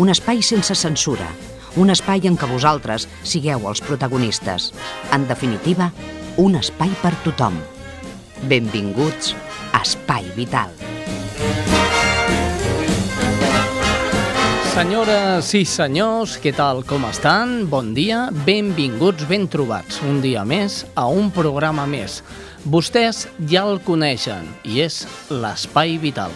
un 0.00 0.08
espai 0.08 0.40
sense 0.40 0.72
censura, 0.72 1.26
un 1.76 1.92
espai 1.92 2.24
en 2.24 2.36
què 2.40 2.46
vosaltres 2.48 3.04
sigueu 3.20 3.66
els 3.68 3.82
protagonistes. 3.84 4.70
En 5.12 5.26
definitiva, 5.28 5.90
un 6.40 6.56
espai 6.56 6.88
per 7.02 7.12
tothom. 7.20 7.58
Benvinguts 8.48 9.34
a 9.76 9.82
Espai 9.84 10.30
Vital. 10.38 10.72
Senyores 14.70 15.50
i 15.58 15.66
senyors, 15.68 16.38
què 16.40 16.54
tal, 16.56 16.80
com 16.88 17.04
estan? 17.10 17.66
Bon 17.68 17.90
dia, 17.92 18.22
benvinguts, 18.46 19.26
ben 19.28 19.44
trobats, 19.52 20.00
un 20.08 20.22
dia 20.24 20.46
més 20.48 20.86
a 20.94 21.10
un 21.12 21.28
programa 21.28 21.84
més. 21.84 22.22
Vostès 22.64 23.26
ja 23.52 23.66
el 23.68 23.82
coneixen 23.84 24.48
i 24.64 24.80
és 24.86 25.02
l'Espai 25.28 25.98
Vital. 26.00 26.32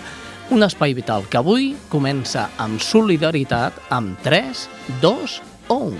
Un 0.53 0.63
espai 0.63 0.93
vital 0.93 1.25
que 1.31 1.39
avui 1.41 1.71
comença 1.89 2.51
amb 2.61 2.83
solidaritat 2.83 3.79
amb 3.89 4.19
3, 4.21 4.69
2 5.01 5.41
o 5.73 5.79
1. 5.89 5.97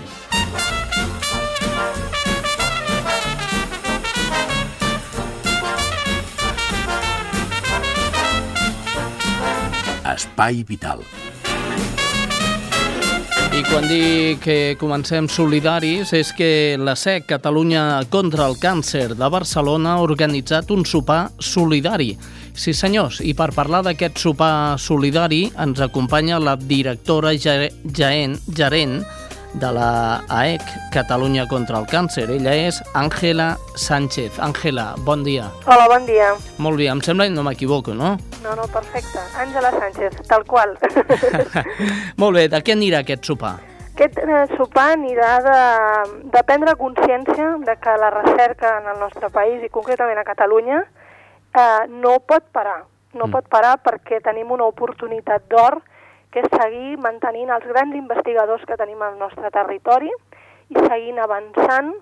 Espai 10.13 10.61
Vital. 10.63 11.01
I 13.55 13.61
quan 13.65 13.85
dic 13.87 14.41
que 14.43 14.57
comencem 14.75 15.29
solidaris 15.31 16.11
és 16.13 16.33
que 16.35 16.75
la 16.75 16.93
SEC 16.99 17.25
Catalunya 17.29 18.03
contra 18.11 18.45
el 18.49 18.57
Càncer 18.61 19.15
de 19.15 19.29
Barcelona 19.31 19.95
ha 19.95 20.03
organitzat 20.03 20.69
un 20.75 20.85
sopar 20.85 21.29
solidari. 21.39 22.17
Sí, 22.55 22.71
senyors, 22.71 23.19
i 23.19 23.33
per 23.35 23.49
parlar 23.51 23.81
d'aquest 23.83 24.21
sopar 24.23 24.79
solidari 24.79 25.49
ens 25.59 25.81
acompanya 25.83 26.37
la 26.39 26.55
directora 26.55 27.33
gerent, 27.35 28.39
gerent 28.47 29.01
de 29.59 29.71
la 29.75 30.23
AEC 30.31 30.63
Catalunya 30.93 31.45
contra 31.51 31.79
el 31.79 31.85
Càncer. 31.91 32.29
Ella 32.31 32.55
és 32.55 32.79
Àngela 32.95 33.57
Sánchez. 33.75 34.39
Àngela, 34.39 34.93
bon 35.03 35.23
dia. 35.27 35.49
Hola, 35.67 35.89
bon 35.91 36.07
dia. 36.07 36.31
Molt 36.57 36.79
bé, 36.79 36.87
em 36.91 37.03
sembla 37.03 37.27
que 37.27 37.35
no 37.35 37.43
m'equivoco, 37.43 37.93
no? 37.93 38.15
No, 38.43 38.55
no, 38.55 38.67
perfecte. 38.71 39.19
Àngela 39.35 39.71
Sánchez, 39.75 40.19
tal 40.27 40.47
qual. 40.47 40.77
Molt 42.21 42.39
bé, 42.39 42.47
de 42.51 42.63
què 42.63 42.75
anirà 42.75 43.03
aquest 43.03 43.27
sopar? 43.27 43.57
Aquest 43.95 44.19
eh, 44.23 44.43
sopar 44.55 44.93
anirà 44.95 45.37
de, 45.43 45.59
de 46.31 46.43
prendre 46.47 46.75
consciència 46.79 47.55
de 47.67 47.75
que 47.79 47.99
la 47.99 48.11
recerca 48.15 48.77
en 48.81 48.91
el 48.91 48.99
nostre 49.03 49.31
país 49.31 49.63
i 49.63 49.71
concretament 49.71 50.19
a 50.19 50.27
Catalunya 50.27 50.83
eh, 51.55 51.87
no 51.89 52.19
pot 52.19 52.47
parar. 52.51 52.83
No 53.15 53.27
mm. 53.27 53.31
pot 53.31 53.49
parar 53.49 53.77
perquè 53.83 54.19
tenim 54.23 54.51
una 54.51 54.67
oportunitat 54.67 55.47
d'or 55.51 55.79
que 56.35 56.43
és 56.43 56.51
seguir 56.51 56.97
mantenint 56.99 57.53
els 57.55 57.63
grans 57.69 57.95
investigadors 57.95 58.65
que 58.67 58.75
tenim 58.75 59.01
al 59.01 59.15
nostre 59.19 59.51
territori 59.55 60.11
i 60.11 60.75
seguint 60.75 61.21
avançant 61.23 61.93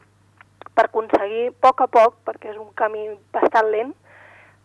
per 0.74 0.88
aconseguir 0.88 1.52
a 1.52 1.58
poc 1.68 1.84
a 1.86 1.88
poc, 1.92 2.16
perquè 2.26 2.50
és 2.50 2.58
un 2.58 2.72
camí 2.74 3.04
bastant 3.36 3.70
lent, 3.70 3.92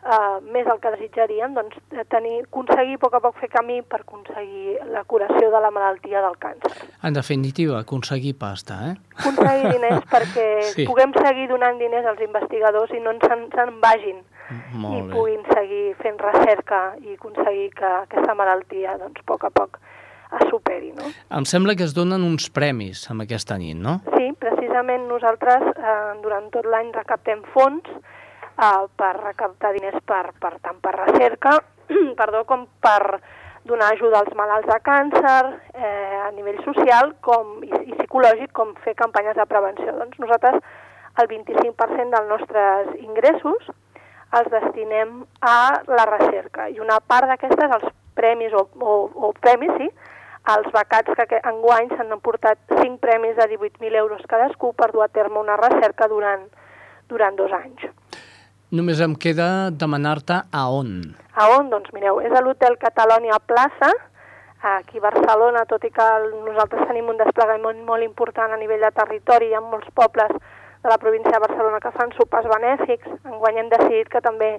eh, 0.08 0.38
més 0.54 0.70
el 0.72 0.80
que 0.80 0.92
desitjaríem, 0.94 1.52
doncs, 1.58 1.76
tenir, 2.08 2.38
aconseguir 2.46 2.96
a 2.96 3.02
poc 3.02 3.18
a 3.18 3.20
poc 3.26 3.36
fer 3.42 3.50
camí 3.52 3.82
per 3.82 4.00
aconseguir 4.06 4.78
la 4.94 5.04
curació 5.04 5.50
de 5.52 5.60
la 5.60 5.72
malaltia 5.74 6.24
del 6.24 6.38
càncer. 6.40 6.88
En 7.04 7.18
definitiva, 7.18 7.82
aconseguir 7.84 8.38
pasta, 8.40 8.80
eh? 8.88 8.96
Aconseguir 9.18 9.74
diners 9.74 10.08
perquè 10.08 10.48
sí. 10.72 10.88
puguem 10.88 11.12
seguir 11.18 11.50
donant 11.52 11.76
diners 11.82 12.08
als 12.08 12.24
investigadors 12.24 12.96
i 12.96 13.04
no 13.04 13.12
se'n 13.26 13.48
se 13.52 13.70
vagin 13.84 14.24
molt 14.72 14.98
i 14.98 15.02
bé. 15.08 15.14
puguin 15.14 15.44
seguir 15.52 15.84
fent 16.02 16.18
recerca 16.22 16.82
i 17.04 17.14
aconseguir 17.16 17.70
que 17.76 17.92
aquesta 18.04 18.34
malaltia 18.38 18.96
doncs, 19.00 19.20
a 19.20 19.28
poc 19.28 19.48
a 19.48 19.50
poc 19.54 19.80
es 20.40 20.48
superi. 20.50 20.92
No? 20.92 21.08
Em 21.38 21.46
sembla 21.48 21.74
que 21.76 21.86
es 21.86 21.94
donen 21.96 22.24
uns 22.26 22.50
premis 22.52 23.06
amb 23.12 23.24
aquesta 23.24 23.56
nit, 23.60 23.76
no? 23.76 23.98
Sí, 24.16 24.28
precisament 24.40 25.08
nosaltres 25.08 25.64
eh, 25.72 26.12
durant 26.22 26.50
tot 26.52 26.68
l'any 26.68 26.92
recaptem 26.96 27.42
fons 27.54 27.88
eh, 27.88 28.84
per 29.00 29.14
recaptar 29.22 29.72
diners 29.76 30.00
per, 30.04 30.26
per 30.40 30.56
tant 30.60 30.80
per 30.84 30.94
recerca 30.98 31.58
perdó, 32.20 32.44
com 32.44 32.66
per 32.80 33.20
donar 33.68 33.92
ajuda 33.92 34.22
als 34.22 34.36
malalts 34.36 34.68
de 34.68 34.78
càncer 34.84 35.40
eh, 35.74 36.20
a 36.24 36.30
nivell 36.36 36.60
social 36.64 37.12
com, 37.24 37.58
i, 37.64 37.72
i 37.90 37.96
psicològic 37.98 38.52
com 38.56 38.72
fer 38.84 38.94
campanyes 38.96 39.36
de 39.36 39.44
prevenció. 39.48 39.96
Doncs 39.98 40.20
nosaltres 40.22 40.60
el 41.18 41.28
25% 41.28 42.14
dels 42.14 42.30
nostres 42.30 42.94
ingressos 43.02 43.68
els 44.36 44.50
destinem 44.52 45.22
a 45.40 45.80
la 45.88 46.04
recerca 46.08 46.68
i 46.68 46.80
una 46.80 47.00
part 47.00 47.30
d'aquestes, 47.30 47.74
els 47.78 47.92
premis 48.18 48.52
o, 48.52 48.66
o, 48.80 48.96
o 49.28 49.32
premis, 49.40 49.72
sí, 49.78 49.88
els 50.52 50.68
becats 50.72 51.12
que 51.16 51.40
enguany 51.50 51.90
s'han 51.92 52.12
emportat 52.16 52.58
5 52.72 52.98
premis 53.02 53.36
de 53.36 53.46
18.000 53.54 54.00
euros 54.00 54.24
cadascú 54.28 54.72
per 54.76 54.90
dur 54.92 55.04
a 55.04 55.12
terme 55.12 55.40
una 55.40 55.56
recerca 55.60 56.08
durant, 56.08 56.46
durant 57.08 57.36
dos 57.36 57.52
anys. 57.52 57.88
Només 58.68 59.00
em 59.00 59.14
queda 59.16 59.70
demanar-te 59.70 60.42
a 60.52 60.66
on. 60.68 60.92
A 61.32 61.48
on? 61.56 61.70
Doncs 61.72 61.92
mireu, 61.96 62.20
és 62.20 62.32
a 62.32 62.42
l'Hotel 62.44 62.76
Catalònia 62.80 63.38
Plaça, 63.40 63.88
aquí 64.76 65.00
a 65.00 65.06
Barcelona, 65.06 65.64
tot 65.70 65.84
i 65.88 65.92
que 65.94 66.08
nosaltres 66.44 66.88
tenim 66.90 67.08
un 67.08 67.20
desplegament 67.20 67.80
molt 67.86 68.04
important 68.04 68.52
a 68.52 68.60
nivell 68.60 68.84
de 68.84 68.92
territori, 68.92 69.48
hi 69.48 69.56
ha 69.56 69.64
molts 69.64 69.88
pobles 69.96 70.36
de 70.82 70.88
la 70.88 70.98
província 70.98 71.32
de 71.32 71.44
Barcelona 71.46 71.80
que 71.80 71.94
fan 71.96 72.12
sopars 72.16 72.48
benèfics. 72.50 73.08
Enguany 73.24 73.62
hem 73.62 73.70
decidit 73.72 74.10
que 74.12 74.22
també 74.24 74.58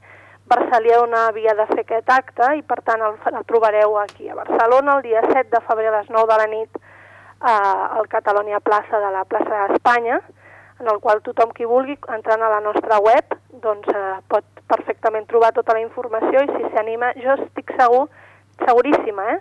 Barcelona 0.49 1.27
havia 1.29 1.53
de 1.55 1.65
fer 1.69 1.83
aquest 1.83 2.09
acte 2.09 2.51
i 2.57 2.63
per 2.65 2.79
tant 2.85 3.01
el, 3.05 3.17
el 3.31 3.45
trobareu 3.49 3.97
aquí 4.01 4.29
a 4.29 4.37
Barcelona 4.37 4.97
el 4.97 5.03
dia 5.05 5.21
7 5.27 5.49
de 5.51 5.61
febrer 5.67 5.91
a 5.91 5.97
les 5.99 6.09
9 6.09 6.31
de 6.31 6.37
la 6.41 6.47
nit 6.49 6.79
eh, 6.79 7.97
al 7.99 8.09
Catalònia 8.09 8.59
Plaça 8.59 9.01
de 9.03 9.11
la 9.13 9.25
plaça 9.29 9.67
d'Espanya 9.69 10.19
en 10.79 10.87
el 10.87 10.99
qual 11.03 11.21
tothom 11.21 11.51
qui 11.55 11.67
vulgui, 11.67 11.97
entrant 12.15 12.41
a 12.41 12.49
la 12.53 12.61
nostra 12.63 12.99
web, 13.03 13.35
doncs 13.63 13.87
eh, 13.91 14.17
pot 14.31 14.45
perfectament 14.71 15.27
trobar 15.27 15.51
tota 15.55 15.75
la 15.75 15.83
informació 15.83 16.43
i 16.45 16.51
si 16.53 16.71
s'anima, 16.73 17.11
jo 17.19 17.35
estic 17.35 17.73
segur, 17.75 18.05
seguríssima, 18.63 19.25
eh, 19.35 19.39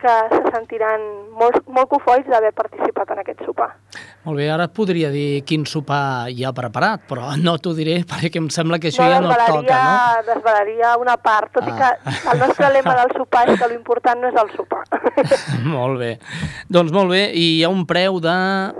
que 0.00 0.12
se 0.30 0.40
sentiran 0.52 1.02
molt, 1.38 1.64
molt 1.70 1.88
cofois 1.90 2.26
d'haver 2.28 2.52
participat 2.56 3.10
en 3.14 3.20
aquest 3.22 3.44
sopar. 3.46 3.70
Molt 4.24 4.40
bé, 4.40 4.46
ara 4.52 4.66
et 4.68 4.74
podria 4.76 5.10
dir 5.12 5.42
quin 5.48 5.66
sopar 5.68 6.30
hi 6.32 6.44
ha 6.44 6.52
preparat, 6.56 7.02
però 7.08 7.34
no 7.40 7.56
t'ho 7.60 7.74
diré 7.76 7.98
perquè 8.10 8.40
em 8.40 8.48
sembla 8.52 8.80
que 8.82 8.92
això 8.92 9.04
no, 9.04 9.12
ja 9.12 9.20
no 9.24 9.32
et 9.34 9.44
toca, 9.44 9.80
no? 9.84 10.24
Desvelaria 10.30 10.94
una 11.00 11.16
part, 11.20 11.52
tot 11.56 11.68
ah. 11.68 11.72
i 11.72 11.76
que 11.78 12.16
el 12.32 12.42
nostre 12.44 12.70
lema 12.76 12.96
del 13.00 13.14
sopar 13.18 13.44
és 13.52 13.60
que 13.60 13.70
l'important 13.72 14.22
no 14.22 14.32
és 14.32 14.40
el 14.44 14.52
sopar. 14.56 14.82
molt 15.76 16.00
bé. 16.02 16.12
Doncs 16.72 16.94
molt 16.94 17.12
bé, 17.14 17.26
i 17.32 17.46
hi 17.58 17.62
ha 17.64 17.72
un 17.72 17.84
preu 17.88 18.20
de 18.24 18.36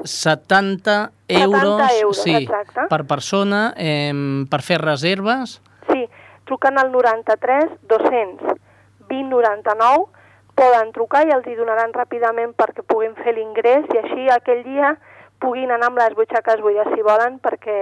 70 0.09 0.99
euros, 1.29 1.79
70 1.81 1.93
euros 2.01 2.23
sí, 2.23 2.35
exacte. 2.41 2.89
per 2.91 3.05
persona 3.09 3.63
eh, 3.77 4.13
per 4.51 4.61
fer 4.67 4.81
reserves. 4.83 5.59
Sí, 5.91 6.05
truquen 6.49 6.79
al 6.81 6.93
93 6.93 7.81
200 7.89 8.61
20 9.09 9.31
99 9.31 10.24
poden 10.59 10.93
trucar 10.95 11.25
i 11.27 11.35
els 11.35 11.47
hi 11.47 11.57
donaran 11.59 11.93
ràpidament 11.97 12.55
perquè 12.59 12.85
puguin 12.87 13.15
fer 13.23 13.35
l'ingrés 13.37 13.87
i 13.95 14.01
així 14.03 14.29
aquell 14.31 14.63
dia 14.67 14.95
puguin 15.43 15.73
anar 15.75 15.91
amb 15.91 16.01
les 16.01 16.15
butxaques 16.19 16.63
buides 16.65 16.91
si 16.95 17.03
volen 17.07 17.41
perquè 17.43 17.79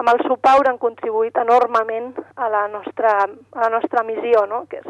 amb 0.00 0.10
el 0.10 0.22
sopar 0.26 0.56
hauran 0.56 0.78
contribuït 0.82 1.36
enormement 1.38 2.14
a 2.36 2.48
la 2.50 2.66
nostra, 2.68 3.16
a 3.26 3.60
la 3.66 3.70
nostra 3.70 4.02
missió, 4.06 4.46
no? 4.50 4.64
que 4.70 4.82
és 4.82 4.88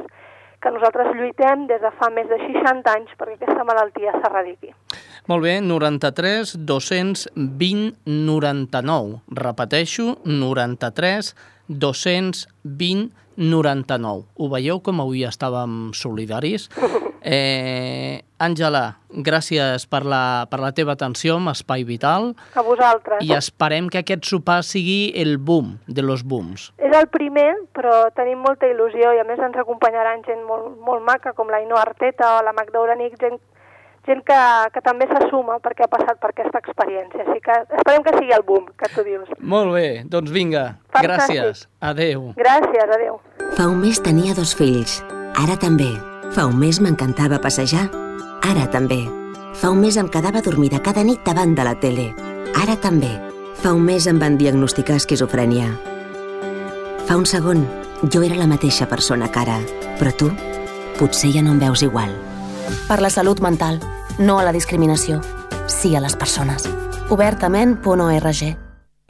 que 0.64 0.72
nosaltres 0.72 1.10
lluitem 1.12 1.66
des 1.69 1.82
de 1.82 1.90
fa 1.99 2.08
més 2.08 2.25
de 2.31 2.38
60 2.40 2.88
anys 2.88 3.10
perquè 3.20 3.37
aquesta 3.37 3.66
malaltia 3.69 4.14
s'erradiqui. 4.16 4.72
Molt 5.28 5.44
bé, 5.44 5.58
93 5.60 6.54
220 6.56 7.93
99. 8.08 9.20
Repeteixo, 9.44 10.14
93 10.25 11.34
220 11.69 13.10
99. 13.37 14.25
Ho 14.40 14.49
veieu 14.56 14.81
com 14.81 15.04
avui 15.04 15.26
estàvem 15.28 15.93
solidaris? 15.93 16.70
Eh, 17.25 18.21
Àngela, 18.44 18.99
gràcies 19.25 19.87
per 19.88 20.03
la, 20.05 20.44
per 20.50 20.59
la 20.61 20.73
teva 20.76 20.93
atenció 20.93 21.38
amb 21.38 21.49
Espai 21.55 21.87
Vital. 21.88 22.35
A 22.53 22.65
vosaltres. 22.67 23.25
I 23.25 23.32
esperem 23.32 23.88
que 23.88 24.03
aquest 24.03 24.29
sopar 24.29 24.61
sigui 24.67 25.15
el 25.17 25.38
boom 25.38 25.79
de 25.87 26.05
los 26.05 26.26
booms. 26.29 26.69
És 26.76 26.93
el 26.93 27.09
primer, 27.09 27.49
però 27.73 28.11
tenim 28.19 28.44
molta 28.44 28.69
il·lusió 28.69 29.15
i 29.17 29.23
a 29.23 29.25
més 29.25 29.41
ens 29.41 29.56
acompanyaran 29.56 30.23
gent 30.29 30.44
molt, 30.44 30.76
molt 30.85 31.05
maca 31.06 31.32
com 31.32 31.49
la 31.49 31.62
Ino 31.65 31.81
Arteta 31.81 32.37
o 32.37 32.44
la 32.44 32.53
Magda 32.53 32.85
Uranic, 32.85 33.17
gent 33.23 33.41
gent 34.05 34.21
que, 34.21 34.38
que 34.75 34.81
també 34.85 35.06
s'assuma 35.09 35.56
perquè 35.65 35.87
ha 35.87 35.88
passat 35.88 36.21
per 36.21 36.35
aquesta 36.35 36.61
experiència. 36.61 37.25
Així 37.25 37.41
que 37.41 37.56
esperem 37.65 38.05
que 38.05 38.17
sigui 38.19 38.37
el 38.37 38.44
boom, 38.44 38.69
que 38.76 38.91
tu 38.93 39.05
dius. 39.06 39.31
Molt 39.41 39.73
bé, 39.73 40.05
doncs 40.05 40.29
vinga, 40.35 40.75
Fantàstic. 40.93 41.38
gràcies. 41.41 41.69
Adeu. 41.81 42.32
Gràcies, 42.37 42.97
adeu. 42.99 43.23
Fa 43.56 43.71
un 43.71 43.81
mes 43.81 44.03
tenia 44.05 44.37
dos 44.37 44.53
fills. 44.59 45.00
Ara 45.41 45.56
també. 45.56 45.94
Fa 46.34 46.48
un 46.50 46.56
mes 46.58 46.81
m'encantava 46.82 47.38
passejar. 47.38 47.84
Ara 48.42 48.64
també. 48.66 49.04
Fa 49.54 49.70
un 49.70 49.78
mes 49.78 49.94
em 50.00 50.08
quedava 50.10 50.40
dormida 50.42 50.81
cada 50.82 51.04
nit 51.06 51.22
davant 51.22 51.54
de 51.54 51.62
la 51.62 51.76
tele. 51.78 52.08
Ara 52.58 52.75
també. 52.75 53.12
Fa 53.62 53.70
un 53.70 53.84
mes 53.86 54.08
em 54.10 54.19
van 54.19 54.34
diagnosticar 54.40 54.96
esquizofrènia. 54.98 55.69
Fa 57.06 57.20
un 57.20 57.25
segon, 57.31 57.62
jo 58.10 58.25
era 58.26 58.34
la 58.34 58.50
mateixa 58.50 58.88
persona 58.90 59.31
que 59.31 59.44
ara, 59.44 59.60
però 60.00 60.10
tu 60.10 60.32
potser 60.98 61.31
ja 61.31 61.42
no 61.42 61.54
em 61.54 61.62
veus 61.62 61.86
igual. 61.86 62.10
Per 62.88 62.98
la 62.98 63.14
salut 63.14 63.38
mental, 63.38 63.78
no 64.19 64.40
a 64.40 64.44
la 64.48 64.56
discriminació, 64.56 65.22
sí 65.70 65.94
a 65.94 66.02
les 66.02 66.19
persones. 66.19 66.66
Obertament.org 67.14 68.63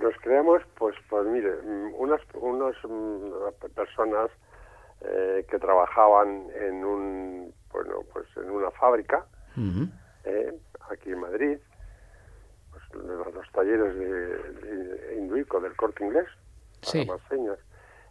Nos 0.00 0.14
creamos, 0.22 0.62
pues, 0.78 0.96
pues 1.10 1.26
mire, 1.26 1.52
mm, 1.62 1.94
unas 1.98 2.20
unos, 2.34 2.74
mm, 2.88 3.72
personas 3.74 4.30
eh, 5.02 5.44
que 5.50 5.58
trabajaban 5.58 6.46
en 6.54 6.84
un, 6.84 7.54
bueno, 7.72 7.96
pues 8.12 8.26
en 8.36 8.50
una 8.50 8.70
fábrica 8.70 9.26
eh, 10.24 10.52
aquí 10.90 11.10
en 11.10 11.20
Madrid, 11.20 11.58
los, 12.94 13.34
los 13.34 13.50
talleres 13.52 13.94
de, 13.96 14.06
de 14.06 15.14
Induico 15.16 15.60
del 15.60 15.74
Corte 15.76 16.04
Inglés, 16.04 16.26
para 16.80 16.92
Sí. 16.92 17.06
más 17.06 17.20
señas. 17.28 17.58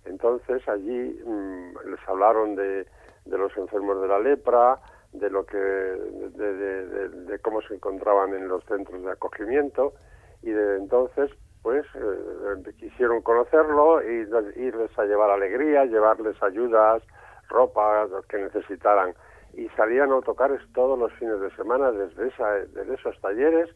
Entonces 0.06 0.68
allí 0.68 1.22
mm, 1.26 1.90
les 1.90 2.00
hablaron 2.08 2.56
de, 2.56 2.88
de 3.26 3.38
los 3.38 3.56
enfermos 3.58 4.02
de 4.02 4.08
la 4.08 4.20
lepra, 4.20 4.80
de 5.14 5.30
lo 5.30 5.46
que, 5.46 5.58
de, 5.58 6.30
de- 6.54 6.86
de- 6.88 7.10
de 7.10 7.40
cómo 7.40 7.62
se 7.62 7.76
encontraban 7.76 8.34
en 8.34 8.48
los 8.48 8.64
centros 8.66 9.04
de 9.04 9.12
acogimiento 9.12 9.94
y 10.42 10.52
desde 10.52 10.78
entonces 10.78 11.30
pues 11.62 11.86
eh, 11.94 12.74
quisieron 12.78 13.22
conocerlo 13.22 14.02
y 14.02 14.26
les- 14.26 14.58
irles 14.58 14.90
a 14.98 15.04
llevar 15.06 15.30
alegría, 15.30 15.86
llevarles 15.86 16.42
ayudas, 16.42 17.04
ropa, 17.50 18.06
lo 18.06 18.24
que 18.24 18.38
necesitaran 18.38 19.14
y 19.54 19.68
salían 19.76 20.10
a 20.12 20.16
autocares 20.16 20.62
todos 20.74 20.98
los 20.98 21.12
fines 21.20 21.40
de 21.42 21.52
semana 21.58 21.92
desde, 21.92 22.30
esa, 22.30 22.50
desde 22.74 22.94
esos 22.96 23.20
talleres 23.20 23.70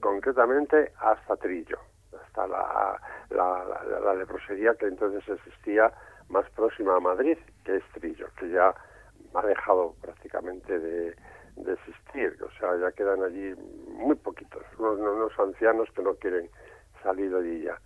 concretamente 0.00 0.92
hasta 1.00 1.36
Trillo, 1.36 1.78
hasta 2.24 2.46
la, 2.46 4.14
leprosería 4.14 4.74
que 4.74 4.86
entonces 4.86 5.22
existía 5.28 5.92
más 6.28 6.48
próxima 6.50 6.96
a 6.96 7.00
Madrid, 7.00 7.38
que 7.64 7.76
es 7.76 7.84
Trillo, 7.94 8.28
que 8.38 8.50
ya 8.50 8.74
ha 9.34 9.46
dejado 9.46 9.94
prácticamente 10.00 10.78
de, 10.78 11.14
existir, 11.72 12.36
o 12.42 12.50
sea, 12.58 12.76
ya 12.76 12.92
quedan 12.92 13.22
allí 13.22 13.54
muy 13.88 14.14
poquitos, 14.16 14.62
unos, 14.78 15.36
ancianos 15.38 15.88
que 15.94 16.02
no 16.02 16.14
quieren 16.14 16.48
salir 17.02 17.30
de 17.30 17.38
allí 17.38 17.62
ya. 17.64 17.78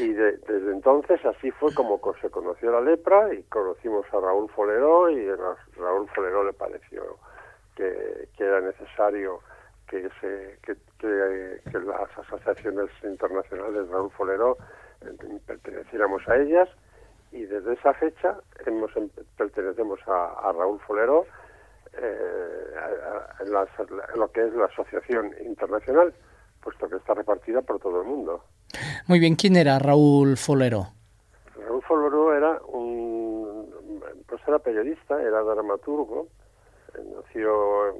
Y 0.00 0.12
de- 0.12 0.36
desde 0.38 0.72
entonces 0.72 1.24
así 1.24 1.50
fue 1.52 1.72
como 1.74 2.00
co- 2.00 2.16
se 2.20 2.30
conoció 2.30 2.70
la 2.72 2.80
lepra 2.80 3.32
y 3.32 3.42
conocimos 3.44 4.04
a 4.12 4.20
Raúl 4.20 4.48
Foleró 4.50 5.08
y 5.10 5.28
a 5.28 5.36
Raúl 5.76 6.08
Foleró 6.08 6.44
le 6.44 6.52
pareció 6.52 7.18
que 7.76 8.28
era 8.38 8.60
necesario 8.60 9.40
que, 9.88 10.08
se, 10.20 10.58
que, 10.62 10.74
que- 10.98 11.60
que 11.70 11.78
las 11.80 12.10
asociaciones 12.18 12.90
internacionales 13.04 13.88
Raúl 13.88 14.10
Foleró 14.12 14.56
eh, 15.02 15.38
perteneciéramos 15.46 16.26
a 16.28 16.36
ellas 16.36 16.68
y 17.32 17.44
desde 17.44 17.74
esa 17.74 17.92
fecha 17.94 18.36
hemos 18.66 18.94
em- 18.96 19.10
pertenecemos 19.36 20.00
a, 20.06 20.48
a 20.48 20.52
Raúl 20.52 20.80
Foleró 20.80 21.24
eh, 21.92 22.74
a- 22.76 23.40
a- 23.40 23.42
en 23.44 23.52
las- 23.52 23.68
en 23.78 24.20
lo 24.20 24.30
que 24.32 24.44
es 24.46 24.52
la 24.54 24.66
asociación 24.66 25.32
internacional 25.44 26.12
puesto 26.62 26.88
que 26.88 26.96
está 26.96 27.14
repartida 27.14 27.62
por 27.62 27.78
todo 27.78 28.00
el 28.02 28.08
mundo. 28.08 28.42
Muy 29.06 29.20
bien, 29.20 29.36
¿quién 29.36 29.54
era 29.56 29.78
Raúl 29.78 30.36
Folero? 30.36 30.88
Raúl 31.54 31.82
Foloró 31.82 32.34
era 32.34 32.60
un, 32.66 33.70
pues 34.28 34.42
era 34.48 34.58
periodista, 34.58 35.22
era 35.22 35.40
dramaturgo, 35.42 36.26
eh, 36.94 37.02
nació 37.14 37.94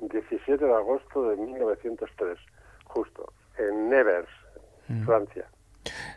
17 0.00 0.64
de 0.64 0.74
agosto 0.74 1.30
de 1.30 1.36
1903, 1.36 2.38
justo, 2.84 3.32
en 3.58 3.90
Nevers, 3.90 4.28
Francia. 5.04 5.46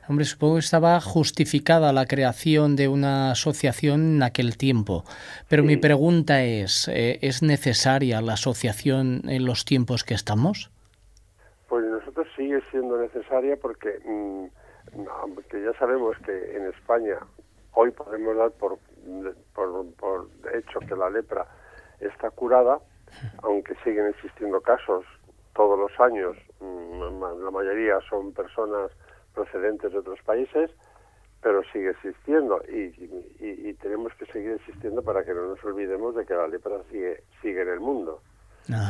Hombre, 0.07 0.25
supongo 0.25 0.55
que 0.55 0.62
estaba 0.62 1.00
justificada 1.00 1.93
la 1.93 2.05
creación 2.05 2.75
de 2.75 2.88
una 2.88 3.31
asociación 3.31 4.15
en 4.15 4.24
aquel 4.24 4.57
tiempo. 4.57 5.03
Pero 5.48 5.63
mi 5.63 5.77
pregunta 5.77 6.43
es, 6.43 6.88
eh, 6.88 7.19
¿es 7.21 7.43
necesaria 7.43 8.21
la 8.21 8.33
asociación 8.33 9.21
en 9.29 9.45
los 9.45 9.65
tiempos 9.65 10.03
que 10.03 10.15
estamos? 10.15 10.71
Pues 11.67 11.86
nosotros 11.86 12.27
sigue 12.36 12.62
siendo 12.71 12.98
necesaria 12.98 13.55
porque, 13.57 14.00
mm, 14.03 15.03
no, 15.03 15.36
porque 15.36 15.63
ya 15.63 15.77
sabemos 15.77 16.17
que 16.25 16.57
en 16.57 16.67
España 16.67 17.17
hoy 17.74 17.91
podemos 17.91 18.36
dar 18.36 18.51
por, 18.51 18.79
por, 19.53 19.93
por 19.93 20.29
hecho 20.55 20.79
que 20.79 20.95
la 20.95 21.09
lepra 21.09 21.45
está 22.00 22.31
curada, 22.31 22.79
aunque 23.43 23.75
siguen 23.83 24.07
existiendo 24.07 24.61
casos 24.61 25.05
todos 25.53 25.77
los 25.77 25.91
años, 25.99 26.35
mm, 26.59 27.43
la 27.43 27.51
mayoría 27.51 27.99
son 28.09 28.33
personas 28.33 28.91
procedentes 29.33 29.91
de 29.91 29.99
otros 29.99 30.19
países, 30.23 30.71
pero 31.41 31.61
sigue 31.71 31.91
existiendo 31.91 32.61
y, 32.67 32.93
y- 33.39 33.69
y 33.69 33.73
tenemos 33.75 34.13
que 34.15 34.25
seguir 34.27 34.51
existiendo 34.51 35.01
para 35.03 35.23
que 35.23 35.33
no 35.33 35.47
nos 35.47 35.63
olvidemos 35.63 36.15
de 36.15 36.25
que 36.25 36.33
la 36.33 36.47
lepra 36.47 36.81
sigue, 36.91 37.23
sigue 37.41 37.61
en 37.61 37.69
el 37.69 37.79
mundo. 37.79 38.21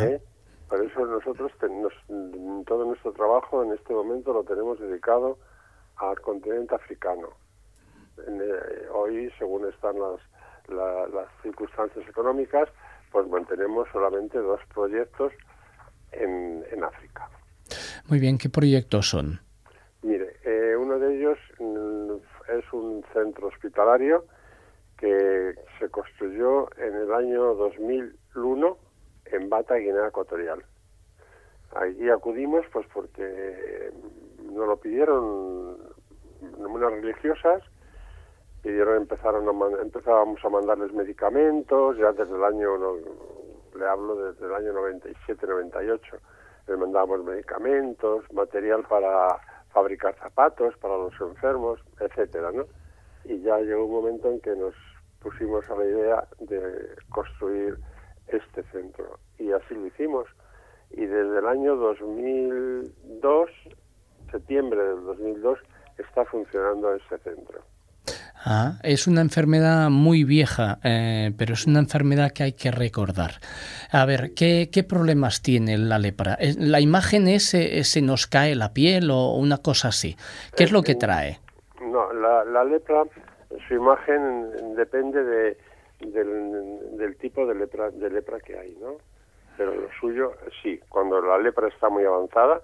¿eh? 0.01 0.21
Por 0.67 0.83
eso 0.83 1.05
nosotros 1.05 1.51
ten- 1.59 1.81
nos- 1.81 1.93
mm, 2.07 2.63
todo 2.63 2.85
nuestro 2.85 3.11
trabajo 3.13 3.63
en 3.63 3.73
este 3.73 3.93
momento 3.93 4.33
lo 4.33 4.43
tenemos 4.43 4.79
dedicado 4.79 5.38
al 5.97 6.19
continente 6.21 6.75
africano. 6.75 7.29
En, 8.27 8.41
eh, 8.41 8.88
hoy, 8.93 9.31
según 9.38 9.67
están 9.69 9.99
las, 9.99 10.19
la- 10.67 11.07
las 11.07 11.27
circunstancias 11.41 12.07
económicas, 12.07 12.67
pues 13.11 13.27
mantenemos 13.27 13.87
solamente 13.91 14.37
dos 14.37 14.59
proyectos 14.73 15.33
en, 16.11 16.63
en 16.71 16.83
África. 16.83 17.29
Muy 18.07 18.19
bien, 18.19 18.37
¿qué 18.37 18.49
proyectos 18.49 19.09
son? 19.09 19.39
Mire, 20.01 20.37
eh, 20.45 20.75
uno 20.75 20.97
de 20.97 21.15
ellos 21.15 21.37
mm, 21.59 22.57
es 22.57 22.73
un 22.73 23.03
centro 23.13 23.47
hospitalario 23.47 24.25
que 24.97 25.53
se 25.77 25.89
construyó 25.89 26.69
en 26.77 26.95
el 26.95 27.13
año 27.13 27.55
2001 27.55 28.77
en 29.25 29.49
Bata, 29.49 29.75
Guinea 29.75 30.07
Ecuatorial. 30.07 30.63
Allí 31.75 32.09
acudimos 32.09 32.65
pues 32.73 32.87
porque 32.93 33.91
nos 34.43 34.67
lo 34.67 34.77
pidieron 34.77 35.77
unas 36.57 36.91
religiosas, 36.91 37.61
pidieron 38.61 38.97
empezaron 38.97 39.47
a 39.47 39.81
empezábamos 39.81 40.43
a 40.43 40.49
mandarles 40.49 40.93
medicamentos 40.93 41.97
ya 41.97 42.11
desde 42.11 42.35
el 42.35 42.43
año 42.43 42.77
le 43.77 43.85
hablo 43.85 44.15
desde 44.15 44.45
el 44.45 44.53
año 44.53 44.73
97 44.73 45.47
98 45.47 46.17
les 46.67 46.77
mandábamos 46.77 47.23
medicamentos 47.23 48.23
material 48.33 48.83
para 48.83 49.39
fabricar 49.69 50.15
zapatos 50.15 50.75
para 50.77 50.97
los 50.97 51.13
enfermos 51.21 51.79
etcétera 51.99 52.51
no 52.51 52.65
y 53.25 53.41
ya 53.41 53.59
llegó 53.59 53.85
un 53.85 53.91
momento 53.91 54.29
en 54.29 54.39
que 54.41 54.55
nos 54.55 54.73
pusimos 55.21 55.69
a 55.69 55.75
la 55.75 55.85
idea 55.85 56.27
de 56.39 56.95
construir 57.09 57.77
este 58.27 58.63
centro 58.71 59.19
y 59.37 59.51
así 59.51 59.73
lo 59.73 59.87
hicimos. 59.87 60.27
Y 60.91 61.05
desde 61.05 61.39
el 61.39 61.47
año 61.47 61.75
2002 61.75 63.49
septiembre 64.31 64.81
del 64.81 65.03
2002 65.05 65.59
está 65.97 66.25
funcionando 66.25 66.93
ese 66.93 67.17
centro 67.19 67.61
Ah, 68.46 68.74
es 68.84 69.08
una 69.08 69.22
enfermedad 69.22 69.89
muy 69.89 70.24
vieja, 70.24 70.79
eh, 70.84 71.31
pero 71.38 71.53
es 71.53 71.67
una 71.67 71.79
enfermedad 71.79 72.31
que 72.31 72.43
hay 72.43 72.53
que 72.53 72.72
recordar. 72.72 73.31
A 73.91 74.05
ver, 74.05 74.34
¿qué, 74.34 74.69
qué 74.72 74.84
problemas 74.84 75.41
tiene 75.41 75.77
la 75.77 76.00
lepra? 76.00 76.38
¿La 76.58 76.79
imagen 76.79 77.27
es 77.27 77.53
eh, 77.53 77.84
se 77.84 78.01
nos 78.01 78.27
cae 78.27 78.55
la 78.55 78.74
piel 78.74 79.12
o 79.12 79.34
una 79.34 79.58
cosa 79.58 79.89
así? 79.89 80.15
¿Qué 80.55 80.63
es 80.63 80.72
lo 80.72 80.84
que 80.84 80.96
trae? 80.96 81.39
No, 81.81 82.13
la, 82.13 82.46
la 82.46 82.63
lepra, 82.63 83.03
su 83.67 83.74
imagen 83.74 84.75
depende 84.75 85.22
de, 85.22 85.58
del, 86.00 86.98
del, 86.98 87.17
tipo 87.17 87.46
de 87.46 87.55
lepra, 87.55 87.89
de 87.91 88.10
lepra 88.10 88.39
que 88.39 88.58
hay, 88.58 88.77
¿no? 88.81 88.98
Pero 89.58 89.75
lo 89.75 89.89
suyo, 90.00 90.34
sí, 90.63 90.79
cuando 90.88 91.22
la 91.22 91.38
lepra 91.38 91.67
está 91.67 91.89
muy 91.89 92.05
avanzada, 92.05 92.62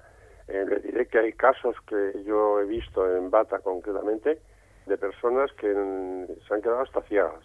eh, 0.47 0.63
le 0.69 0.79
diré 0.79 1.07
que 1.07 1.19
hay 1.19 1.33
casos 1.33 1.75
que 1.87 2.23
yo 2.25 2.61
he 2.61 2.65
visto 2.65 3.13
en 3.17 3.29
Bata 3.29 3.59
concretamente, 3.59 4.39
de 4.85 4.97
personas 4.97 5.51
que 5.53 5.67
se 6.47 6.53
han 6.53 6.61
quedado 6.61 6.81
hasta 6.81 7.01
ciegas. 7.03 7.43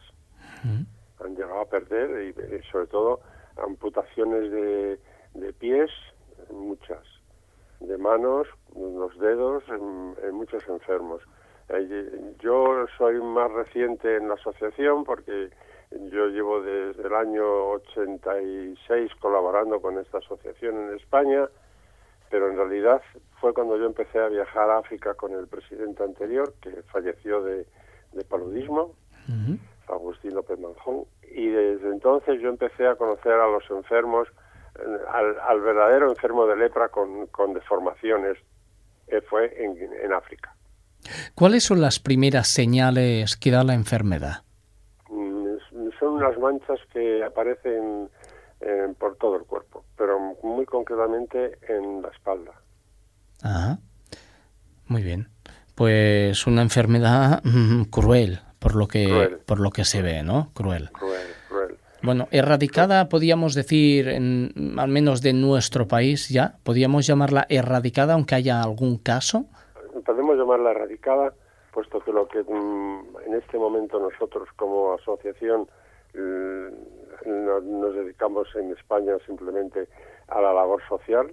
Han 0.64 1.36
llegado 1.36 1.60
a 1.60 1.66
perder 1.66 2.34
y, 2.34 2.62
sobre 2.70 2.86
todo 2.86 3.20
amputaciones 3.56 4.50
de, 4.50 4.98
de, 5.34 5.52
pies, 5.52 5.90
muchas, 6.50 7.04
de 7.80 7.98
manos, 7.98 8.46
los 8.74 9.18
dedos, 9.18 9.62
en, 9.68 10.34
muchos 10.34 10.66
enfermos. 10.68 11.22
Eh, 11.68 12.34
yo 12.40 12.86
soy 12.96 13.20
más 13.20 13.50
reciente 13.52 14.16
en 14.16 14.28
la 14.28 14.34
asociación 14.34 15.04
porque 15.04 15.50
yo 15.90 16.28
llevo 16.28 16.62
desde 16.62 17.06
el 17.06 17.14
año 17.14 17.70
86 17.72 19.12
colaborando 19.20 19.80
con 19.80 19.98
esta 19.98 20.18
asociación 20.18 20.88
en 20.88 20.96
España 20.96 21.48
pero 22.30 22.48
en 22.48 22.56
realidad 22.56 23.02
fue 23.40 23.52
cuando 23.52 23.76
yo 23.76 23.86
empecé 23.86 24.20
a 24.20 24.28
viajar 24.28 24.70
a 24.70 24.78
África 24.78 25.14
con 25.14 25.32
el 25.32 25.48
presidente 25.48 26.02
anterior, 26.02 26.54
que 26.62 26.70
falleció 26.92 27.42
de, 27.42 27.66
paludismo, 28.28 28.94
Agustín 29.88 30.34
López 30.34 30.58
Manjón, 30.58 31.04
y 31.22 31.48
desde 31.48 31.88
entonces 31.88 32.40
yo 32.40 32.48
empecé 32.48 32.86
a 32.86 32.94
conocer 32.94 33.32
a 33.32 33.48
los 33.48 33.68
enfermos, 33.70 34.28
al, 35.08 35.60
verdadero 35.60 36.08
enfermo 36.08 36.46
de 36.46 36.56
lepra 36.56 36.88
con, 36.88 37.52
deformaciones, 37.52 38.38
que 39.08 39.20
fue 39.22 39.52
en, 39.64 39.76
en 39.76 40.12
África. 40.12 40.54
¿Cuáles 41.34 41.64
son 41.64 41.80
las 41.80 41.98
primeras 41.98 42.48
señales 42.48 43.36
que 43.36 43.50
da 43.50 43.64
la 43.64 43.74
enfermedad? 43.74 44.42
Mm, 45.08 45.56
son 45.98 46.14
unas 46.14 46.38
manchas 46.38 46.78
que 46.92 47.24
aparecen 47.24 48.08
eh, 48.60 48.94
por 48.98 49.16
todo 49.16 49.36
el 49.36 49.44
cuerpo, 49.44 49.84
pero 49.96 50.18
muy 50.42 50.66
concretamente 50.66 51.58
en 51.68 52.02
la 52.02 52.08
espalda. 52.08 52.52
Ajá. 53.42 53.78
Muy 54.86 55.02
bien. 55.02 55.28
Pues 55.74 56.46
una 56.46 56.62
enfermedad 56.62 57.42
mm, 57.44 57.84
cruel, 57.84 58.40
por 58.58 58.74
lo 58.74 58.86
que 58.86 59.38
por 59.46 59.60
lo 59.60 59.70
que 59.70 59.84
se 59.84 60.02
ve, 60.02 60.22
¿no? 60.22 60.50
Cruel. 60.52 60.90
Cruel, 60.90 61.28
cruel. 61.48 61.78
Bueno, 62.02 62.28
erradicada, 62.30 63.08
podríamos 63.08 63.54
decir, 63.54 64.08
en, 64.08 64.52
al 64.78 64.88
menos 64.88 65.22
de 65.22 65.32
nuestro 65.32 65.86
país 65.86 66.28
ya, 66.28 66.58
podríamos 66.64 67.06
llamarla 67.06 67.46
erradicada, 67.48 68.14
aunque 68.14 68.34
haya 68.34 68.62
algún 68.62 68.98
caso. 68.98 69.46
Podemos 70.04 70.36
llamarla 70.36 70.72
erradicada, 70.72 71.32
puesto 71.72 72.00
que 72.00 72.12
lo 72.12 72.28
que 72.28 72.42
mm, 72.42 73.16
en 73.26 73.34
este 73.34 73.58
momento 73.58 73.98
nosotros 74.00 74.48
como 74.56 74.94
asociación 74.94 75.68
nos 77.26 77.94
dedicamos 77.94 78.48
en 78.56 78.72
España 78.72 79.14
simplemente 79.26 79.88
a 80.28 80.40
la 80.40 80.52
labor 80.52 80.82
social. 80.88 81.32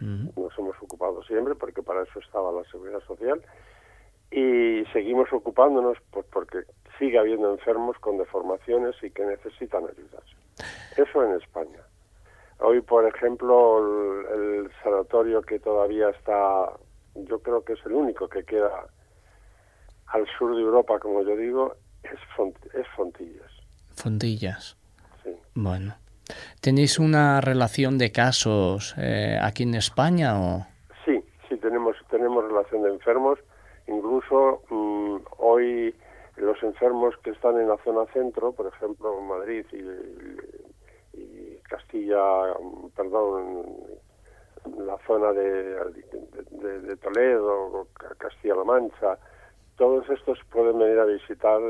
Nos 0.00 0.58
hemos 0.58 0.76
ocupado 0.82 1.22
siempre 1.22 1.54
porque 1.54 1.82
para 1.82 2.02
eso 2.02 2.18
estaba 2.20 2.52
la 2.52 2.68
seguridad 2.70 3.00
social 3.06 3.40
y 4.30 4.84
seguimos 4.92 5.32
ocupándonos 5.32 5.96
pues 6.10 6.26
porque 6.30 6.64
sigue 6.98 7.18
habiendo 7.18 7.50
enfermos 7.52 7.96
con 7.98 8.18
deformaciones 8.18 8.94
y 9.02 9.10
que 9.10 9.24
necesitan 9.24 9.84
ayudas. 9.84 10.24
Eso 10.96 11.24
en 11.24 11.40
España. 11.40 11.80
Hoy, 12.58 12.80
por 12.80 13.06
ejemplo, 13.06 13.78
el, 14.34 14.70
sanatorio 14.82 15.42
que 15.42 15.58
todavía 15.58 16.08
está, 16.10 16.72
yo 17.14 17.38
creo 17.40 17.64
que 17.64 17.74
es 17.74 17.80
el 17.84 17.92
único 17.92 18.28
que 18.28 18.44
queda 18.44 18.86
al 20.06 20.26
sur 20.38 20.54
de 20.54 20.62
Europa, 20.62 20.98
como 20.98 21.22
yo 21.22 21.36
digo, 21.36 21.74
es, 22.02 22.18
es 22.72 22.86
Fontillas. 22.96 23.52
Fontillas. 23.94 24.76
Bueno. 25.54 25.96
¿Tenéis 26.60 26.98
una 26.98 27.40
relación 27.40 27.98
de 27.98 28.10
casos 28.10 28.94
eh, 28.98 29.38
aquí 29.40 29.62
en 29.62 29.74
España 29.74 30.40
o...? 30.40 30.66
Sí, 31.04 31.22
sí, 31.48 31.56
tenemos, 31.58 31.96
tenemos 32.10 32.44
relación 32.44 32.82
de 32.82 32.90
enfermos. 32.90 33.38
Incluso 33.86 34.62
mm, 34.68 35.16
hoy 35.38 35.94
los 36.36 36.60
enfermos 36.62 37.16
que 37.18 37.30
están 37.30 37.58
en 37.60 37.68
la 37.68 37.76
zona 37.84 38.04
centro, 38.12 38.52
por 38.52 38.66
ejemplo, 38.66 39.20
Madrid 39.22 39.64
y, 39.72 41.18
y 41.18 41.58
Castilla, 41.68 42.20
perdón, 42.96 43.64
la 44.78 44.98
zona 45.06 45.32
de, 45.32 45.76
de, 46.50 46.80
de 46.80 46.96
Toledo, 46.96 47.86
Castilla-La 48.18 48.64
Mancha, 48.64 49.18
todos 49.76 50.08
estos 50.10 50.38
pueden 50.50 50.78
venir 50.78 50.98
a 50.98 51.04
visitar, 51.04 51.60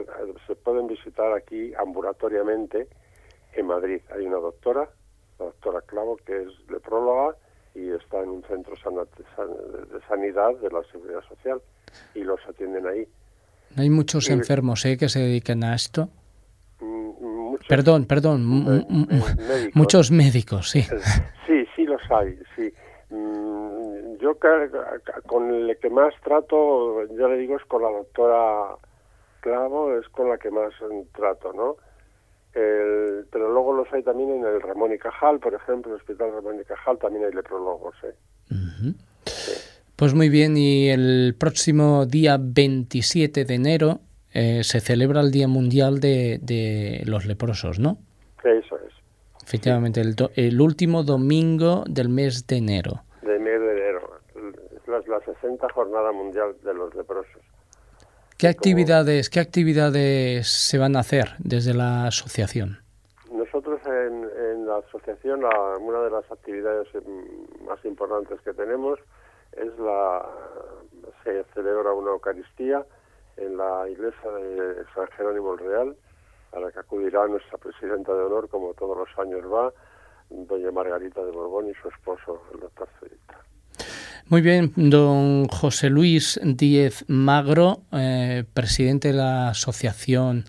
se 0.46 0.54
pueden 0.56 0.86
visitar 0.86 1.32
aquí 1.32 1.74
ambulatoriamente 1.74 2.88
en 3.56 3.66
Madrid. 3.66 4.00
Hay 4.14 4.26
una 4.26 4.38
doctora, 4.38 4.88
la 5.38 5.46
doctora 5.46 5.80
Clavo, 5.82 6.16
que 6.24 6.42
es 6.42 6.70
lepróloga 6.70 7.36
y 7.74 7.90
está 7.90 8.22
en 8.22 8.30
un 8.30 8.42
centro 8.44 8.74
de 8.74 10.00
sanidad 10.08 10.54
de 10.60 10.70
la 10.70 10.82
Seguridad 10.90 11.20
Social 11.28 11.60
y 12.14 12.20
los 12.20 12.40
atienden 12.48 12.86
ahí. 12.86 13.06
Hay 13.76 13.90
muchos 13.90 14.30
enfermos 14.30 14.84
¿eh? 14.86 14.96
que 14.96 15.08
se 15.08 15.20
dedican 15.20 15.62
a 15.62 15.74
esto. 15.74 16.08
Mm, 16.80 17.56
perdón, 17.68 18.06
perdón, 18.06 18.64
médicos. 18.64 19.74
muchos 19.74 20.10
médicos, 20.10 20.70
sí. 20.70 20.82
Sí, 21.46 21.66
sí 21.74 21.84
los 21.84 22.00
hay, 22.10 22.38
sí. 22.54 22.72
Mm, 23.10 24.16
yo 24.18 24.36
con 25.26 25.52
el 25.52 25.76
que 25.78 25.90
más 25.90 26.14
trato, 26.24 27.04
ya 27.04 27.28
le 27.28 27.36
digo, 27.38 27.56
es 27.56 27.64
con 27.66 27.82
la 27.82 27.90
doctora 27.90 28.76
Clavo, 29.40 29.96
es 29.98 30.08
con 30.08 30.28
la 30.30 30.38
que 30.38 30.50
más 30.50 30.72
trato, 31.12 31.52
¿no? 31.52 31.76
Pero 33.30 33.52
luego 33.52 33.74
los 33.74 33.92
hay 33.92 34.02
también 34.02 34.30
en 34.30 34.44
el 34.44 34.62
Ramón 34.62 34.92
y 34.92 34.98
Cajal, 34.98 35.38
por 35.40 35.52
ejemplo, 35.52 35.92
el 35.92 36.00
Hospital 36.00 36.32
Ramón 36.32 36.58
y 36.60 36.64
Cajal 36.64 36.98
también 36.98 37.26
hay 37.26 37.32
leprólogos. 37.32 37.94
¿eh? 38.02 38.14
Pues 39.94 40.14
muy 40.14 40.30
bien, 40.30 40.56
y 40.56 40.88
el 40.88 41.34
próximo 41.38 42.06
día 42.06 42.38
27 42.40 43.44
de 43.44 43.54
enero 43.54 44.00
eh, 44.32 44.64
se 44.64 44.80
celebra 44.80 45.20
el 45.20 45.30
Día 45.30 45.48
Mundial 45.48 46.00
de, 46.00 47.02
los 47.04 47.26
Leprosos, 47.26 47.78
¿no? 47.78 47.98
Eso 48.42 48.78
es. 48.78 48.92
Efectivamente, 49.44 50.00
el, 50.00 50.14
el, 50.34 50.60
último 50.60 51.02
domingo 51.02 51.84
del 51.86 52.08
mes 52.08 52.46
de 52.46 52.56
enero. 52.56 53.02
De 53.22 53.38
mes 53.38 53.60
de 53.60 53.72
enero, 53.72 54.20
la, 54.86 55.00
la 55.06 55.20
60 55.20 55.68
Jornada 55.74 56.10
Mundial 56.12 56.56
de 56.64 56.72
los 56.72 56.94
Leprosos. 56.94 57.42
¿Qué 58.38 58.48
actividades, 58.48 59.30
¿Qué 59.30 59.40
actividades 59.40 60.46
se 60.46 60.76
van 60.76 60.94
a 60.94 61.00
hacer 61.00 61.36
desde 61.38 61.72
la 61.72 62.06
asociación? 62.06 62.76
Nosotros 63.32 63.80
en, 63.86 64.66
la 64.66 64.76
asociación 64.76 65.40
una 65.80 66.00
de 66.00 66.10
las 66.10 66.30
actividades 66.30 66.86
más 67.66 67.82
importantes 67.86 68.38
que 68.42 68.52
tenemos 68.52 68.98
es 69.52 69.78
la 69.78 70.26
se 71.24 71.44
celebra 71.54 71.92
una 71.92 72.10
Eucaristía 72.10 72.84
en 73.38 73.56
la 73.56 73.88
iglesia 73.88 74.30
de 74.30 74.84
San 74.94 75.06
Jerónimo 75.16 75.54
el 75.54 75.58
Real, 75.58 75.96
a 76.52 76.60
la 76.60 76.70
que 76.70 76.80
acudirá 76.80 77.26
nuestra 77.26 77.56
presidenta 77.56 78.12
de 78.12 78.22
honor, 78.22 78.50
como 78.50 78.74
todos 78.74 78.98
los 78.98 79.18
años 79.18 79.42
va, 79.50 79.72
doña 80.28 80.70
Margarita 80.70 81.24
de 81.24 81.30
Borbón 81.30 81.70
y 81.70 81.74
su 81.74 81.88
esposo, 81.88 82.42
el 82.52 82.60
doctor 82.60 82.88
Federica. 83.00 83.40
Muy 84.28 84.40
bien, 84.40 84.72
don 84.74 85.46
José 85.46 85.88
Luis 85.88 86.40
Díez 86.42 87.04
Magro, 87.06 87.82
eh, 87.92 88.42
presidente 88.54 89.08
de 89.08 89.14
la 89.14 89.50
Asociación 89.50 90.42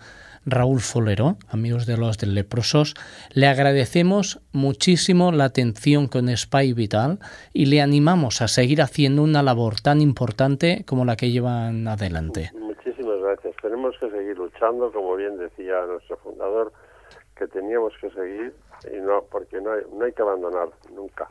Raúl 0.48 0.80
Folero, 0.80 1.38
amigos 1.52 1.86
de 1.86 1.96
los 1.96 2.20
leprosos, 2.24 2.96
le 3.36 3.46
agradecemos 3.46 4.42
muchísimo 4.52 5.32
la 5.32 5.44
atención 5.44 6.08
con 6.08 6.36
Spy 6.36 6.74
Vital 6.74 7.20
y 7.54 7.68
le 7.68 7.80
animamos 7.80 8.42
a 8.42 8.48
seguir 8.48 8.82
haciendo 8.82 9.22
una 9.22 9.44
labor 9.44 9.76
tan 9.80 10.02
importante 10.02 10.84
como 10.88 11.06
la 11.06 11.16
que 11.16 11.30
llevan 11.30 11.88
adelante. 11.88 12.50
Muchísimas 12.60 13.22
gracias. 13.22 13.54
Tenemos 13.62 13.96
que 14.00 14.10
seguir 14.10 14.40
luchando, 14.40 14.92
como 14.92 15.16
bien 15.16 15.38
decía 15.38 15.86
nuestro 15.86 16.18
fundador, 16.18 16.74
que 17.36 17.46
teníamos 17.46 17.94
que 18.02 18.10
seguir 18.10 18.56
y 18.92 19.00
no 19.02 19.24
porque 19.32 19.62
no 19.62 20.04
hay 20.04 20.14
que 20.14 20.22
abandonar 20.24 20.70
nunca. 20.96 21.28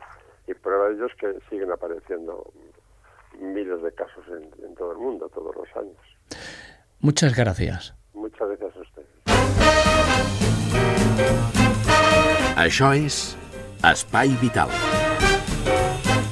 Y 0.47 0.53
prueba 0.53 0.87
de 0.87 0.95
ello 0.95 1.05
es 1.07 1.15
que 1.15 1.37
siguen 1.49 1.71
apareciendo 1.71 2.51
miles 3.39 3.81
de 3.81 3.91
casos 3.93 4.25
en, 4.29 4.65
en 4.65 4.75
todo 4.75 4.91
el 4.93 4.97
mundo 4.97 5.29
todos 5.29 5.55
los 5.55 5.67
años. 5.75 5.97
Muchas 6.99 7.35
gracias. 7.35 7.93
Muchas 8.13 8.47
gracias 8.47 8.75
a 8.75 8.79
ustedes. 8.81 9.07
Això 12.57 12.89
és 12.97 13.37
Espai 13.85 14.31
Vital. 14.41 14.71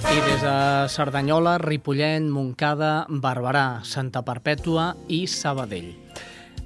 I 0.10 0.22
des 0.26 0.42
de 0.42 0.56
Cerdanyola, 0.90 1.60
Ripollet, 1.62 2.26
Montcada, 2.26 3.06
Barberà, 3.10 3.84
Santa 3.86 4.24
Perpètua 4.26 4.96
i 5.06 5.28
Sabadell. 5.30 5.92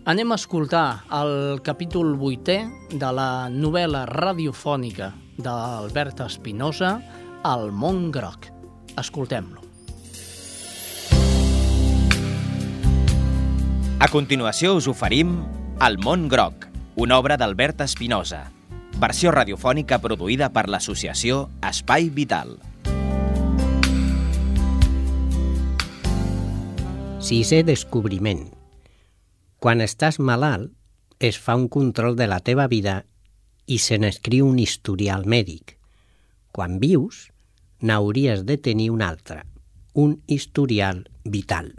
Anem 0.07 0.31
a 0.31 0.37
escoltar 0.39 1.03
el 1.11 1.59
capítol 1.65 2.15
vuitè 2.15 2.61
de 2.93 3.09
la 3.11 3.49
novel·la 3.51 4.05
radiofònica 4.07 5.11
d'Albert 5.43 6.23
Espinosa, 6.23 6.93
El 7.39 7.69
món 7.71 8.09
groc. 8.11 8.49
Escoltem-lo. 8.99 9.61
A 14.03 14.09
continuació 14.11 14.73
us 14.75 14.89
oferim 14.91 15.37
El 15.79 15.95
món 16.03 16.27
groc, 16.27 16.67
una 16.99 17.15
obra 17.15 17.37
d'Albert 17.39 17.85
Espinosa, 17.85 18.41
versió 18.99 19.31
radiofònica 19.31 20.01
produïda 20.03 20.51
per 20.51 20.65
l'associació 20.67 21.45
Espai 21.63 22.11
Vital. 22.11 22.57
Sisè 27.23 27.63
descobriment. 27.63 28.49
Quan 29.63 29.79
estàs 29.79 30.19
malalt, 30.19 30.73
es 31.23 31.39
fa 31.39 31.55
un 31.55 31.69
control 31.71 32.19
de 32.19 32.27
la 32.27 32.43
teva 32.43 32.67
vida 32.67 33.05
i 33.65 33.79
se 33.79 33.95
n'escriu 33.95 34.51
un 34.51 34.59
historial 34.59 35.23
mèdic. 35.23 35.78
Quan 36.51 36.79
vius, 36.81 37.27
n'hauries 37.81 38.45
de 38.45 38.57
tenir 38.57 38.89
un 38.91 39.03
altre, 39.05 39.43
un 39.93 40.17
historial 40.27 41.05
vital. 41.23 41.73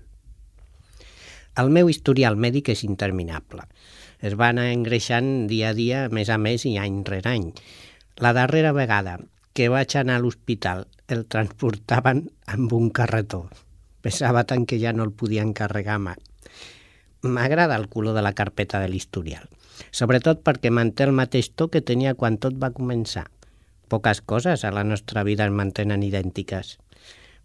El 1.61 1.73
meu 1.75 1.91
historial 1.91 2.39
mèdic 2.41 2.71
és 2.73 2.85
interminable. 2.87 3.67
Es 4.21 4.37
va 4.39 4.50
anar 4.53 4.69
engreixant 4.71 5.49
dia 5.50 5.73
a 5.73 5.77
dia, 5.77 6.07
més 6.09 6.31
a 6.31 6.39
més 6.39 6.65
i 6.69 6.77
any 6.79 7.03
rere 7.09 7.35
any. 7.35 7.50
La 8.21 8.33
darrera 8.37 8.73
vegada 8.77 9.19
que 9.57 9.69
vaig 9.73 9.97
anar 9.99 10.21
a 10.21 10.23
l'hospital 10.23 10.87
el 11.11 11.27
transportaven 11.27 12.29
amb 12.47 12.73
un 12.77 12.91
carretó. 12.95 13.49
Pesava 14.00 14.45
tant 14.49 14.65
que 14.65 14.79
ja 14.81 14.93
no 14.95 15.05
el 15.05 15.12
podia 15.12 15.45
encarregar 15.45 15.99
mà. 16.00 16.15
M'agrada 17.27 17.77
el 17.77 17.89
color 17.93 18.15
de 18.17 18.23
la 18.25 18.33
carpeta 18.33 18.81
de 18.81 18.89
l'historial, 18.89 19.45
sobretot 19.93 20.41
perquè 20.47 20.71
manté 20.73 21.05
el 21.05 21.12
mateix 21.12 21.50
to 21.53 21.69
que 21.69 21.83
tenia 21.85 22.15
quan 22.15 22.39
tot 22.41 22.57
va 22.57 22.73
començar. 22.77 23.27
Poques 23.90 24.20
coses 24.23 24.62
a 24.64 24.70
la 24.70 24.85
nostra 24.85 25.25
vida 25.26 25.49
es 25.49 25.50
mantenen 25.50 26.04
idèntiques. 26.06 26.76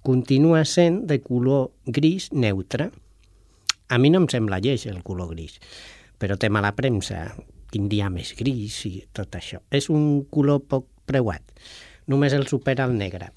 Continua 0.06 0.62
sent 0.70 1.08
de 1.10 1.18
color 1.18 1.72
gris 1.90 2.28
neutre. 2.38 2.92
A 3.90 3.98
mi 3.98 4.12
no 4.14 4.22
em 4.22 4.28
sembla 4.30 4.60
lleig 4.62 4.86
el 4.86 5.02
color 5.02 5.32
gris, 5.34 5.58
però 6.22 6.38
té 6.38 6.52
mala 6.54 6.76
premsa, 6.78 7.32
quin 7.74 7.90
dia 7.90 8.12
més 8.14 8.36
gris 8.38 8.78
i 8.86 8.94
tot 9.10 9.34
això. 9.34 9.64
És 9.74 9.90
un 9.90 10.28
color 10.30 10.62
poc 10.70 10.86
preuat, 11.10 11.42
només 12.06 12.38
el 12.38 12.46
supera 12.46 12.86
el 12.86 12.94
negre. 13.00 13.32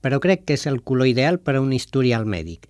Però 0.00 0.16
crec 0.16 0.46
que 0.48 0.56
és 0.56 0.64
el 0.70 0.80
color 0.80 1.12
ideal 1.12 1.36
per 1.44 1.58
a 1.58 1.60
un 1.60 1.76
historial 1.76 2.24
mèdic, 2.24 2.64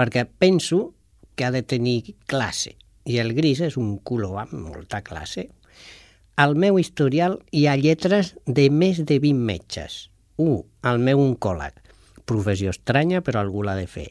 perquè 0.00 0.24
penso 0.24 0.94
que 1.36 1.44
ha 1.44 1.52
de 1.52 1.60
tenir 1.60 2.16
classe, 2.24 2.72
i 3.04 3.20
el 3.20 3.36
gris 3.36 3.60
és 3.68 3.76
un 3.76 3.98
color 4.00 4.40
amb 4.46 4.56
molta 4.64 5.04
classe. 5.04 5.50
Al 6.36 6.56
meu 6.58 6.80
historial 6.82 7.36
hi 7.54 7.68
ha 7.70 7.76
lletres 7.78 8.32
de 8.46 8.64
més 8.66 8.98
de 9.06 9.20
20 9.22 9.38
metges. 9.46 10.08
1. 10.42 10.56
El 10.90 10.98
meu 11.06 11.20
oncòleg. 11.22 11.76
Professió 12.26 12.72
estranya, 12.74 13.20
però 13.22 13.38
algú 13.44 13.62
l'ha 13.62 13.76
de 13.78 13.86
fer. 13.86 14.08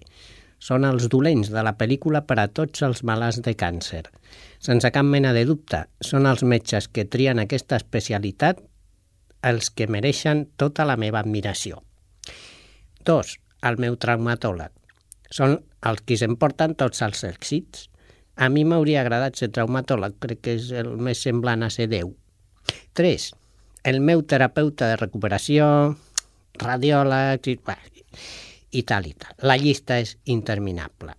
Són 0.56 0.88
els 0.88 1.10
dolents 1.12 1.52
de 1.52 1.64
la 1.68 1.74
pel·lícula 1.76 2.22
per 2.24 2.38
a 2.40 2.48
tots 2.48 2.86
els 2.88 3.04
malalts 3.04 3.42
de 3.44 3.56
càncer. 3.60 4.06
Sense 4.64 4.94
cap 4.96 5.04
mena 5.04 5.34
de 5.36 5.44
dubte, 5.50 5.84
són 6.00 6.30
els 6.30 6.46
metges 6.48 6.88
que 6.88 7.04
trien 7.04 7.44
aquesta 7.44 7.82
especialitat 7.82 8.64
els 9.44 9.68
que 9.76 9.92
mereixen 9.92 10.46
tota 10.56 10.88
la 10.88 10.96
meva 10.96 11.20
admiració. 11.20 11.84
2. 13.04 13.36
El 13.68 13.84
meu 13.84 14.00
traumatòleg. 14.00 14.72
Són 15.28 15.60
els 15.92 16.08
qui 16.08 16.16
s'emporten 16.16 16.80
tots 16.80 17.04
els 17.04 17.28
èxits. 17.28 17.90
A 18.36 18.50
mi 18.50 18.64
m'hauria 18.66 19.02
agradat 19.02 19.38
ser 19.38 19.52
traumatòleg, 19.54 20.16
crec 20.20 20.42
que 20.42 20.56
és 20.58 20.72
el 20.74 20.96
més 20.98 21.22
semblant 21.22 21.64
a 21.64 21.70
ser 21.74 21.88
Déu. 21.92 22.16
3. 22.98 23.28
El 23.92 24.00
meu 24.02 24.24
terapeuta 24.24 24.90
de 24.90 24.98
recuperació, 24.98 25.68
radiòleg 26.62 27.52
i, 27.52 27.58
i 28.80 28.84
tal 28.84 29.06
i 29.10 29.14
tal. 29.14 29.38
La 29.46 29.58
llista 29.60 30.00
és 30.02 30.16
interminable. 30.26 31.14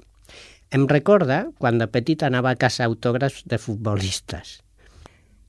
Em 0.75 0.89
recorda 0.91 1.45
quan 1.59 1.79
de 1.79 1.87
petit 1.87 2.25
anava 2.27 2.51
a 2.51 2.59
casa 2.59 2.89
autògrafs 2.89 3.45
de 3.47 3.61
futbolistes. 3.63 4.59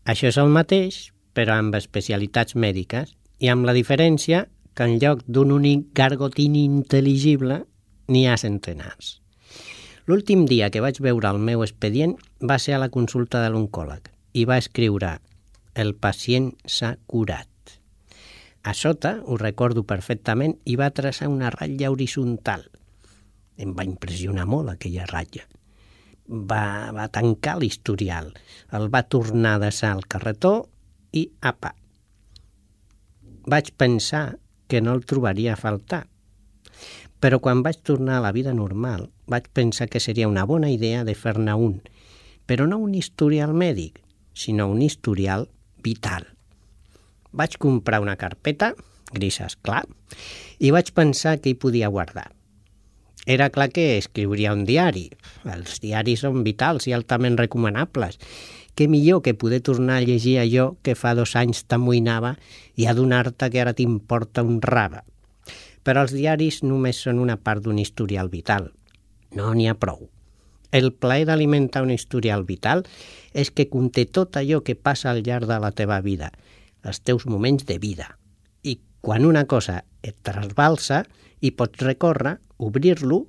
Això 0.06 0.30
és 0.30 0.38
el 0.38 0.51
mateix, 0.54 1.10
però 1.34 1.58
amb 1.58 1.75
especialitats 1.80 2.54
mèdiques 2.54 3.15
i 3.41 3.49
amb 3.49 3.65
la 3.65 3.73
diferència 3.73 4.45
que 4.78 4.86
en 4.86 4.99
lloc 5.01 5.23
d'un 5.25 5.56
únic 5.56 5.89
gargotín 5.97 6.60
intel·ligible 6.60 7.63
n'hi 8.12 8.28
ha 8.30 8.38
centenars. 8.38 9.15
L'últim 10.06 10.44
dia 10.46 10.68
que 10.70 10.84
vaig 10.86 11.00
veure 11.02 11.32
el 11.34 11.39
meu 11.41 11.63
expedient 11.65 12.12
va 12.38 12.60
ser 12.62 12.76
a 12.76 12.82
la 12.82 12.91
consulta 12.94 13.39
de 13.41 13.50
l'oncòleg 13.50 14.12
i 14.38 14.44
va 14.46 14.60
escriure 14.62 15.15
«El 15.74 15.96
pacient 15.98 16.52
s'ha 16.70 16.91
curat». 17.10 17.50
A 18.65 18.74
sota, 18.78 19.15
ho 19.26 19.38
recordo 19.41 19.82
perfectament, 19.89 20.56
i 20.65 20.78
va 20.78 20.91
traçar 20.94 21.30
una 21.30 21.50
ratlla 21.54 21.89
horitzontal. 21.94 22.68
Em 23.58 23.74
va 23.78 23.86
impressionar 23.86 24.46
molt 24.50 24.72
aquella 24.74 25.10
ratlla. 25.10 25.46
Va, 26.30 26.89
va 26.94 27.10
tancar 27.13 27.60
l'historial, 27.62 28.32
el 28.78 28.89
va 28.94 29.06
tornar 29.10 29.56
a 29.56 29.63
deixar 29.68 29.91
al 29.94 30.06
carretó 30.10 30.56
i 31.13 31.28
apa. 31.41 31.76
Vaig 33.50 33.74
pensar 33.78 34.26
que 34.68 34.82
no 34.82 34.94
el 34.98 35.06
trobaria 35.06 35.54
a 35.54 35.62
faltar. 35.62 36.06
Però 37.19 37.39
quan 37.41 37.63
vaig 37.65 37.80
tornar 37.82 38.19
a 38.19 38.25
la 38.25 38.34
vida 38.36 38.54
normal, 38.54 39.10
vaig 39.28 39.47
pensar 39.54 39.88
que 39.89 39.99
seria 40.04 40.28
una 40.28 40.45
bona 40.45 40.69
idea 40.69 41.04
de 41.04 41.15
fer-ne 41.15 41.56
un, 41.56 41.80
però 42.45 42.67
no 42.69 42.78
un 42.78 42.93
historial 42.93 43.54
mèdic, 43.54 44.01
sinó 44.34 44.67
un 44.69 44.82
historial 44.82 45.47
vital. 45.84 46.28
Vaig 47.32 47.58
comprar 47.58 48.01
una 48.04 48.15
carpeta, 48.15 48.73
grisa, 49.12 49.47
clar, 49.62 49.86
i 50.60 50.71
vaig 50.71 50.91
pensar 50.93 51.39
que 51.39 51.51
hi 51.51 51.60
podia 51.60 51.91
guardar. 51.91 52.32
Era 53.25 53.49
clar 53.49 53.71
que 53.73 53.97
escriuria 53.97 54.54
un 54.54 54.67
diari. 54.69 55.08
Els 55.49 55.80
diaris 55.82 56.21
són 56.21 56.43
vitals 56.45 56.86
i 56.86 56.93
altament 56.93 57.39
recomanables. 57.39 58.19
Què 58.78 58.86
millor 58.91 59.23
que 59.25 59.34
poder 59.34 59.63
tornar 59.65 59.97
a 59.97 60.06
llegir 60.06 60.36
allò 60.38 60.75
que 60.86 60.93
fa 60.99 61.15
dos 61.17 61.34
anys 61.39 61.63
t'amoïnava 61.65 62.36
i 62.78 62.86
adonar-te 62.91 63.49
que 63.49 63.62
ara 63.63 63.73
t'importa 63.73 64.43
un 64.45 64.60
raba. 64.62 65.01
Però 65.86 66.02
els 66.02 66.15
diaris 66.17 66.63
només 66.65 67.00
són 67.06 67.21
una 67.21 67.38
part 67.38 67.62
d'un 67.63 67.78
historial 67.78 68.32
vital. 68.34 68.71
No 69.38 69.54
n'hi 69.54 69.69
ha 69.69 69.78
prou. 69.78 70.08
El 70.76 70.91
plaer 70.91 71.28
d'alimentar 71.30 71.86
un 71.86 71.93
historial 71.93 72.43
vital 72.43 72.84
és 73.32 73.52
que 73.54 73.69
conté 73.69 74.08
tot 74.10 74.36
allò 74.36 74.63
que 74.65 74.76
passa 74.76 75.12
al 75.12 75.21
llarg 75.24 75.48
de 75.48 75.60
la 75.62 75.71
teva 75.71 76.02
vida, 76.04 76.32
els 76.84 77.00
teus 77.00 77.28
moments 77.30 77.63
de 77.69 77.78
vida. 77.80 78.10
I 78.63 78.80
quan 79.00 79.24
una 79.30 79.45
cosa 79.45 79.84
et 80.04 80.17
trasbalsa 80.26 81.06
i 81.39 81.54
pots 81.56 81.80
recórrer, 81.86 82.39
obrir-lo 82.58 83.24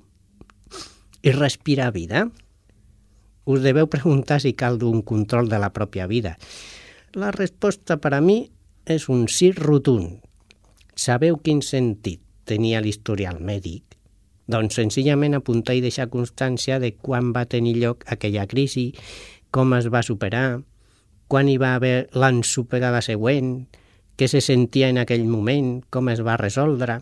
i 1.21 1.31
respirar 1.31 1.93
vida. 1.93 2.27
Us 3.47 3.63
deveu 3.63 3.87
preguntar 3.87 4.41
si 4.43 4.57
cal 4.57 4.81
d'un 4.81 5.01
control 5.01 5.47
de 5.47 5.59
la 5.61 5.71
pròpia 5.71 6.07
vida. 6.07 6.35
La 7.13 7.31
resposta 7.31 7.95
per 8.01 8.15
a 8.17 8.21
mi 8.21 8.41
és 8.85 9.07
un 9.07 9.27
sí 9.31 9.53
rotund. 9.55 10.19
Sabeu 10.97 11.37
quin 11.39 11.61
sentit 11.63 12.26
tenia 12.47 12.81
l'historial 12.81 13.41
mèdic? 13.43 13.97
Doncs 14.47 14.79
senzillament 14.79 15.35
apuntar 15.35 15.75
i 15.75 15.83
deixar 15.83 16.07
constància 16.09 16.79
de 16.79 16.93
quan 16.95 17.33
va 17.35 17.45
tenir 17.51 17.75
lloc 17.81 18.05
aquella 18.07 18.47
crisi, 18.47 18.93
com 19.51 19.75
es 19.75 19.89
va 19.91 20.03
superar, 20.03 20.61
quan 21.27 21.49
hi 21.51 21.57
va 21.59 21.73
haver 21.75 22.07
l'ensopegada 22.15 23.01
següent, 23.03 23.67
què 24.17 24.29
se 24.31 24.39
sentia 24.41 24.87
en 24.89 25.01
aquell 25.01 25.27
moment, 25.27 25.81
com 25.91 26.07
es 26.09 26.23
va 26.23 26.39
resoldre. 26.39 27.01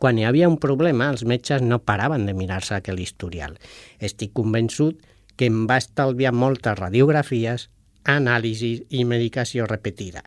Quan 0.00 0.18
hi 0.18 0.24
havia 0.28 0.48
un 0.48 0.56
problema, 0.60 1.10
els 1.12 1.24
metges 1.28 1.62
no 1.62 1.82
paraven 1.84 2.26
de 2.26 2.34
mirar-se 2.36 2.74
aquell 2.76 3.00
historial. 3.00 3.54
Estic 4.00 4.32
convençut 4.36 5.04
que 5.36 5.48
em 5.52 5.66
va 5.68 5.78
estalviar 5.80 6.32
moltes 6.32 6.78
radiografies, 6.80 7.68
anàlisis 8.08 8.82
i 8.90 9.04
medicació 9.04 9.66
repetida. 9.68 10.24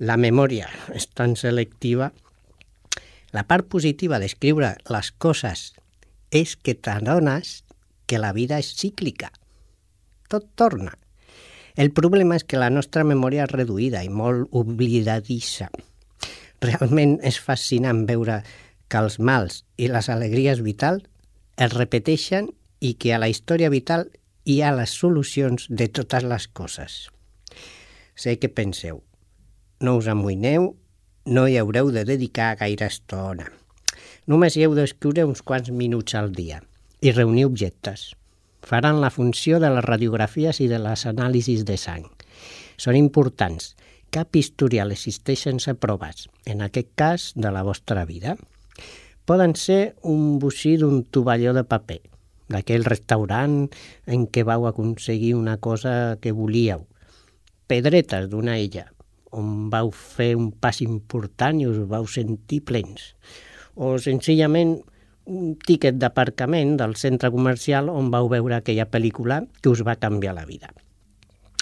La 0.00 0.16
memòria 0.16 0.68
és 0.96 1.06
tan 1.14 1.36
selectiva. 1.36 2.10
La 3.32 3.44
part 3.46 3.68
positiva 3.70 4.18
d'escriure 4.18 4.72
les 4.90 5.10
coses 5.22 5.70
és 6.34 6.56
que 6.56 6.74
t'adones 6.74 7.60
que 8.10 8.18
la 8.18 8.32
vida 8.34 8.58
és 8.58 8.72
cíclica. 8.74 9.30
Tot 10.30 10.48
torna. 10.58 10.96
El 11.78 11.92
problema 11.94 12.34
és 12.36 12.44
que 12.44 12.58
la 12.58 12.70
nostra 12.70 13.04
memòria 13.06 13.46
és 13.46 13.54
reduïda 13.54 14.02
i 14.02 14.10
molt 14.10 14.50
oblidadissa. 14.50 15.70
Realment 16.60 17.18
és 17.22 17.38
fascinant 17.38 18.02
veure 18.08 18.40
que 18.90 18.98
els 18.98 19.20
mals 19.22 19.62
i 19.78 19.86
les 19.88 20.10
alegries 20.10 20.60
vitals 20.66 21.06
es 21.56 21.72
repeteixen 21.76 22.50
i 22.80 22.96
que 22.98 23.14
a 23.14 23.20
la 23.22 23.30
història 23.30 23.70
vital 23.70 24.08
hi 24.44 24.60
ha 24.62 24.74
les 24.74 24.90
solucions 24.90 25.68
de 25.70 25.86
totes 25.88 26.26
les 26.26 26.48
coses. 26.48 26.98
Sé 28.18 28.36
que 28.42 28.50
penseu, 28.50 29.04
no 29.80 29.96
us 30.00 30.10
amoïneu, 30.10 30.74
no 31.26 31.46
hi 31.48 31.58
haureu 31.60 31.90
de 31.92 32.04
dedicar 32.08 32.56
gaire 32.56 32.86
estona. 32.88 33.50
Només 34.26 34.56
hi 34.56 34.64
heu 34.64 34.74
d'escriure 34.76 35.26
uns 35.28 35.42
quants 35.42 35.68
minuts 35.70 36.14
al 36.16 36.32
dia 36.32 36.62
i 37.00 37.12
reunir 37.12 37.44
objectes 37.48 38.10
faran 38.62 39.00
la 39.00 39.10
funció 39.10 39.58
de 39.60 39.70
les 39.72 39.84
radiografies 39.84 40.60
i 40.60 40.68
de 40.68 40.78
les 40.78 41.04
anàlisis 41.08 41.64
de 41.68 41.76
sang. 41.80 42.06
Són 42.76 42.96
importants. 42.96 43.74
Cap 44.10 44.34
historial 44.36 44.90
existeix 44.90 45.44
sense 45.46 45.74
proves, 45.78 46.26
en 46.44 46.64
aquest 46.66 46.88
cas 46.98 47.30
de 47.36 47.52
la 47.54 47.62
vostra 47.62 48.04
vida. 48.04 48.36
Poden 49.24 49.54
ser 49.54 49.94
un 50.02 50.38
bocí 50.42 50.76
d'un 50.80 51.04
tovalló 51.04 51.52
de 51.54 51.62
paper, 51.62 52.00
d'aquell 52.50 52.86
restaurant 52.88 53.68
en 54.06 54.26
què 54.26 54.42
vau 54.42 54.66
aconseguir 54.66 55.36
una 55.38 55.58
cosa 55.58 56.18
que 56.20 56.32
volíeu, 56.34 56.88
pedretes 57.70 58.26
d'una 58.32 58.58
illa, 58.58 58.88
on 59.36 59.70
vau 59.72 59.90
fer 59.94 60.34
un 60.36 60.50
pas 60.52 60.80
important 60.84 61.60
i 61.60 61.68
us 61.70 61.80
vau 61.90 62.06
sentir 62.10 62.62
plens, 62.66 63.14
o 63.74 63.96
senzillament 64.02 64.78
un 65.30 65.54
tiquet 65.66 65.98
d'aparcament 66.00 66.76
del 66.80 66.96
centre 66.98 67.30
comercial 67.30 67.90
on 67.92 68.10
vau 68.10 68.28
veure 68.32 68.58
aquella 68.58 68.88
pel·lícula 68.90 69.44
que 69.62 69.70
us 69.70 69.84
va 69.86 69.98
canviar 70.00 70.34
la 70.34 70.46
vida. 70.48 70.72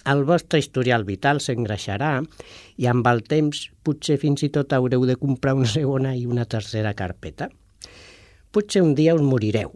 El 0.09 0.23
vostre 0.25 0.61
historial 0.63 1.05
vital 1.05 1.43
s'engreixarà 1.45 2.13
i 2.81 2.87
amb 2.89 3.07
el 3.11 3.21
temps 3.29 3.67
potser 3.85 4.17
fins 4.23 4.47
i 4.47 4.49
tot 4.55 4.73
haureu 4.73 5.05
de 5.05 5.19
comprar 5.21 5.53
una 5.59 5.69
segona 5.69 6.15
i 6.17 6.25
una 6.25 6.47
tercera 6.49 6.95
carpeta. 6.97 7.51
Potser 8.55 8.81
un 8.81 8.95
dia 8.97 9.15
us 9.15 9.25
morireu 9.25 9.75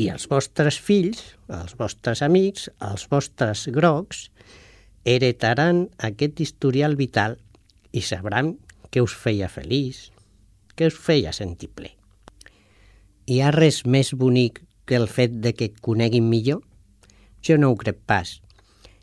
i 0.00 0.08
els 0.08 0.24
vostres 0.30 0.78
fills, 0.80 1.20
els 1.52 1.74
vostres 1.76 2.22
amics, 2.24 2.68
els 2.80 3.04
vostres 3.10 3.66
grocs, 3.74 4.28
heretaran 5.04 5.88
aquest 5.98 6.40
historial 6.40 6.96
vital 6.96 7.38
i 7.92 8.02
sabran 8.04 8.58
que 8.90 9.02
us 9.02 9.14
feia 9.16 9.48
feliç, 9.48 10.10
que 10.74 10.90
us 10.90 10.98
feia 10.98 11.32
sentir 11.32 11.70
ple. 11.74 11.94
Hi 13.30 13.40
ha 13.40 13.52
res 13.54 13.84
més 13.86 14.12
bonic 14.18 14.60
que 14.84 14.98
el 14.98 15.08
fet 15.08 15.40
de 15.44 15.54
que 15.54 15.70
et 15.70 15.80
coneguin 15.80 16.28
millor? 16.28 16.62
Jo 17.46 17.56
no 17.56 17.70
ho 17.70 17.76
crec 17.78 18.00
pas. 18.06 18.40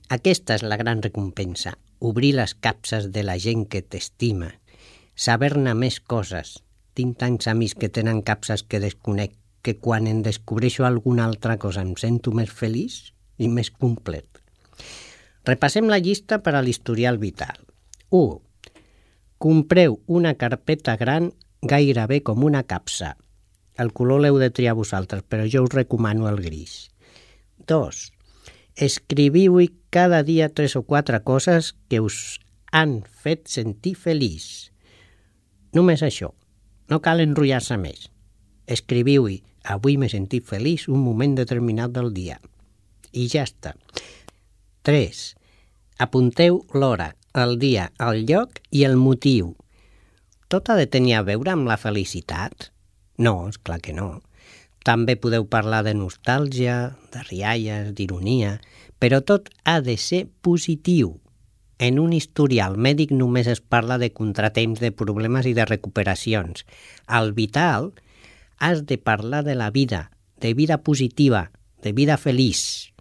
Aquesta 0.10 0.56
és 0.60 0.64
la 0.64 0.78
gran 0.78 1.02
recompensa, 1.04 1.78
obrir 2.00 2.34
les 2.36 2.54
capses 2.54 3.10
de 3.12 3.24
la 3.24 3.38
gent 3.40 3.66
que 3.72 3.82
t'estima, 3.82 4.52
saber-ne 5.16 5.74
més 5.74 6.00
coses. 6.00 6.58
Tinc 6.94 7.18
tants 7.22 7.48
amics 7.48 7.76
que 7.78 7.90
tenen 7.94 8.22
capses 8.26 8.64
que 8.64 8.82
desconec 8.84 9.34
que 9.62 9.76
quan 9.78 10.08
en 10.08 10.22
descobreixo 10.24 10.86
alguna 10.86 11.26
altra 11.26 11.58
cosa 11.58 11.84
em 11.84 11.96
sento 12.00 12.32
més 12.32 12.52
feliç 12.54 13.14
i 13.38 13.50
més 13.52 13.72
complet. 13.72 14.37
Repassem 15.48 15.88
la 15.88 16.02
llista 16.04 16.42
per 16.44 16.58
a 16.58 16.62
l'historial 16.62 17.18
vital. 17.22 17.56
1. 18.12 18.42
Compreu 19.40 20.02
una 20.08 20.34
carpeta 20.36 20.98
gran 21.00 21.32
gairebé 21.62 22.20
com 22.26 22.44
una 22.44 22.66
capsa, 22.68 23.14
el 23.78 23.94
color 23.94 24.24
l'heu 24.24 24.40
de 24.42 24.50
triar 24.50 24.76
vosaltres, 24.76 25.24
però 25.24 25.46
jo 25.48 25.64
us 25.64 25.74
recomano 25.74 26.28
el 26.28 26.42
gris. 26.42 26.90
2. 27.70 28.02
Escriviu-hi 28.88 29.70
cada 29.90 30.24
dia 30.24 30.50
tres 30.50 30.76
o 30.76 30.84
quatre 30.84 31.22
coses 31.24 31.76
que 31.88 32.02
us 32.02 32.40
han 32.72 33.00
fet 33.06 33.48
sentir 33.48 33.96
feliç. 33.96 34.74
Només 35.74 36.04
això. 36.04 36.34
No 36.92 37.00
cal 37.04 37.22
enrotllar-se 37.24 37.78
més. 37.80 38.10
Escriviu-hi 38.68 39.42
avui 39.64 39.98
m'he 39.98 40.10
sentit 40.12 40.46
feliç 40.48 40.88
un 40.88 41.00
moment 41.04 41.36
determinat 41.40 41.94
del 41.96 42.14
dia. 42.16 42.40
I 43.12 43.28
ja 43.32 43.44
està. 43.48 43.76
3. 44.88 45.36
Apunteu 46.00 46.62
l'hora, 46.72 47.10
el 47.36 47.58
dia, 47.60 47.90
el 48.00 48.22
lloc 48.24 48.62
i 48.72 48.86
el 48.88 48.94
motiu. 48.96 49.50
Tot 50.48 50.70
ha 50.72 50.78
de 50.80 50.86
tenir 50.88 51.18
a 51.18 51.26
veure 51.28 51.52
amb 51.52 51.68
la 51.68 51.76
felicitat? 51.76 52.70
No, 53.20 53.50
és 53.52 53.60
clar 53.60 53.82
que 53.84 53.92
no. 53.92 54.22
També 54.88 55.18
podeu 55.20 55.44
parlar 55.52 55.82
de 55.84 55.92
nostàlgia, 55.92 56.78
de 57.12 57.26
rialles, 57.28 57.92
d'ironia, 58.00 58.62
però 58.96 59.20
tot 59.20 59.52
ha 59.68 59.82
de 59.84 59.98
ser 60.00 60.24
positiu. 60.40 61.18
En 61.84 62.00
un 62.00 62.16
historial 62.16 62.80
mèdic 62.80 63.12
només 63.12 63.52
es 63.52 63.60
parla 63.60 64.00
de 64.00 64.14
contratemps, 64.16 64.80
de 64.80 64.96
problemes 64.96 65.52
i 65.52 65.56
de 65.58 65.68
recuperacions. 65.68 66.64
Al 67.12 67.36
vital 67.36 67.92
has 68.56 68.86
de 68.88 68.96
parlar 68.96 69.44
de 69.44 69.60
la 69.60 69.68
vida, 69.68 70.14
de 70.40 70.54
vida 70.54 70.80
positiva, 70.80 71.50
de 71.84 71.92
vida 71.92 72.16
feliç. 72.16 72.94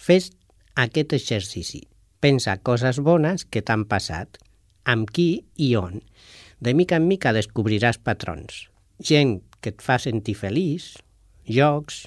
Fes 0.00 0.32
aquest 0.78 1.14
exercici. 1.18 1.84
Pensa 2.22 2.56
coses 2.62 3.02
bones 3.02 3.44
que 3.44 3.62
t'han 3.62 3.84
passat, 3.90 4.40
amb 4.86 5.10
qui 5.10 5.30
i 5.54 5.74
on. 5.78 6.00
De 6.58 6.74
mica 6.74 6.98
en 6.98 7.06
mica 7.10 7.34
descobriràs 7.36 8.00
patrons 8.02 8.66
gent 8.98 9.42
que 9.62 9.72
et 9.74 9.82
fa 9.82 9.98
sentir 10.02 10.34
feliç, 10.38 10.96
jocs 11.46 12.06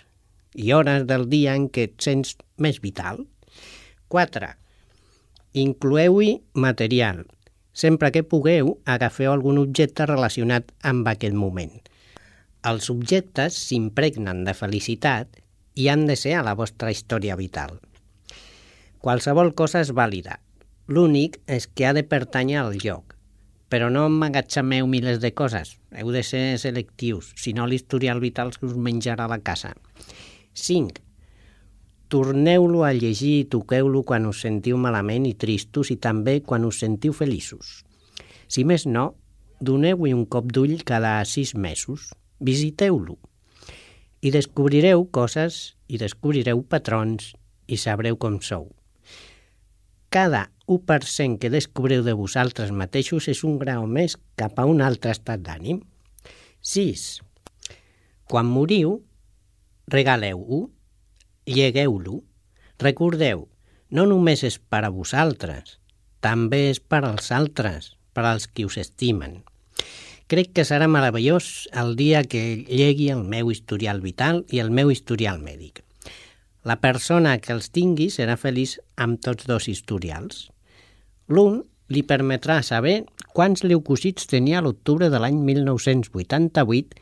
i 0.56 0.72
hores 0.76 1.06
del 1.08 1.28
dia 1.32 1.56
en 1.56 1.70
què 1.72 1.88
et 1.90 1.96
sents 2.04 2.36
més 2.58 2.82
vital. 2.84 3.26
4. 4.12 4.52
Incloeu-hi 5.62 6.42
material. 6.54 7.24
Sempre 7.74 8.12
que 8.12 8.24
pugueu, 8.28 8.76
agafeu 8.86 9.32
algun 9.32 9.60
objecte 9.62 10.06
relacionat 10.06 10.72
amb 10.84 11.08
aquest 11.08 11.36
moment. 11.36 11.72
Els 12.68 12.90
objectes 12.92 13.56
s'impregnen 13.56 14.44
de 14.46 14.54
felicitat 14.54 15.40
i 15.80 15.88
han 15.88 16.06
de 16.06 16.20
ser 16.20 16.36
a 16.36 16.44
la 16.44 16.54
vostra 16.60 16.92
història 16.92 17.40
vital. 17.40 17.80
Qualsevol 19.02 19.56
cosa 19.58 19.80
és 19.82 19.90
vàlida. 19.98 20.36
L'únic 20.86 21.40
és 21.50 21.66
que 21.66 21.88
ha 21.90 21.94
de 21.98 22.04
pertànyer 22.06 22.60
al 22.62 22.76
lloc, 22.78 23.16
però 23.66 23.88
no 23.90 24.04
emmagatzemeu 24.06 24.86
milers 24.86 25.18
de 25.24 25.32
coses. 25.34 25.72
Heu 25.98 26.12
de 26.14 26.22
ser 26.22 26.60
selectius, 26.62 27.32
si 27.34 27.56
no 27.58 27.66
l'historial 27.66 28.20
vital 28.22 28.52
que 28.54 28.68
us 28.68 28.76
menjarà 28.78 29.26
la 29.32 29.40
casa. 29.42 29.72
5. 30.54 31.02
Torneu-lo 32.14 32.84
a 32.86 32.92
llegir 32.94 33.32
i 33.40 33.48
toqueu-lo 33.50 34.04
quan 34.06 34.28
us 34.30 34.44
sentiu 34.46 34.78
malament 34.78 35.26
i 35.26 35.34
tristos 35.34 35.90
i 35.90 35.98
també 35.98 36.42
quan 36.46 36.68
us 36.68 36.82
sentiu 36.84 37.16
feliços. 37.18 37.80
Si 38.52 38.66
més 38.68 38.86
no, 38.86 39.16
doneu-hi 39.62 40.14
un 40.14 40.28
cop 40.28 40.52
d'ull 40.52 40.76
cada 40.86 41.16
sis 41.26 41.56
mesos. 41.56 42.12
Visiteu-lo. 42.38 43.18
I 44.22 44.30
descobrireu 44.30 45.08
coses 45.10 45.74
i 45.88 45.98
descobrireu 45.98 46.62
patrons 46.62 47.32
i 47.66 47.82
sabreu 47.82 48.20
com 48.22 48.38
sou. 48.46 48.70
Cada 50.12 50.52
1% 50.68 51.40
que 51.40 51.50
descobriu 51.50 52.02
de 52.04 52.12
vosaltres 52.12 52.74
mateixos 52.76 53.30
és 53.32 53.46
un 53.48 53.54
grau 53.62 53.86
més 53.88 54.18
cap 54.36 54.58
a 54.60 54.66
un 54.68 54.82
altre 54.84 55.14
estat 55.16 55.40
d'ànim. 55.46 55.78
6. 56.60 57.04
Quan 58.28 58.50
moriu, 58.52 58.98
regaleu-ho, 59.88 60.66
llegueu-lo. 61.48 62.18
Recordeu, 62.84 63.46
no 63.88 64.04
només 64.10 64.44
és 64.44 64.58
per 64.60 64.82
a 64.84 64.90
vosaltres, 64.92 65.78
també 66.20 66.60
és 66.74 66.82
per 66.84 67.06
als 67.08 67.32
altres, 67.32 67.94
per 68.12 68.26
als 68.28 68.50
qui 68.52 68.68
us 68.68 68.76
estimen. 68.84 69.46
Crec 70.28 70.52
que 70.52 70.68
serà 70.68 70.92
meravellós 70.92 71.70
el 71.72 71.96
dia 71.96 72.26
que 72.28 72.44
llegui 72.68 73.08
el 73.16 73.24
meu 73.24 73.48
historial 73.56 74.04
vital 74.04 74.44
i 74.52 74.60
el 74.60 74.76
meu 74.76 74.92
historial 74.92 75.40
mèdic. 75.40 75.86
La 76.62 76.78
persona 76.78 77.40
que 77.42 77.56
els 77.56 77.72
tingui 77.74 78.12
serà 78.14 78.36
feliç 78.38 78.76
amb 79.02 79.18
tots 79.26 79.48
dos 79.50 79.66
historials. 79.72 80.50
L'un 81.34 81.62
li 81.92 82.04
permetrà 82.06 82.60
saber 82.64 83.02
quants 83.34 83.64
leucocits 83.66 84.28
tenia 84.30 84.60
a 84.60 84.66
l'octubre 84.66 85.10
de 85.10 85.20
l'any 85.20 85.40
1988, 85.48 87.00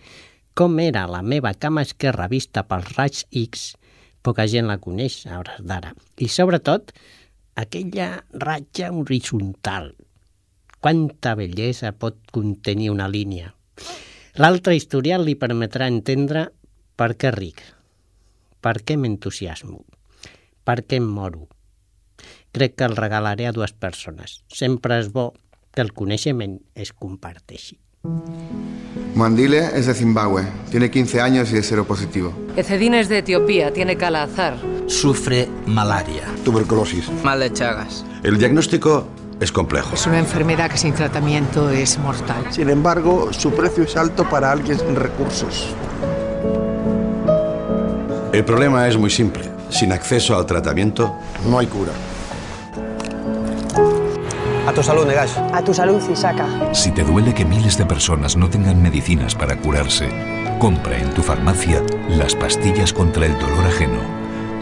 com 0.55 0.79
era 0.79 1.05
la 1.11 1.21
meva 1.21 1.51
cama 1.53 1.83
esquerra 1.83 2.29
vista 2.31 2.63
pels 2.69 2.93
raigs 2.95 3.25
X, 3.31 3.73
poca 4.23 4.47
gent 4.47 4.67
la 4.69 4.79
coneix 4.79 5.25
a 5.27 5.39
hores 5.39 5.59
d'ara, 5.63 5.91
i 6.23 6.27
sobretot 6.31 6.93
aquella 7.59 8.23
ratxa 8.31 8.93
horitzontal. 8.95 9.91
Quanta 10.79 11.35
bellesa 11.35 11.91
pot 11.91 12.21
contenir 12.31 12.93
una 12.93 13.09
línia. 13.11 13.51
L'altre 14.39 14.77
historial 14.79 15.25
li 15.27 15.35
permetrà 15.35 15.89
entendre 15.91 16.45
per 16.95 17.11
què 17.19 17.33
ric, 17.35 17.59
per 18.61 18.79
què 18.83 18.97
m'entusiasmo, 18.97 19.83
per 20.63 20.81
què 20.85 20.99
em 20.99 21.07
moro. 21.07 21.47
Crec 22.51 22.75
que 22.75 22.87
el 22.89 22.97
regalaré 22.97 23.47
a 23.47 23.53
dues 23.53 23.73
persones. 23.73 24.41
Sempre 24.49 24.97
és 24.99 25.11
bo 25.13 25.31
que 25.73 25.83
el 25.85 25.93
coneixement 25.93 26.57
es 26.75 26.91
comparteixi. 26.93 27.77
Mandile 29.15 29.77
es 29.77 29.87
de 29.87 29.93
Zimbabue, 29.93 30.43
tiene 30.71 30.89
15 30.89 31.21
años 31.21 31.51
y 31.51 31.57
es 31.57 31.65
seropositivo. 31.65 32.33
Ecedine 32.55 33.01
es 33.01 33.09
de 33.09 33.19
Etiopía, 33.19 33.73
tiene 33.73 33.97
calazar. 33.97 34.57
Sufre 34.87 35.47
malaria. 35.65 36.23
Tuberculosis. 36.45 37.09
Mal 37.23 37.39
de 37.41 37.51
Chagas. 37.51 38.05
El 38.23 38.37
diagnóstico 38.37 39.07
es 39.39 39.51
complejo. 39.51 39.95
Es 39.95 40.07
una 40.07 40.19
enfermedad 40.19 40.69
que 40.71 40.77
sin 40.77 40.93
tratamiento 40.93 41.69
es 41.69 41.97
mortal. 41.99 42.45
Sin 42.51 42.69
embargo, 42.69 43.31
su 43.33 43.51
precio 43.51 43.83
es 43.83 43.95
alto 43.97 44.27
para 44.29 44.51
alguien 44.51 44.79
sin 44.79 44.95
recursos. 44.95 45.73
El 48.39 48.45
problema 48.45 48.87
es 48.87 48.95
muy 48.95 49.09
simple. 49.09 49.43
Sin 49.69 49.91
acceso 49.91 50.37
al 50.37 50.45
tratamiento, 50.45 51.13
no 51.45 51.59
hay 51.59 51.67
cura. 51.67 51.91
A 54.65 54.71
tu 54.71 54.81
salud, 54.81 55.05
Negash. 55.05 55.37
A 55.51 55.61
tu 55.61 55.73
salud, 55.73 56.01
Isaka. 56.09 56.47
Si 56.73 56.91
te 56.91 57.03
duele 57.03 57.33
que 57.33 57.43
miles 57.43 57.77
de 57.77 57.85
personas 57.85 58.37
no 58.37 58.49
tengan 58.49 58.81
medicinas 58.81 59.35
para 59.35 59.57
curarse, 59.57 60.07
compra 60.57 60.97
en 60.97 61.13
tu 61.13 61.21
farmacia 61.21 61.83
las 62.07 62.33
pastillas 62.33 62.93
contra 62.93 63.25
el 63.25 63.37
dolor 63.37 63.65
ajeno. 63.67 63.99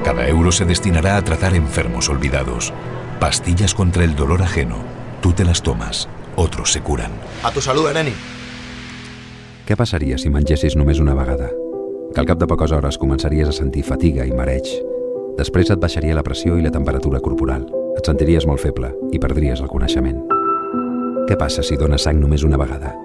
Cada 0.04 0.28
euro 0.28 0.52
se 0.52 0.66
destinará 0.66 1.16
a 1.16 1.22
tratar 1.22 1.54
enfermos 1.54 2.10
olvidados. 2.10 2.74
Pastillas 3.20 3.76
contra 3.76 4.04
el 4.04 4.16
dolor 4.16 4.42
ajeno. 4.42 4.78
Tú 5.22 5.34
te 5.34 5.46
las 5.46 5.62
tomas, 5.62 6.10
otros 6.36 6.72
se 6.72 6.82
curan. 6.82 7.12
A 7.44 7.52
tu 7.52 7.62
salud, 7.62 7.94
neni. 7.94 8.16
Què 9.70 9.78
passaria 9.78 10.18
si 10.18 10.34
mengessis 10.34 10.74
només 10.74 10.98
una 10.98 11.14
vegada? 11.14 11.54
Que 12.18 12.22
al 12.22 12.26
cap 12.26 12.40
de 12.42 12.48
poques 12.50 12.72
hores 12.74 12.96
començaries 12.98 13.46
a 13.46 13.52
sentir 13.54 13.84
fatiga 13.86 14.24
i 14.26 14.32
mareig. 14.34 14.66
Després 15.38 15.70
et 15.70 15.78
baixaria 15.78 16.16
la 16.18 16.24
pressió 16.26 16.56
i 16.58 16.64
la 16.64 16.72
temperatura 16.74 17.20
corporal. 17.22 17.68
Et 17.94 18.08
sentiries 18.10 18.48
molt 18.50 18.58
feble 18.58 18.90
i 19.14 19.20
perdries 19.22 19.62
el 19.62 19.70
coneixement. 19.70 20.18
Què 21.30 21.38
passa 21.38 21.62
si 21.62 21.78
dones 21.78 22.08
sang 22.08 22.18
només 22.18 22.42
una 22.42 22.58
vegada? 22.58 22.96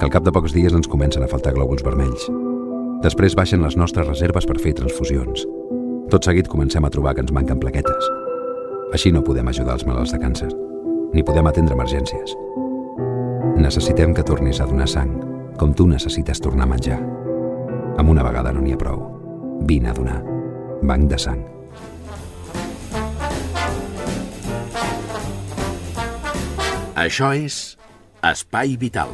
Que 0.00 0.08
al 0.08 0.10
cap 0.10 0.26
de 0.26 0.32
pocs 0.34 0.56
dies 0.56 0.74
ens 0.74 0.90
comencen 0.90 1.22
a 1.22 1.28
faltar 1.30 1.52
glòbuls 1.54 1.84
vermells. 1.86 2.24
Després 3.04 3.38
baixen 3.38 3.62
les 3.62 3.78
nostres 3.78 4.10
reserves 4.10 4.50
per 4.50 4.58
fer 4.58 4.74
transfusions. 4.80 5.46
Tot 6.10 6.26
seguit 6.26 6.50
comencem 6.50 6.82
a 6.82 6.90
trobar 6.90 7.14
que 7.14 7.22
ens 7.22 7.30
manquen 7.30 7.62
plaquetes. 7.62 8.10
Així 8.90 9.14
no 9.14 9.22
podem 9.22 9.54
ajudar 9.54 9.78
els 9.78 9.86
malalts 9.86 10.16
de 10.16 10.18
càncer, 10.18 10.50
ni 11.14 11.22
podem 11.22 11.46
atendre 11.46 11.78
emergències. 11.78 12.34
Necessitem 13.54 14.18
que 14.18 14.26
tornis 14.26 14.58
a 14.58 14.66
donar 14.66 14.90
sang, 14.90 15.14
com 15.62 15.78
tu 15.78 15.86
necessites 15.86 16.42
tornar 16.42 16.66
a 16.66 16.72
menjar. 16.74 16.98
Amb 17.98 18.10
una 18.14 18.22
vegada 18.22 18.52
no 18.54 18.62
n'hi 18.62 18.74
ha 18.76 18.78
prou. 18.78 19.00
Vine 19.66 19.90
a 19.90 19.94
donar. 19.94 20.20
Banc 20.86 21.08
de 21.10 21.18
sang. 21.18 21.42
Això 26.98 27.32
és 27.34 27.58
Espai 28.26 28.78
Vital. 28.78 29.10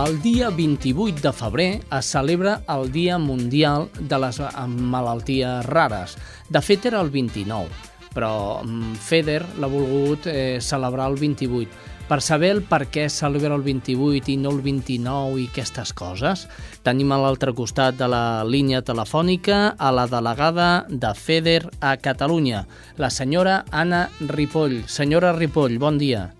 El 0.00 0.22
dia 0.22 0.48
28 0.48 1.20
de 1.20 1.30
febrer 1.36 1.82
es 1.92 2.06
celebra 2.06 2.62
el 2.72 2.86
Dia 2.92 3.18
Mundial 3.18 3.90
de 3.98 4.18
les 4.22 4.38
Malalties 4.66 5.66
Rares. 5.66 6.14
De 6.48 6.62
fet, 6.64 6.86
era 6.88 7.02
el 7.04 7.10
29, 7.12 7.68
però 8.14 8.62
mm, 8.62 8.94
FEDER 8.96 9.42
l'ha 9.60 9.68
volgut 9.68 10.30
eh, 10.30 10.56
celebrar 10.64 11.10
el 11.10 11.18
28. 11.20 11.68
Per 12.08 12.20
saber 12.24 12.54
el 12.54 12.62
per 12.64 12.86
què 12.88 13.04
es 13.10 13.20
celebra 13.20 13.52
el 13.58 13.66
28 13.66 14.32
i 14.32 14.38
no 14.40 14.54
el 14.56 14.64
29 14.64 15.36
i 15.44 15.46
aquestes 15.50 15.92
coses, 15.92 16.48
tenim 16.86 17.12
a 17.12 17.20
l'altre 17.20 17.52
costat 17.52 18.00
de 18.00 18.08
la 18.08 18.40
línia 18.48 18.80
telefònica 18.80 19.76
a 19.76 19.92
la 19.92 20.08
delegada 20.08 20.70
de 20.88 21.12
FEDER 21.12 21.66
a 21.84 21.98
Catalunya, 22.00 22.64
la 22.96 23.12
senyora 23.12 23.66
Anna 23.70 24.06
Ripoll. 24.32 24.80
Senyora 24.88 25.36
Ripoll, 25.36 25.76
bon 25.78 26.00
dia. 26.00 26.30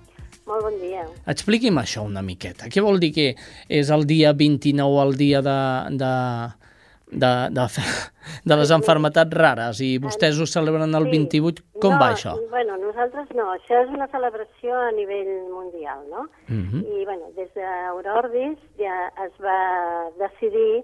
Molt 0.51 0.67
bon 0.67 0.79
dia. 0.83 1.05
Expliqui'm 1.31 1.79
això 1.79 2.03
una 2.03 2.23
miqueta. 2.27 2.67
Què 2.73 2.83
vol 2.83 2.99
dir 3.03 3.13
que 3.15 3.27
és 3.81 3.91
el 3.95 4.07
dia 4.11 4.33
29, 4.35 5.03
el 5.05 5.15
dia 5.21 5.43
de, 5.47 5.59
de, 6.01 6.15
de, 7.23 7.33
de, 7.55 7.67
de 8.51 8.59
les 8.59 8.73
enfermetats 8.75 9.37
rares 9.39 9.83
i 9.87 9.93
vostès 10.03 10.41
ho 10.43 10.49
celebren 10.51 10.99
el 10.99 11.07
28? 11.13 11.67
Com 11.79 11.95
no, 11.95 12.01
va 12.03 12.11
això? 12.17 12.35
Bueno, 12.51 12.81
nosaltres 12.83 13.31
no. 13.39 13.47
Això 13.55 13.79
és 13.85 13.95
una 13.95 14.11
celebració 14.11 14.75
a 14.89 14.91
nivell 14.99 15.31
mundial, 15.55 16.03
no? 16.11 16.27
Uh 16.49 16.63
-huh. 16.67 16.83
I, 16.83 17.05
bueno, 17.05 17.31
des 17.37 17.51
d'Aurordis 17.55 18.59
ja 18.79 19.13
es 19.27 19.35
va 19.39 20.11
decidir 20.19 20.83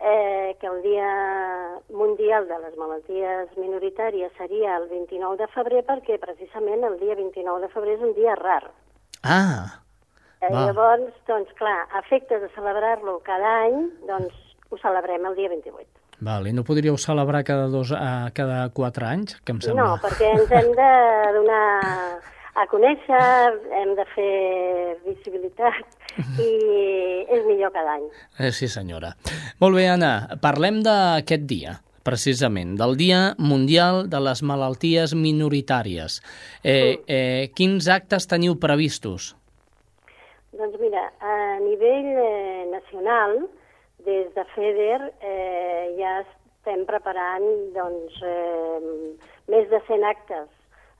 eh, 0.00 0.56
que 0.60 0.66
el 0.66 0.82
Dia 0.82 1.80
Mundial 1.90 2.46
de 2.46 2.58
les 2.58 2.76
Malalties 2.76 3.56
Minoritàries 3.56 4.30
seria 4.38 4.76
el 4.76 4.88
29 4.88 5.36
de 5.36 5.48
febrer 5.48 5.84
perquè 5.86 6.18
precisament 6.18 6.84
el 6.84 6.98
dia 7.00 7.14
29 7.14 7.60
de 7.60 7.68
febrer 7.68 7.94
és 7.94 8.02
un 8.02 8.14
dia 8.14 8.34
rar. 8.36 8.70
Ah, 9.22 9.80
Eh, 10.40 10.46
va. 10.52 10.66
llavors, 10.68 11.12
doncs 11.26 11.50
clar, 11.58 11.88
a 11.92 11.98
efectes 12.04 12.40
de 12.40 12.48
celebrar-lo 12.54 13.18
cada 13.26 13.64
any, 13.66 13.88
doncs 14.06 14.34
ho 14.70 14.78
celebrem 14.78 15.24
el 15.26 15.34
dia 15.34 15.48
28. 15.50 15.88
Vale, 16.20 16.52
no 16.52 16.62
podríeu 16.64 16.96
celebrar 16.98 17.42
cada, 17.44 17.66
dos, 17.68 17.90
uh, 17.90 18.30
cada 18.34 18.68
quatre 18.70 19.06
anys, 19.06 19.36
que 19.42 19.52
em 19.52 19.60
sembla? 19.60 19.82
No, 19.84 19.96
perquè 20.02 20.30
ens 20.34 20.50
hem 20.50 20.70
de 20.78 20.88
donar 21.34 22.20
a 22.58 22.66
conèixer, 22.70 23.58
hem 23.82 23.92
de 23.98 24.04
fer 24.14 24.96
visibilitat 25.06 25.98
i 26.42 26.48
és 27.30 27.44
millor 27.46 27.70
cada 27.74 27.94
any. 27.98 28.06
Eh, 28.38 28.50
sí, 28.50 28.66
senyora. 28.68 29.12
Molt 29.60 29.74
bé, 29.78 29.88
Anna, 29.88 30.28
parlem 30.42 30.82
d'aquest 30.82 31.46
dia 31.50 31.76
precisament, 32.08 32.74
del 32.80 32.96
Dia 32.96 33.20
Mundial 33.38 34.06
de 34.08 34.20
les 34.24 34.40
Malalties 34.42 35.12
Minoritàries. 35.12 36.22
Eh, 36.64 36.96
eh, 37.04 37.50
quins 37.54 37.88
actes 37.92 38.26
teniu 38.30 38.56
previstos? 38.56 39.34
Doncs 40.56 40.80
mira, 40.80 41.04
a 41.20 41.36
nivell 41.60 42.08
eh, 42.24 42.64
nacional, 42.72 43.42
des 44.08 44.32
de 44.34 44.44
FEDER 44.54 45.00
eh, 45.20 45.94
ja 45.98 46.20
estem 46.22 46.86
preparant 46.88 47.44
doncs, 47.76 48.16
eh, 48.24 48.78
més 49.52 49.68
de 49.70 49.80
100 49.88 50.06
actes 50.08 50.48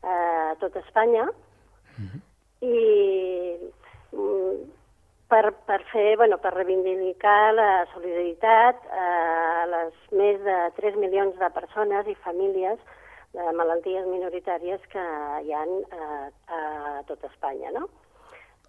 eh, 0.05 0.09
a 0.11 0.57
tot 0.61 0.77
Espanya 0.83 1.25
i 2.61 2.79
mm, 4.13 4.57
per, 5.29 5.53
per 5.69 5.83
fer, 5.93 6.17
bueno, 6.17 6.39
per 6.43 6.55
reivindicar 6.55 7.53
la 7.55 7.87
solidaritat 7.93 8.81
a 8.91 9.67
les 9.69 9.95
més 10.17 10.41
de 10.45 10.59
3 10.81 10.97
milions 10.97 11.37
de 11.39 11.51
persones 11.55 12.09
i 12.09 12.17
famílies 12.25 12.81
de 13.37 13.53
malalties 13.53 14.07
minoritàries 14.09 14.85
que 14.93 15.05
hi 15.45 15.53
ha 15.53 15.65
a, 15.65 16.21
a 16.57 16.61
tot 17.09 17.25
Espanya, 17.29 17.73
no? 17.77 17.89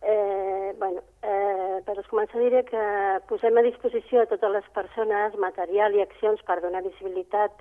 Eh, 0.02 0.76
bueno, 0.80 1.02
eh, 1.24 1.80
per 1.84 1.98
començar 2.08 2.40
diré 2.40 2.64
que 2.68 2.84
posem 3.28 3.58
a 3.60 3.66
disposició 3.66 4.24
a 4.24 4.30
totes 4.32 4.54
les 4.54 4.70
persones 4.76 5.36
material 5.40 5.96
i 5.96 6.04
accions 6.04 6.44
per 6.48 6.62
donar 6.64 6.86
visibilitat 6.86 7.52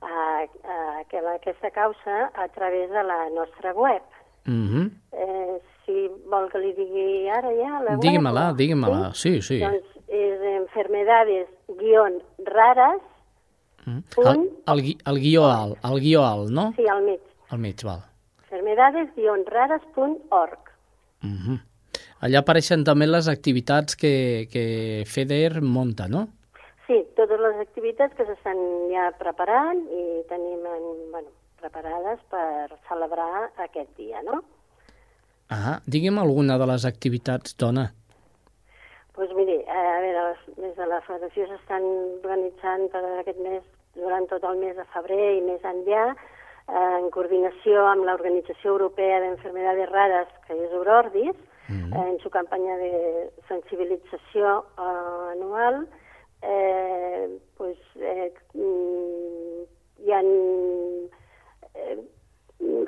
a, 0.00 0.06
a, 0.06 0.76
a 1.02 1.34
aquesta 1.34 1.70
causa 1.74 2.30
a 2.34 2.46
través 2.54 2.90
de 2.90 3.02
la 3.02 3.28
nostra 3.30 3.74
web. 3.74 4.02
Mm 4.46 4.66
-hmm. 4.68 4.90
Eh, 5.12 5.60
si 5.90 6.06
vol 6.30 6.46
que 6.52 6.58
li 6.62 6.70
digui 6.78 7.26
ara 7.28 7.50
ja 7.58 7.80
la 7.82 7.90
web... 7.96 8.00
Digui-me-la, 8.04 8.44
o- 8.50 8.54
digui-me-la, 8.54 9.10
sí, 9.14 9.40
sí. 9.42 9.58
Doncs 9.58 9.86
és 10.08 10.40
enfermedades-rares 10.60 13.02
Mm. 13.86 14.02
El, 14.20 14.40
el, 14.68 14.80
gui- 14.84 14.98
el 15.08 15.16
guió 15.22 15.46
alt, 15.48 15.78
el 15.88 16.00
guió 16.04 16.20
alt, 16.22 16.50
no? 16.52 16.66
sí, 16.76 16.84
al 16.86 17.00
mig. 17.02 17.18
Al 17.48 17.58
mig, 17.58 17.80
val. 17.82 18.02
enfermedades-rares.org 18.44 20.58
Mm 21.22 21.36
-hmm. 21.36 21.58
Allà 22.20 22.38
apareixen 22.40 22.84
també 22.84 23.06
les 23.06 23.26
activitats 23.28 23.96
que, 23.96 24.46
que 24.52 25.04
FEDER 25.06 25.62
munta, 25.62 26.08
no? 26.08 26.28
Sí, 26.86 27.04
totes 27.16 27.40
les 27.40 27.56
activitats 27.60 28.14
que 28.16 28.24
s'estan 28.26 28.56
ja 28.92 29.12
preparant 29.18 29.78
i 29.88 30.22
tenim 30.28 30.58
en, 30.76 30.82
bueno, 31.12 31.28
preparades 31.60 32.20
per 32.30 32.68
celebrar 32.88 33.50
aquest 33.56 33.96
dia, 33.96 34.22
no? 34.22 34.42
Ah, 35.50 35.80
digui'm 35.86 36.18
alguna 36.22 36.58
de 36.58 36.66
les 36.70 36.84
activitats, 36.86 37.56
dona. 37.58 37.88
Doncs 39.16 39.32
miri, 39.34 39.56
eh, 39.66 39.88
a 39.96 40.00
veure, 40.00 40.36
des 40.56 40.76
de 40.76 40.86
la 40.86 41.00
Federació 41.02 41.46
s'estan 41.48 41.82
organitzant 42.22 42.86
per 42.92 43.02
aquest 43.18 43.40
mes, 43.42 43.62
durant 43.98 44.28
tot 44.30 44.44
el 44.44 44.60
mes 44.62 44.76
de 44.76 44.84
febrer 44.94 45.38
i 45.38 45.40
més 45.42 45.62
enllà, 45.66 46.14
eh, 46.14 46.98
en 47.00 47.10
coordinació 47.10 47.84
amb 47.90 48.06
l'Organització 48.06 48.76
Europea 48.76 49.20
d'Enfermedades 49.20 49.90
Rares, 49.90 50.28
que 50.46 50.54
és 50.54 50.70
Eurordis, 50.72 51.34
Mhm. 51.68 51.92
eh, 51.94 52.08
en 52.10 52.18
su 52.20 52.30
campanya 52.30 52.76
de 52.76 53.30
sensibilització 53.48 54.64
eh, 54.78 55.32
anual, 55.32 55.86
eh, 56.42 57.28
pues, 57.56 57.76
eh, 57.96 58.32
mm, 58.54 59.64
eh, 61.74 61.98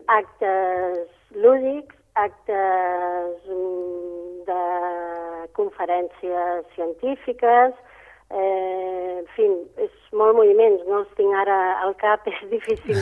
actes 0.06 1.08
lúdics, 1.30 1.94
actes 2.14 3.48
mm, 3.48 4.44
de 4.48 4.60
conferències 5.56 6.68
científiques, 6.74 7.72
eh, 8.32 9.18
en 9.20 9.26
fi, 9.36 9.48
és 9.84 10.14
molt 10.16 10.36
moviments, 10.36 10.84
no 10.88 11.02
els 11.02 11.10
tinc 11.18 11.34
ara 11.42 11.58
al 11.84 11.96
cap, 12.00 12.26
és 12.32 12.44
difícil 12.52 13.00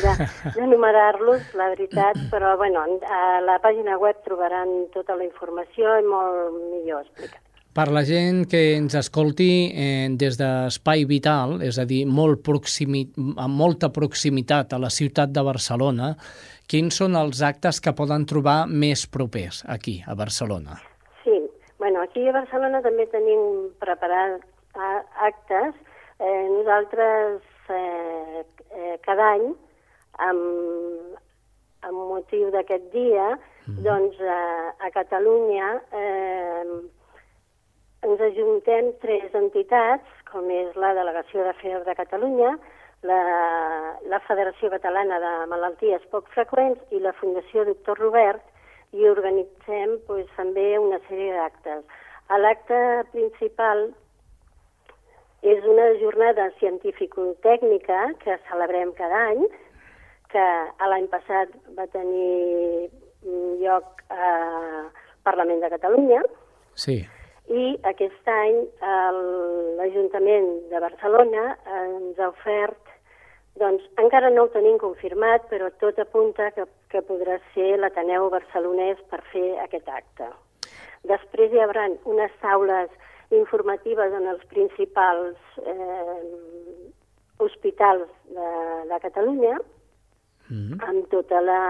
d'enumerar-los, 0.54 1.44
de, 1.52 1.60
la 1.60 1.70
veritat, 1.74 2.18
però 2.32 2.56
bueno, 2.60 2.86
a 3.06 3.38
la 3.44 3.60
pàgina 3.62 3.98
web 3.98 4.18
trobaran 4.26 4.90
tota 4.94 5.18
la 5.18 5.26
informació 5.26 5.98
i 5.98 6.06
molt 6.06 6.58
millor 6.58 7.06
explicat. 7.06 7.42
Per 7.70 7.86
la 7.94 8.00
gent 8.02 8.48
que 8.50 8.60
ens 8.74 8.96
escolti 8.98 9.70
eh, 9.70 10.08
des 10.18 10.34
d'Espai 10.40 11.04
Vital, 11.06 11.60
és 11.62 11.76
a 11.78 11.84
dir, 11.86 12.02
molt 12.02 12.42
proximi, 12.42 13.04
amb 13.14 13.54
molta 13.54 13.92
proximitat 13.94 14.74
a 14.74 14.80
la 14.82 14.90
ciutat 14.90 15.30
de 15.30 15.44
Barcelona, 15.46 16.16
quins 16.70 17.00
són 17.00 17.18
els 17.18 17.42
actes 17.42 17.80
que 17.82 17.94
poden 17.98 18.26
trobar 18.30 18.60
més 18.70 19.02
propers 19.10 19.64
aquí, 19.74 19.98
a 20.06 20.14
Barcelona? 20.14 20.78
Sí, 21.24 21.34
bueno, 21.82 22.04
aquí 22.06 22.26
a 22.28 22.36
Barcelona 22.36 22.82
també 22.84 23.08
tenim 23.10 23.72
preparats 23.82 24.46
actes. 25.30 25.74
Eh, 26.20 26.46
nosaltres 26.52 27.42
eh, 27.74 28.44
eh, 28.70 28.96
cada 29.02 29.32
any, 29.34 29.48
amb, 30.28 31.18
amb 31.88 32.06
motiu 32.12 32.52
d'aquest 32.54 32.86
dia, 32.94 33.32
mm. 33.66 33.82
doncs 33.86 34.20
eh, 34.22 34.86
a 34.86 34.90
Catalunya 34.94 35.72
eh, 35.90 36.78
ens 38.06 38.26
ajuntem 38.30 38.92
tres 39.02 39.34
entitats, 39.34 40.18
com 40.30 40.46
és 40.54 40.76
la 40.78 40.94
Delegació 40.94 41.48
de 41.48 41.56
FER 41.58 41.82
de 41.88 41.96
Catalunya, 41.98 42.54
la, 43.06 43.20
la 44.12 44.20
Federació 44.26 44.70
Catalana 44.72 45.18
de 45.22 45.32
Malalties 45.50 46.04
Poc 46.12 46.28
Freqüents 46.34 46.94
i 46.94 47.00
la 47.00 47.14
Fundació 47.20 47.64
Doctor 47.68 47.98
Robert, 48.00 48.42
i 48.92 49.06
organitzem 49.06 49.98
pues, 50.08 50.26
també 50.36 50.72
una 50.78 50.98
sèrie 51.08 51.34
d'actes. 51.36 51.84
L'acte 52.42 52.80
principal 53.12 53.88
és 55.46 55.64
una 55.66 55.86
jornada 56.02 56.50
científico-tècnica 56.58 58.00
que 58.24 58.36
celebrem 58.50 58.92
cada 58.98 59.22
any, 59.30 59.46
que 60.30 60.46
l'any 60.92 61.06
passat 61.10 61.54
va 61.78 61.86
tenir 61.94 62.90
lloc 63.62 64.04
al 64.10 64.90
Parlament 65.26 65.64
de 65.64 65.72
Catalunya. 65.72 66.20
Sí 66.74 67.00
i 67.50 67.72
aquest 67.88 68.28
any 68.30 68.58
l'Ajuntament 69.78 70.50
de 70.70 70.80
Barcelona 70.82 71.46
ens 71.80 72.20
ha 72.20 72.28
ofert, 72.30 72.89
doncs 73.60 73.84
encara 74.00 74.30
no 74.32 74.46
ho 74.46 74.52
tenim 74.54 74.78
confirmat, 74.80 75.46
però 75.52 75.68
tot 75.82 75.98
apunta 76.00 76.50
que, 76.56 76.64
que 76.92 77.02
podrà 77.06 77.38
ser 77.54 77.76
l'Ateneu 77.78 78.30
barcelonès 78.32 79.00
per 79.12 79.20
fer 79.32 79.58
aquest 79.64 79.88
acte. 79.88 80.30
Després 81.10 81.52
hi 81.52 81.60
haurà 81.62 81.86
unes 82.08 82.32
taules 82.42 82.90
informatives 83.30 84.16
en 84.16 84.26
els 84.32 84.42
principals 84.50 85.60
eh, 85.62 86.16
hospitals 87.40 88.08
de, 88.34 88.48
de 88.90 88.98
Catalunya, 89.04 89.56
mm 90.48 90.56
-hmm. 90.56 90.88
amb 90.88 91.08
tota 91.10 91.40
la 91.40 91.62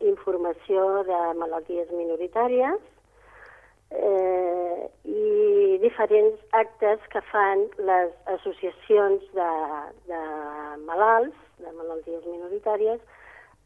informació 0.00 1.04
de 1.04 1.20
malalties 1.42 1.90
minoritàries, 1.90 2.80
eh, 3.90 4.88
i 5.04 5.78
diferents 5.82 6.40
actes 6.52 7.06
que 7.12 7.22
fan 7.30 7.66
les 7.78 8.12
associacions 8.36 9.24
de, 9.36 9.52
de 10.10 10.20
malalts, 10.86 11.36
de 11.60 11.72
malalties 11.76 12.26
minoritàries, 12.26 13.00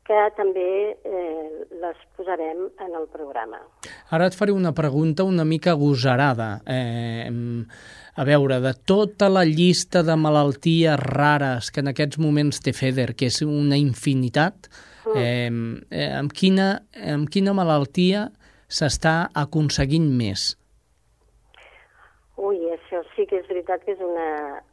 que 0.04 0.20
també 0.36 0.92
eh, 0.92 1.66
les 1.80 2.00
posarem 2.16 2.66
en 2.84 2.96
el 2.98 3.06
programa. 3.12 3.62
Ara 4.12 4.28
et 4.28 4.36
faré 4.36 4.52
una 4.52 4.74
pregunta 4.76 5.24
una 5.24 5.46
mica 5.48 5.72
agosarada. 5.72 6.58
Eh, 6.68 7.30
a 8.14 8.24
veure, 8.28 8.60
de 8.60 8.74
tota 8.86 9.30
la 9.32 9.46
llista 9.48 10.04
de 10.04 10.14
malalties 10.16 11.00
rares 11.00 11.72
que 11.72 11.80
en 11.80 11.90
aquests 11.90 12.20
moments 12.20 12.60
té 12.62 12.74
FEDER, 12.76 13.14
que 13.16 13.30
és 13.32 13.40
una 13.42 13.80
infinitat, 13.80 14.68
mm. 15.08 15.16
eh, 15.16 15.50
eh, 15.90 16.10
amb, 16.20 16.36
quina, 16.36 16.68
amb 17.16 17.32
quina 17.32 17.56
malaltia 17.56 18.28
s'està 18.74 19.14
aconseguint 19.44 20.06
més? 20.18 20.52
Ui, 22.36 22.58
això 22.74 23.02
sí 23.14 23.26
que 23.30 23.38
és 23.38 23.50
veritat 23.50 23.84
que 23.84 23.94
és 23.94 24.00
una 24.02 24.30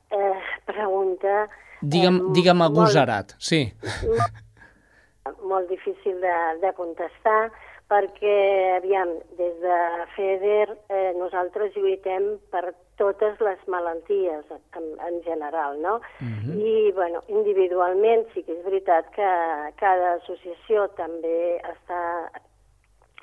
eh, 0.09 0.53
pregunta... 0.69 1.45
Digue'm, 1.81 2.17
eh, 2.17 2.31
digue'm 2.37 2.63
agosarat, 2.65 3.35
molt, 3.35 3.43
sí. 3.51 3.61
Molt, 4.07 4.39
molt 5.53 5.69
difícil 5.69 6.17
de, 6.23 6.37
de 6.63 6.73
contestar, 6.77 7.51
perquè, 7.91 8.37
aviam, 8.79 9.13
des 9.37 9.57
de 9.61 9.77
FEDER 10.15 10.67
eh, 10.71 11.11
nosaltres 11.19 11.75
lluitem 11.75 12.37
per 12.53 12.71
totes 13.01 13.39
les 13.43 13.61
malalties 13.69 14.45
en, 14.55 14.85
en 15.07 15.17
general, 15.25 15.77
no? 15.81 15.99
Uh 16.21 16.25
mhm. 16.25 16.39
-huh. 16.45 16.55
I, 16.61 16.91
bueno, 16.93 17.23
individualment 17.27 18.25
sí 18.33 18.43
que 18.43 18.53
és 18.53 18.63
veritat 18.65 19.09
que 19.15 19.31
cada 19.75 20.13
associació 20.21 20.87
també 20.97 21.61
està 21.75 22.01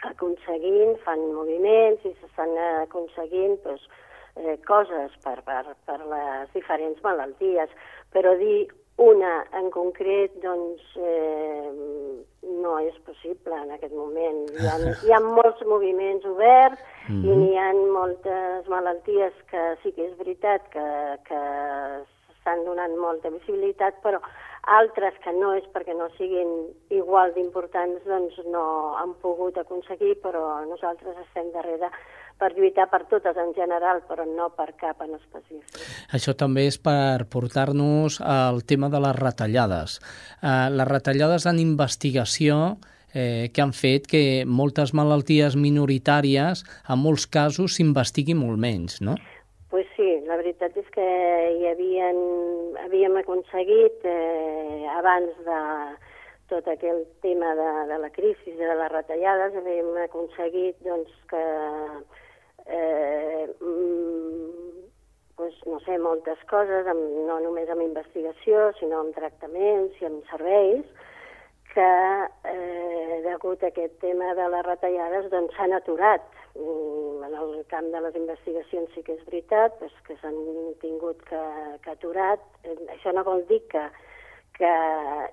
aconseguint, 0.07 0.99
fan 1.05 1.25
moviments 1.35 2.05
i 2.05 2.15
s'estan 2.21 2.55
aconseguint 2.85 3.59
doncs, 3.65 3.87
eh, 4.37 4.57
coses 4.67 5.15
per, 5.25 5.41
per, 5.47 5.65
per 5.87 6.01
les 6.07 6.53
diferents 6.55 7.01
malalties, 7.03 7.71
però 8.15 8.35
dir 8.39 8.69
una 8.99 9.45
en 9.55 9.71
concret, 9.71 10.35
doncs, 10.43 10.83
eh, 10.99 11.71
no 12.63 12.79
és 12.83 12.97
possible 13.07 13.55
en 13.55 13.71
aquest 13.77 13.95
moment. 13.95 14.41
Hi 14.59 14.67
ha, 14.67 14.77
hi 15.07 15.15
ha 15.15 15.21
molts 15.23 15.63
moviments 15.71 16.27
oberts 16.27 16.83
mm 17.09 17.15
-hmm. 17.15 17.25
i 17.25 17.31
mhm. 17.31 17.39
n'hi 17.41 17.59
ha 17.59 17.73
moltes 17.99 18.69
malalties 18.69 19.35
que 19.51 19.63
sí 19.83 19.93
que 19.93 20.07
és 20.07 20.19
veritat 20.19 20.63
que, 20.75 20.87
que 21.29 21.41
s'estan 22.27 22.65
donant 22.65 22.97
molta 22.97 23.31
visibilitat, 23.31 23.95
però 24.03 24.19
altres 24.69 25.17
que 25.25 25.33
no 25.33 25.55
és 25.57 25.65
perquè 25.73 25.95
no 25.97 26.11
siguin 26.19 26.51
igual 26.93 27.33
d'importants, 27.35 28.05
doncs 28.05 28.37
no 28.53 28.95
han 29.01 29.15
pogut 29.23 29.57
aconseguir, 29.61 30.19
però 30.23 30.61
nosaltres 30.69 31.17
estem 31.25 31.49
darrere 31.55 31.89
per 32.39 32.53
lluitar 32.55 32.87
per 32.91 33.03
totes 33.11 33.37
en 33.41 33.51
general, 33.57 34.03
però 34.07 34.27
no 34.29 34.51
per 34.55 34.71
cap 34.79 35.01
en 35.03 35.17
específic. 35.17 35.81
Això 36.15 36.37
també 36.39 36.69
és 36.71 36.79
per 36.79 37.27
portar-nos 37.33 38.21
al 38.23 38.63
tema 38.69 38.93
de 38.93 39.01
les 39.03 39.17
retallades. 39.19 39.99
Eh, 40.43 40.69
les 40.71 40.89
retallades 40.89 41.49
en 41.51 41.59
investigació 41.59 42.77
eh, 43.13 43.49
que 43.53 43.65
han 43.65 43.75
fet 43.75 44.07
que 44.07 44.45
moltes 44.47 44.95
malalties 44.95 45.57
minoritàries, 45.59 46.63
en 46.87 47.03
molts 47.03 47.27
casos, 47.27 47.75
s'investigui 47.75 48.39
molt 48.39 48.61
menys, 48.61 49.01
no? 49.03 49.19
pues 49.69 49.87
sí, 49.97 50.18
la 50.29 50.37
veritat 50.37 50.77
és 50.77 50.89
que 50.93 51.07
hi 51.57 51.67
havien, 51.71 52.19
havíem 52.85 53.17
aconseguit 53.21 54.05
eh, 54.05 54.85
abans 54.99 55.33
de 55.47 55.61
tot 56.53 56.69
aquell 56.69 57.03
tema 57.25 57.55
de, 57.57 57.69
de 57.91 57.99
la 58.03 58.11
crisi 58.13 58.55
de 58.57 58.77
les 58.81 58.93
retallades, 58.93 59.57
havíem 59.57 59.91
aconseguit 60.05 60.77
doncs, 60.85 61.13
que 61.33 61.43
eh, 62.69 63.49
pues, 65.37 65.55
no 65.67 65.81
sé, 65.87 65.99
moltes 66.03 66.41
coses, 66.51 66.89
amb, 66.93 67.05
no 67.29 67.41
només 67.45 67.73
amb 67.73 67.85
investigació, 67.85 68.69
sinó 68.81 69.05
amb 69.05 69.17
tractaments 69.17 70.01
i 70.03 70.09
amb 70.09 70.25
serveis, 70.33 71.08
que 71.79 71.89
eh, 72.51 73.23
degut 73.29 73.63
a 73.63 73.71
aquest 73.71 73.95
tema 74.03 74.35
de 74.35 74.51
les 74.57 74.67
retallades 74.67 75.31
doncs 75.31 75.55
s'han 75.55 75.79
aturat 75.79 76.27
Mm, 76.59 77.23
en 77.23 77.35
el 77.35 77.65
camp 77.71 77.87
de 77.93 78.01
les 78.01 78.15
investigacions 78.19 78.91
sí 78.95 79.03
que 79.07 79.15
és 79.15 79.25
veritat, 79.29 79.77
és 79.87 79.95
que 80.07 80.17
s'han 80.19 80.39
tingut 80.83 81.21
que, 81.29 81.41
que 81.85 81.93
aturat. 81.93 82.43
Eh, 82.65 82.75
això 82.95 83.13
no 83.15 83.23
vol 83.27 83.45
dir 83.51 83.61
que, 83.71 83.85
que 84.59 84.73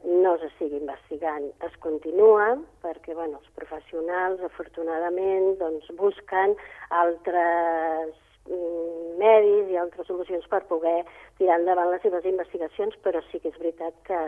no 0.05 0.35
s'estigui 0.41 0.77
investigant. 0.81 1.47
Es 1.65 1.77
continua 1.85 2.51
perquè 2.85 3.17
bueno, 3.17 3.39
els 3.41 3.55
professionals, 3.57 4.43
afortunadament, 4.45 5.55
doncs, 5.63 5.89
busquen 5.97 6.53
altres 6.93 8.13
mm, 8.45 9.15
medis 9.21 9.73
i 9.73 9.81
altres 9.81 10.11
solucions 10.11 10.45
per 10.51 10.61
poder 10.69 10.99
tirar 11.39 11.57
endavant 11.61 11.89
les 11.95 12.05
seves 12.05 12.29
investigacions, 12.29 12.93
però 13.07 13.23
sí 13.31 13.41
que 13.41 13.49
és 13.49 13.57
veritat 13.63 13.97
que, 14.05 14.21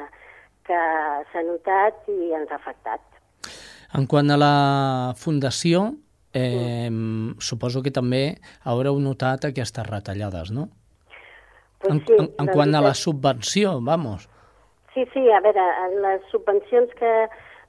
que 0.68 0.82
s'ha 1.32 1.43
notat 1.47 2.09
i 2.11 2.34
ens 2.38 2.51
ha 2.51 2.59
afectat. 2.59 3.03
En 3.97 4.07
quant 4.11 4.30
a 4.34 4.38
la 4.39 4.53
Fundació, 5.15 5.88
eh, 6.34 6.89
mm. 6.89 7.39
suposo 7.39 7.82
que 7.84 7.93
també 7.95 8.38
haureu 8.68 8.99
notat 8.99 9.47
aquestes 9.47 9.88
retallades, 9.88 10.51
no? 10.51 10.68
Pues 11.80 11.93
en, 11.93 12.01
sí, 12.05 12.15
en, 12.18 12.32
en 12.41 12.53
quant 12.53 12.76
a 12.76 12.82
la 12.82 12.93
subvenció, 12.93 13.80
vamos. 13.82 14.28
Sí, 14.93 15.05
sí, 15.13 15.24
a 15.32 15.39
veure, 15.45 15.63
les 16.01 16.24
subvencions 16.32 16.93
que 16.97 17.11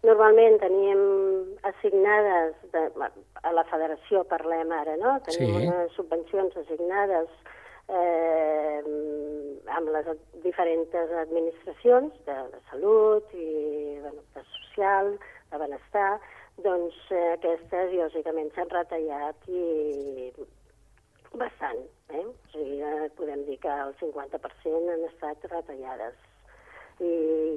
normalment 0.07 0.57
teníem 0.63 1.03
assignades 1.69 2.55
de, 2.73 2.85
a 3.43 3.53
la 3.53 3.65
federació, 3.69 4.23
parlem 4.31 4.73
ara, 4.73 4.97
no? 5.01 5.19
Tenim 5.27 5.55
sí. 5.55 5.67
unes 5.67 5.95
subvencions 5.99 6.57
assignades 6.63 7.29
eh, 7.89 8.80
amb 9.78 9.91
les 9.95 10.11
diferents 10.45 10.95
administracions 11.24 12.12
de, 12.26 12.36
de 12.53 12.61
salut 12.70 13.34
i 13.34 13.49
bueno, 14.03 14.22
de 14.34 14.45
social, 14.53 15.14
de 15.51 15.61
benestar, 15.64 16.11
doncs 16.64 16.97
eh, 17.14 17.34
aquestes 17.36 17.93
lògicament 17.95 18.51
s'han 18.55 18.72
retallat 18.74 19.49
i 19.49 20.32
bastant. 21.39 21.84
Eh? 22.09 22.24
O 22.24 22.32
sigui, 22.53 22.80
eh, 22.82 23.11
podem 23.18 23.45
dir 23.47 23.59
que 23.62 23.74
el 23.84 23.95
50% 24.01 24.95
han 24.95 25.07
estat 25.11 25.45
retallades. 25.53 26.16
I 26.99 27.12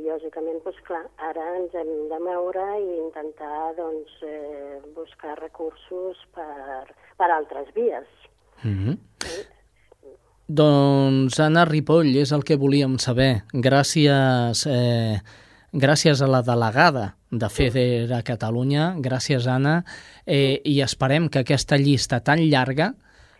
lògicament, 0.06 0.60
doncs 0.66 0.82
clar, 0.86 1.06
ara 1.30 1.46
ens 1.58 1.74
hem 1.74 1.90
de 2.12 2.20
moure 2.22 2.66
i 2.78 2.92
intentar 3.00 3.72
doncs, 3.80 4.20
eh, 4.28 4.78
buscar 4.98 5.40
recursos 5.40 6.20
per, 6.36 6.86
per 7.18 7.32
altres 7.32 7.74
vies. 7.74 8.08
Mm 8.62 8.78
-hmm. 8.78 8.96
Doncs 10.52 11.38
Anna 11.40 11.64
Ripoll, 11.64 12.10
és 12.20 12.34
el 12.36 12.42
que 12.44 12.58
volíem 12.60 12.98
saber. 13.00 13.46
Gràcies, 13.54 14.66
eh, 14.68 15.22
gràcies 15.72 16.22
a 16.22 16.28
la 16.28 16.42
delegada 16.44 17.16
de 17.32 17.48
FEDER 17.48 18.12
a 18.12 18.22
Catalunya, 18.22 18.96
gràcies 19.00 19.48
Anna, 19.48 19.86
eh, 20.26 20.60
i 20.66 20.82
esperem 20.82 21.30
que 21.30 21.40
aquesta 21.40 21.78
llista 21.78 22.20
tan 22.20 22.40
llarga 22.40 22.96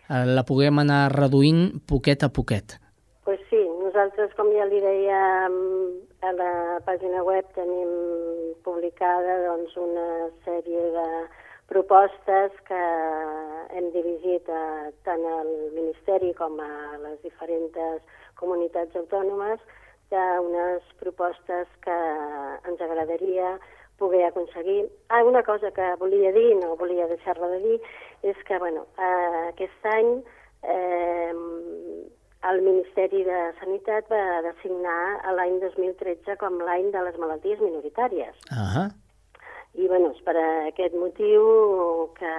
eh, 0.08 0.24
la 0.24 0.44
puguem 0.44 0.78
anar 0.78 1.12
reduint 1.12 1.82
poquet 1.84 2.22
a 2.22 2.30
poquet. 2.30 2.78
Pues 3.24 3.40
sí, 3.50 3.60
nosaltres, 3.60 4.32
com 4.34 4.48
ja 4.56 4.64
li 4.64 4.80
deia, 4.80 5.50
a 6.22 6.32
la 6.32 6.80
pàgina 6.86 7.22
web 7.22 7.44
tenim 7.54 7.92
publicada 8.64 9.36
doncs, 9.50 9.76
una 9.76 10.30
sèrie 10.46 10.80
de 10.96 11.06
propostes 11.70 12.52
que 12.68 12.80
hem 13.76 13.90
dirigit 13.94 14.48
a, 14.48 14.90
tant 15.06 15.22
al 15.26 15.50
Ministeri 15.76 16.32
com 16.38 16.58
a 16.60 16.72
les 17.04 17.20
diferents 17.22 17.78
comunitats 18.40 18.96
autònomes 18.98 19.62
d'unes 20.12 20.88
propostes 21.00 21.68
que 21.84 21.98
ens 22.68 22.80
agradaria 22.84 23.56
poder 23.98 24.24
aconseguir. 24.26 24.90
Ah, 25.08 25.22
una 25.24 25.42
cosa 25.42 25.70
que 25.70 25.94
volia 26.00 26.32
dir, 26.32 26.56
no 26.60 26.76
volia 26.76 27.06
deixar-la 27.08 27.48
de 27.54 27.60
dir, 27.64 27.78
és 28.22 28.36
que 28.48 28.58
bueno, 28.58 28.86
eh, 28.98 29.48
aquest 29.52 29.86
any 29.94 30.10
eh, 30.62 31.32
el 32.50 32.62
Ministeri 32.66 33.22
de 33.24 33.38
Sanitat 33.60 34.10
va 34.10 34.42
designar 34.48 35.32
l'any 35.38 35.60
2013 35.62 36.36
com 36.42 36.58
l'any 36.66 36.90
de 36.90 37.06
les 37.06 37.16
malalties 37.22 37.62
minoritàries. 37.62 38.34
Ah 38.50 38.90
i 39.74 39.88
bueno, 39.88 40.12
és 40.12 40.20
per 40.26 40.36
aquest 40.36 40.94
motiu 40.98 41.44
que 42.18 42.32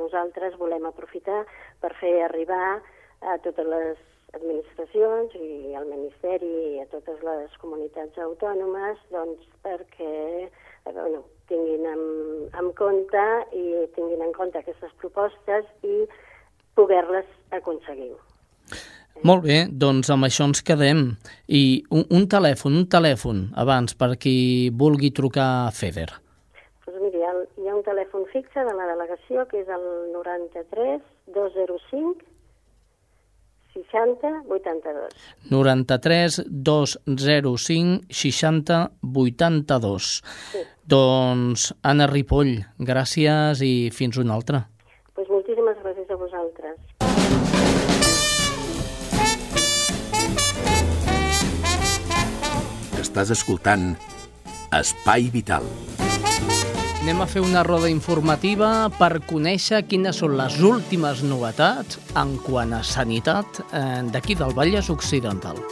nosaltres 0.00 0.56
volem 0.58 0.88
aprofitar 0.88 1.44
per 1.82 1.92
fer 2.00 2.16
arribar 2.26 2.80
a 3.22 3.36
totes 3.44 3.68
les 3.70 4.02
administracions 4.34 5.36
i 5.38 5.76
al 5.78 5.86
Ministeri 5.86 6.50
i 6.74 6.82
a 6.82 6.88
totes 6.90 7.22
les 7.24 7.54
comunitats 7.62 8.18
autònomes 8.18 8.98
doncs, 9.14 9.46
perquè 9.62 10.16
eh, 10.48 10.90
bueno, 10.90 11.22
tinguin 11.48 11.86
en, 11.86 12.04
en 12.50 12.72
compte 12.78 13.24
i 13.54 13.86
tinguin 13.94 14.26
en 14.26 14.34
compte 14.34 14.58
aquestes 14.60 14.92
propostes 15.00 15.70
i 15.86 16.02
poder-les 16.76 17.30
aconseguir. 17.56 18.12
Molt 19.24 19.46
bé, 19.46 19.62
doncs 19.70 20.10
amb 20.12 20.26
això 20.26 20.44
ens 20.50 20.60
quedem. 20.66 21.06
I 21.48 21.86
un, 21.88 22.04
un 22.10 22.26
telèfon, 22.28 22.76
un 22.82 22.90
telèfon, 22.92 23.46
abans, 23.56 23.96
per 23.96 24.12
qui 24.20 24.68
vulgui 24.74 25.14
trucar 25.14 25.48
a 25.64 25.72
FEDER 25.72 26.25
un 27.76 27.84
telèfon 27.84 28.24
fixe 28.32 28.64
de 28.64 28.72
la 28.76 28.88
delegació 28.92 29.44
que 29.50 29.60
és 29.60 29.68
el 29.72 29.84
93 30.14 31.04
205 31.34 32.32
60 33.76 34.30
82. 34.48 35.16
93 35.50 36.38
205 36.48 38.06
60 38.08 38.78
82. 39.02 40.22
Sí. 40.52 40.64
Doncs, 40.86 41.74
Anna 41.82 42.06
Ripoll, 42.08 42.54
gràcies 42.78 43.60
i 43.60 43.90
fins 43.92 44.16
una 44.22 44.34
altra. 44.38 44.64
Pues 45.12 45.28
moltíssimes 45.28 45.76
gràcies 45.82 46.08
a 46.08 46.16
vosaltres. 46.16 46.80
Estàs 53.04 53.32
escoltant 53.36 53.94
Espai 54.76 55.30
Vital. 55.32 55.64
Anem 57.06 57.20
a 57.22 57.26
fer 57.30 57.38
una 57.38 57.60
roda 57.62 57.86
informativa 57.86 58.88
per 58.90 59.20
conèixer 59.30 59.78
quines 59.86 60.18
són 60.18 60.32
les 60.40 60.56
últimes 60.58 61.20
novetats 61.22 62.00
en 62.18 62.32
quant 62.42 62.74
a 62.74 62.80
sanitat 62.82 63.60
eh, 63.62 64.02
d'aquí 64.10 64.34
del 64.34 64.50
Vallès 64.58 64.90
Occidental. 64.90 65.62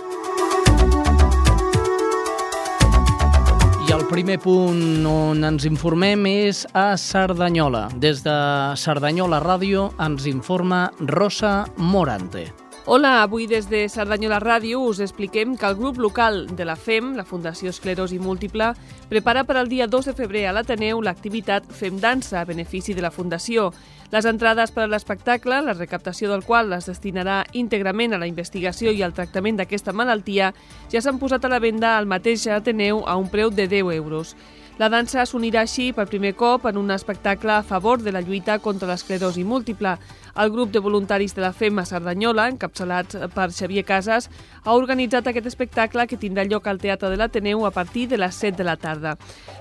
I 3.82 3.98
el 3.98 4.06
primer 4.14 4.38
punt 4.46 5.02
on 5.10 5.42
ens 5.50 5.66
informem 5.66 6.22
és 6.30 6.68
a 6.70 6.92
Cerdanyola. 6.94 7.88
Des 7.98 8.22
de 8.22 8.40
Cerdanyola 8.78 9.42
Ràdio 9.42 9.88
ens 10.06 10.30
informa 10.30 10.84
Rosa 11.02 11.64
Morante. 11.82 12.52
Hola, 12.86 13.22
avui 13.22 13.46
des 13.48 13.64
de 13.70 13.86
Cerdanyola 13.88 14.36
Ràdio 14.42 14.82
us 14.84 14.98
expliquem 15.00 15.54
que 15.56 15.64
el 15.64 15.76
grup 15.78 15.96
local 15.96 16.54
de 16.54 16.66
la 16.68 16.74
FEM, 16.76 17.14
la 17.16 17.24
Fundació 17.24 17.70
Esclerosi 17.72 18.18
Múltiple, 18.20 18.74
prepara 19.08 19.46
per 19.48 19.56
al 19.56 19.70
dia 19.72 19.86
2 19.88 20.10
de 20.10 20.12
febrer 20.12 20.42
a 20.44 20.52
l'Ateneu 20.52 21.00
l'activitat 21.00 21.64
Fem 21.72 21.96
Dansa 21.96 22.42
a 22.42 22.44
benefici 22.44 22.92
de 22.92 23.00
la 23.00 23.10
Fundació. 23.10 23.70
Les 24.12 24.28
entrades 24.28 24.70
per 24.70 24.84
a 24.84 24.90
l'espectacle, 24.92 25.62
la 25.64 25.72
recaptació 25.72 26.28
del 26.28 26.44
qual 26.44 26.76
es 26.76 26.84
destinarà 26.84 27.46
íntegrament 27.54 28.12
a 28.12 28.18
la 28.20 28.28
investigació 28.28 28.92
i 28.92 29.00
al 29.00 29.16
tractament 29.16 29.56
d'aquesta 29.56 29.96
malaltia, 29.96 30.52
ja 30.92 31.00
s'han 31.00 31.16
posat 31.18 31.48
a 31.48 31.52
la 31.54 31.62
venda 31.64 31.96
al 31.96 32.04
mateix 32.04 32.44
Ateneu 32.52 33.00
a 33.08 33.16
un 33.16 33.32
preu 33.32 33.48
de 33.48 33.64
10 33.64 33.94
euros. 33.96 34.36
La 34.74 34.88
dansa 34.90 35.22
s'unirà 35.22 35.60
així 35.62 35.92
per 35.94 36.08
primer 36.10 36.32
cop 36.34 36.64
en 36.66 36.76
un 36.80 36.90
espectacle 36.90 37.52
a 37.54 37.62
favor 37.62 38.00
de 38.02 38.10
la 38.10 38.20
lluita 38.20 38.58
contra 38.58 38.88
l'esclerosi 38.90 39.44
múltiple. 39.46 39.92
El 40.36 40.50
grup 40.50 40.72
de 40.72 40.80
voluntaris 40.80 41.32
de 41.36 41.42
la 41.42 41.52
FEM 41.52 41.78
a 41.78 41.84
Cerdanyola, 41.86 42.48
encapçalats 42.50 43.14
per 43.36 43.52
Xavier 43.54 43.84
Casas, 43.86 44.26
ha 44.64 44.72
organitzat 44.74 45.28
aquest 45.30 45.46
espectacle 45.46 46.08
que 46.10 46.18
tindrà 46.18 46.42
lloc 46.48 46.66
al 46.66 46.80
Teatre 46.82 47.12
de 47.12 47.18
l'Ateneu 47.20 47.62
a 47.62 47.70
partir 47.70 48.08
de 48.10 48.18
les 48.18 48.34
7 48.34 48.58
de 48.58 48.66
la 48.66 48.74
tarda. 48.74 49.12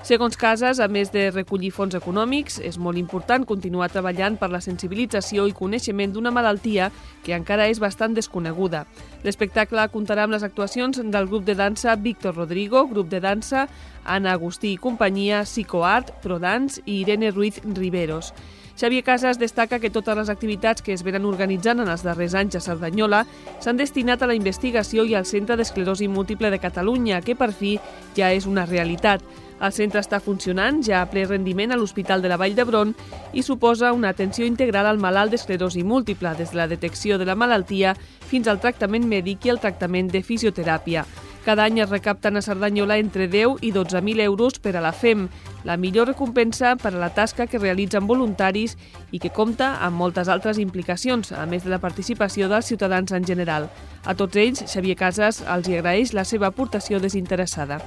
Segons 0.02 0.34
Casas, 0.34 0.82
a 0.82 0.88
més 0.90 1.12
de 1.14 1.28
recollir 1.30 1.70
fons 1.76 1.94
econòmics, 1.94 2.58
és 2.58 2.80
molt 2.82 2.98
important 2.98 3.46
continuar 3.46 3.92
treballant 3.94 4.40
per 4.42 4.50
la 4.50 4.64
sensibilització 4.66 5.46
i 5.46 5.54
coneixement 5.54 6.18
d'una 6.18 6.34
malaltia 6.34 6.90
que 7.22 7.38
encara 7.38 7.70
és 7.70 7.78
bastant 7.78 8.18
desconeguda. 8.18 8.88
L'espectacle 9.22 9.86
comptarà 9.94 10.26
amb 10.26 10.34
les 10.34 10.48
actuacions 10.50 10.98
del 11.06 11.30
grup 11.30 11.46
de 11.46 11.54
dansa 11.54 11.94
Víctor 12.02 12.34
Rodrigo, 12.34 12.88
grup 12.88 13.14
de 13.14 13.22
dansa 13.22 13.68
Anna 14.04 14.34
Agustí 14.34 14.74
i 14.74 14.82
companyia, 14.82 15.46
Psicoart, 15.46 16.16
Prodans 16.26 16.82
i 16.86 17.04
Irene 17.06 17.30
Ruiz 17.30 17.62
Riveros. 17.62 18.34
Xavier 18.76 19.04
Casas 19.04 19.38
destaca 19.38 19.78
que 19.78 19.92
totes 19.94 20.18
les 20.18 20.30
activitats 20.30 20.82
que 20.82 20.94
es 20.94 21.04
venen 21.06 21.28
organitzant 21.30 21.84
en 21.84 21.90
els 21.94 22.02
darrers 22.02 22.34
anys 22.34 22.58
a 22.58 22.62
Cerdanyola 22.64 23.22
s'han 23.62 23.78
destinat 23.78 24.24
a 24.24 24.30
la 24.30 24.34
investigació 24.34 25.06
i 25.06 25.14
al 25.14 25.30
Centre 25.30 25.58
d'Esclerosi 25.60 26.08
Múltiple 26.10 26.50
de 26.50 26.60
Catalunya, 26.60 27.22
que 27.22 27.36
per 27.38 27.52
fi 27.54 27.78
ja 28.18 28.32
és 28.34 28.48
una 28.50 28.66
realitat. 28.66 29.22
El 29.64 29.72
centre 29.72 30.02
està 30.02 30.18
funcionant 30.20 30.82
ja 30.84 31.04
a 31.04 31.08
ple 31.08 31.28
rendiment 31.30 31.72
a 31.72 31.78
l'Hospital 31.78 32.24
de 32.24 32.32
la 32.32 32.40
Vall 32.42 32.56
d'Hebron 32.58 32.96
i 33.32 33.44
suposa 33.46 33.94
una 33.94 34.10
atenció 34.10 34.46
integral 34.50 34.90
al 34.90 35.00
malalt 35.00 35.32
d'esclerosi 35.32 35.86
múltiple, 35.88 36.34
des 36.36 36.52
de 36.52 36.58
la 36.58 36.68
detecció 36.68 37.20
de 37.22 37.30
la 37.30 37.38
malaltia 37.38 37.94
fins 38.28 38.50
al 38.50 38.60
tractament 38.60 39.06
mèdic 39.08 39.46
i 39.46 39.54
el 39.54 39.62
tractament 39.62 40.10
de 40.12 40.24
fisioteràpia. 40.26 41.06
Cada 41.44 41.66
any 41.66 41.82
es 41.84 41.90
recapten 41.90 42.38
a 42.38 42.42
Cerdanyola 42.42 42.96
entre 42.98 43.28
10 43.28 43.66
i 43.68 43.74
12.000 43.76 44.22
euros 44.24 44.60
per 44.64 44.78
a 44.78 44.82
la 44.82 44.94
FEM, 44.96 45.28
la 45.68 45.76
millor 45.76 46.08
recompensa 46.08 46.78
per 46.80 46.94
a 46.94 47.02
la 47.02 47.10
tasca 47.12 47.48
que 47.52 47.60
realitzen 47.60 48.08
voluntaris 48.08 48.78
i 49.12 49.20
que 49.20 49.34
compta 49.36 49.74
amb 49.84 50.00
moltes 50.00 50.32
altres 50.32 50.58
implicacions, 50.64 51.34
a 51.36 51.44
més 51.46 51.68
de 51.68 51.74
la 51.74 51.82
participació 51.84 52.48
dels 52.48 52.72
ciutadans 52.72 53.12
en 53.12 53.28
general. 53.28 53.68
A 54.06 54.16
tots 54.16 54.40
ells, 54.40 54.64
Xavier 54.72 54.96
Casas 54.96 55.44
els 55.44 55.68
hi 55.68 55.78
agraeix 55.82 56.16
la 56.16 56.24
seva 56.24 56.48
aportació 56.48 57.04
desinteressada. 57.04 57.82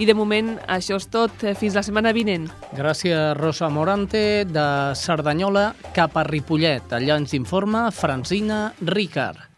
I 0.00 0.08
de 0.08 0.16
moment 0.16 0.56
això 0.66 0.96
és 0.98 1.06
tot. 1.06 1.44
Fins 1.60 1.76
la 1.76 1.84
setmana 1.86 2.10
vinent. 2.16 2.48
Gràcies, 2.74 3.36
Rosa 3.38 3.68
Morante, 3.70 4.42
de 4.48 4.68
Cerdanyola 4.98 5.74
cap 5.94 6.16
a 6.16 6.24
Ripollet. 6.26 6.96
Allà 6.96 7.20
ens 7.20 7.36
informa 7.36 7.90
Francina 7.94 8.72
Ricard. 8.80 9.53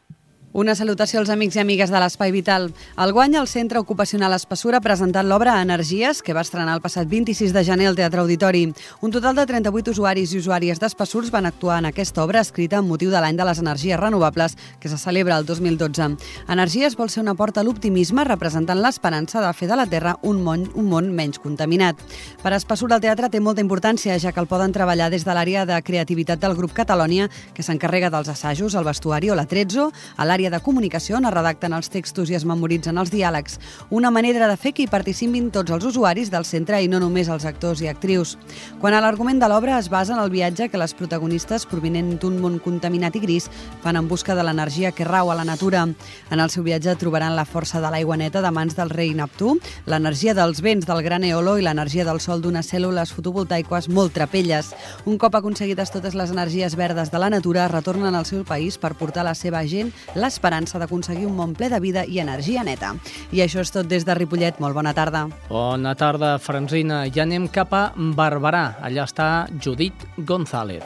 Una 0.57 0.73
salutació 0.73 1.21
als 1.21 1.29
amics 1.29 1.59
i 1.59 1.61
amigues 1.61 1.91
de 1.93 2.01
l'Espai 2.01 2.31
Vital. 2.33 2.71
El 2.97 3.11
guany 3.13 3.35
al 3.37 3.45
Centre 3.45 3.77
Ocupacional 3.77 4.33
Espassura 4.33 4.79
ha 4.79 4.81
presentat 4.81 5.27
l'obra 5.29 5.59
Energies, 5.61 6.23
que 6.25 6.33
va 6.33 6.41
estrenar 6.47 6.73
el 6.73 6.81
passat 6.81 7.11
26 7.11 7.53
de 7.53 7.63
gener 7.67 7.91
al 7.91 7.99
Teatre 7.99 8.23
Auditori. 8.23 8.63
Un 9.05 9.13
total 9.13 9.37
de 9.37 9.45
38 9.45 9.93
usuaris 9.93 10.33
i 10.33 10.41
usuàries 10.41 10.81
d'Espassurs 10.81 11.29
van 11.35 11.45
actuar 11.45 11.83
en 11.83 11.91
aquesta 11.91 12.25
obra 12.25 12.41
escrita 12.41 12.79
amb 12.79 12.89
motiu 12.89 13.13
de 13.13 13.21
l'any 13.21 13.37
de 13.37 13.45
les 13.45 13.61
energies 13.61 14.01
renovables 14.01 14.57
que 14.81 14.89
se 14.89 14.97
celebra 14.97 15.37
el 15.37 15.45
2012. 15.45 16.17
Energies 16.49 16.97
vol 16.97 17.13
ser 17.13 17.21
una 17.27 17.37
porta 17.37 17.61
a 17.61 17.69
l'optimisme 17.69 18.25
representant 18.25 18.81
l'esperança 18.81 19.45
de 19.45 19.53
fer 19.53 19.69
de 19.69 19.77
la 19.77 19.85
Terra 19.85 20.17
un 20.23 20.41
món, 20.41 20.65
un 20.73 20.89
món 20.89 21.13
menys 21.13 21.37
contaminat. 21.37 22.01
Per 22.41 22.55
Espassur 22.57 22.89
el 22.97 23.05
teatre 23.05 23.29
té 23.29 23.45
molta 23.45 23.61
importància, 23.61 24.17
ja 24.17 24.33
que 24.33 24.41
el 24.41 24.49
poden 24.49 24.73
treballar 24.73 25.13
des 25.13 25.29
de 25.29 25.37
l'àrea 25.37 25.69
de 25.69 25.83
creativitat 25.85 26.41
del 26.41 26.57
grup 26.57 26.73
Catalònia, 26.73 27.29
que 27.53 27.63
s'encarrega 27.63 28.09
dels 28.09 28.33
assajos, 28.33 28.73
el 28.73 28.89
vestuari 28.89 29.29
o 29.29 29.37
la 29.37 29.45
trezzo, 29.45 29.93
a 30.17 30.25
l'àrea 30.25 30.46
àrea 30.47 30.59
de 30.59 30.63
comunicació 30.63 31.17
on 31.19 31.27
es 31.27 31.35
redacten 31.35 31.75
els 31.75 31.89
textos 31.91 32.31
i 32.31 32.37
es 32.39 32.45
memoritzen 32.47 32.99
els 33.01 33.11
diàlegs, 33.11 33.59
una 33.91 34.13
manera 34.15 34.47
de 34.47 34.57
fer 34.57 34.73
que 34.77 34.85
hi 34.85 34.91
participin 34.91 35.51
tots 35.51 35.73
els 35.75 35.85
usuaris 35.89 36.31
del 36.31 36.45
centre 36.47 36.79
i 36.83 36.89
no 36.89 37.01
només 37.03 37.29
els 37.29 37.45
actors 37.49 37.83
i 37.83 37.89
actrius. 37.91 38.37
Quan 38.81 38.95
a 38.95 39.01
l'argument 39.03 39.41
de 39.43 39.49
l'obra 39.51 39.79
es 39.81 39.89
basa 39.91 40.15
en 40.15 40.21
el 40.23 40.31
viatge 40.31 40.69
que 40.71 40.79
les 40.79 40.95
protagonistes, 40.95 41.67
provinent 41.67 42.15
d'un 42.23 42.39
món 42.39 42.61
contaminat 42.63 43.17
i 43.17 43.23
gris, 43.25 43.49
fan 43.83 43.99
en 43.99 44.07
busca 44.09 44.37
de 44.37 44.45
l'energia 44.47 44.93
que 44.93 45.05
rau 45.05 45.33
a 45.33 45.35
la 45.35 45.45
natura. 45.45 45.83
En 46.31 46.41
el 46.41 46.51
seu 46.51 46.63
viatge 46.63 46.95
trobaran 47.01 47.35
la 47.35 47.47
força 47.47 47.81
de 47.83 47.91
l'aigua 47.91 48.17
neta 48.17 48.43
de 48.43 48.51
mans 48.55 48.77
del 48.77 48.91
rei 48.91 49.15
Neptú, 49.15 49.57
l'energia 49.87 50.35
dels 50.35 50.63
vents 50.63 50.87
del 50.87 51.03
gran 51.03 51.25
eolo 51.25 51.57
i 51.59 51.67
l'energia 51.67 52.07
del 52.07 52.21
sol 52.21 52.43
d'unes 52.43 52.71
cèl·lules 52.71 53.13
fotovoltaiques 53.17 53.91
molt 53.91 54.15
trapelles. 54.15 54.71
Un 55.07 55.19
cop 55.19 55.35
aconseguides 55.35 55.91
totes 55.91 56.15
les 56.15 56.31
energies 56.31 56.77
verdes 56.77 57.11
de 57.11 57.19
la 57.19 57.31
natura, 57.31 57.67
retornen 57.69 58.15
al 58.15 58.27
seu 58.27 58.45
país 58.45 58.79
per 58.79 58.95
portar 58.95 59.27
la 59.27 59.35
seva 59.35 59.65
gent 59.67 59.91
l'esperança 60.37 60.79
d'aconseguir 60.79 61.27
un 61.27 61.37
món 61.37 61.55
ple 61.57 61.71
de 61.73 61.81
vida 61.81 62.05
i 62.05 62.21
energia 62.21 62.65
neta. 62.65 62.93
I 63.33 63.41
això 63.41 63.63
és 63.65 63.73
tot 63.73 63.89
des 63.89 64.05
de 64.05 64.15
Ripollet. 64.15 64.61
Molt 64.61 64.77
bona 64.77 64.93
tarda. 64.93 65.27
Bona 65.49 65.95
tarda, 65.97 66.37
Franzina. 66.39 67.07
Ja 67.09 67.25
anem 67.25 67.49
cap 67.49 67.73
a 67.73 67.93
Barberà. 67.97 68.77
Allà 68.85 69.07
està 69.09 69.47
Judit 69.63 69.95
González. 70.19 70.85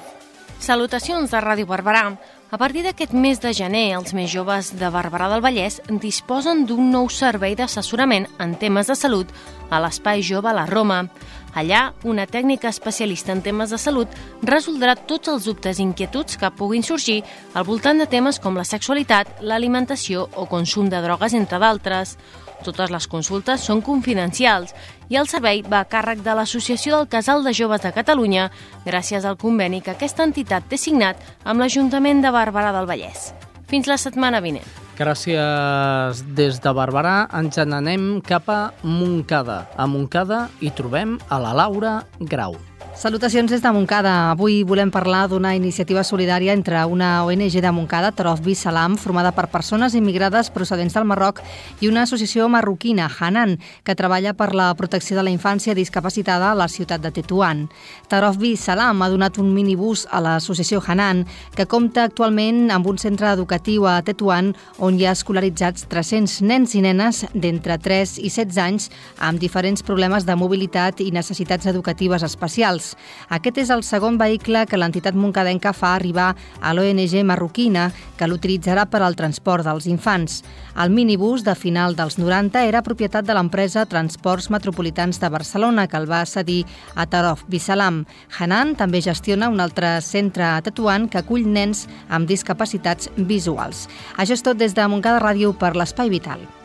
Salutacions 0.60 1.30
de 1.32 1.40
Ràdio 1.40 1.66
Barberà. 1.66 2.12
A 2.50 2.58
partir 2.58 2.82
d'aquest 2.82 3.12
mes 3.14 3.38
de 3.38 3.52
gener, 3.54 3.92
els 3.94 4.10
més 4.10 4.26
joves 4.26 4.72
de 4.74 4.88
Barberà 4.90 5.28
del 5.30 5.42
Vallès 5.44 5.76
disposen 6.02 6.64
d'un 6.66 6.88
nou 6.90 7.06
servei 7.06 7.54
d'assessorament 7.54 8.26
en 8.42 8.56
temes 8.58 8.90
de 8.90 8.96
salut 8.98 9.30
a 9.70 9.78
l'Espai 9.78 10.24
Jove 10.26 10.50
La 10.50 10.64
Roma. 10.66 11.04
Allà, 11.54 11.92
una 12.02 12.26
tècnica 12.26 12.66
especialista 12.74 13.30
en 13.30 13.44
temes 13.46 13.70
de 13.70 13.78
salut 13.78 14.18
resoldrà 14.42 14.96
tots 14.98 15.30
els 15.30 15.46
dubtes 15.46 15.78
i 15.78 15.86
inquietuds 15.86 16.40
que 16.42 16.50
puguin 16.58 16.82
sorgir 16.82 17.20
al 17.54 17.68
voltant 17.70 18.02
de 18.02 18.10
temes 18.10 18.42
com 18.42 18.58
la 18.58 18.66
sexualitat, 18.66 19.30
l'alimentació 19.46 20.26
o 20.34 20.48
consum 20.50 20.90
de 20.90 20.98
drogues, 21.06 21.38
entre 21.38 21.62
d'altres. 21.62 22.16
Totes 22.64 22.92
les 22.92 23.06
consultes 23.08 23.64
són 23.64 23.80
confidencials 23.84 24.74
i 25.08 25.16
el 25.20 25.28
servei 25.30 25.62
va 25.62 25.82
a 25.82 25.88
càrrec 25.88 26.20
de 26.24 26.34
l'Associació 26.36 26.96
del 26.96 27.08
Casal 27.12 27.44
de 27.44 27.54
Joves 27.56 27.82
de 27.84 27.92
Catalunya 27.96 28.50
gràcies 28.86 29.24
al 29.24 29.38
conveni 29.40 29.80
que 29.80 29.94
aquesta 29.94 30.26
entitat 30.28 30.68
té 30.68 30.78
signat 30.80 31.20
amb 31.44 31.60
l'Ajuntament 31.60 32.22
de 32.22 32.32
Barberà 32.34 32.74
del 32.76 32.88
Vallès. 32.90 33.32
Fins 33.70 33.86
la 33.86 33.96
setmana 34.02 34.40
vinent. 34.42 34.66
Gràcies 34.98 36.24
des 36.36 36.58
de 36.60 36.72
Barberà. 36.76 37.28
Ens 37.38 37.56
n'anem 37.56 38.18
cap 38.20 38.50
a 38.52 38.62
Montcada. 38.82 39.62
A 39.76 39.86
Montcada 39.88 40.48
hi 40.60 40.74
trobem 40.76 41.16
a 41.28 41.40
la 41.40 41.54
Laura 41.56 42.02
Grau. 42.20 42.58
Salutacions 43.00 43.48
des 43.50 43.62
de 43.62 43.70
Montcada. 43.72 44.30
Avui 44.30 44.58
volem 44.62 44.90
parlar 44.92 45.22
d'una 45.32 45.54
iniciativa 45.56 46.02
solidària 46.04 46.52
entre 46.52 46.82
una 46.84 47.24
ONG 47.24 47.54
de 47.64 47.70
Montcada, 47.72 48.10
Tarofbi 48.12 48.52
Salam, 48.54 48.98
formada 49.00 49.30
per 49.32 49.46
persones 49.48 49.94
immigrades 49.96 50.50
procedents 50.52 50.92
del 50.92 51.06
Marroc, 51.08 51.40
i 51.80 51.88
una 51.88 52.02
associació 52.02 52.44
marroquina, 52.52 53.06
Hanan, 53.08 53.54
que 53.84 53.94
treballa 53.96 54.34
per 54.36 54.50
la 54.52 54.66
protecció 54.76 55.16
de 55.16 55.24
la 55.24 55.32
infància 55.32 55.72
discapacitada 55.72 56.50
a 56.50 56.58
la 56.58 56.66
ciutat 56.68 57.00
de 57.00 57.08
Tetuan. 57.10 57.70
Tarofbi 58.12 58.52
Salam 58.60 59.00
ha 59.00 59.08
donat 59.08 59.40
un 59.40 59.48
minibús 59.54 60.04
a 60.10 60.20
l'associació 60.20 60.82
Hanan, 60.86 61.24
que 61.56 61.64
compta 61.64 62.04
actualment 62.04 62.68
amb 62.68 62.84
un 62.84 63.00
centre 63.00 63.32
educatiu 63.32 63.88
a 63.88 64.02
Tetuan 64.04 64.52
on 64.76 65.00
hi 65.00 65.08
ha 65.08 65.16
escolaritzats 65.16 65.88
300 65.88 66.42
nens 66.44 66.76
i 66.76 66.84
nenes 66.84 67.24
d'entre 67.32 67.80
3 67.80 68.18
i 68.20 68.28
16 68.28 68.60
anys 68.60 68.92
amb 69.16 69.40
diferents 69.40 69.80
problemes 69.80 70.28
de 70.28 70.36
mobilitat 70.36 71.00
i 71.00 71.08
necessitats 71.16 71.64
educatives 71.64 72.28
especials. 72.28 72.89
Aquest 73.28 73.58
és 73.62 73.70
el 73.70 73.82
segon 73.86 74.18
vehicle 74.20 74.66
que 74.66 74.78
l'entitat 74.78 75.14
moncadenca 75.14 75.72
fa 75.72 75.94
arribar 75.94 76.34
a 76.60 76.74
l'ONG 76.74 77.16
marroquina, 77.24 77.90
que 78.18 78.28
l'utilitzarà 78.28 78.86
per 78.90 79.02
al 79.02 79.16
transport 79.16 79.64
dels 79.66 79.86
infants. 79.86 80.42
El 80.80 80.92
minibús 80.94 81.44
de 81.44 81.54
final 81.54 81.96
dels 81.96 82.18
90 82.18 82.64
era 82.68 82.84
propietat 82.86 83.26
de 83.26 83.34
l'empresa 83.34 83.86
Transports 83.86 84.50
Metropolitans 84.50 85.20
de 85.20 85.28
Barcelona, 85.28 85.86
que 85.88 85.96
el 85.96 86.10
va 86.10 86.24
cedir 86.26 86.64
a 86.94 87.06
Tarof 87.06 87.44
Bisalam. 87.48 88.04
Hanan 88.38 88.76
també 88.76 89.00
gestiona 89.00 89.50
un 89.50 89.60
altre 89.60 89.98
centre 90.04 90.46
a 90.46 90.62
Tetuan 90.62 91.08
que 91.08 91.22
acull 91.22 91.48
nens 91.48 91.86
amb 92.08 92.28
discapacitats 92.28 93.10
visuals. 93.16 93.88
Això 94.16 94.36
és 94.36 94.46
tot 94.46 94.60
des 94.60 94.76
de 94.76 94.88
Montcada 94.88 95.22
Ràdio 95.22 95.56
per 95.56 95.76
l'Espai 95.76 96.12
Vital. 96.12 96.59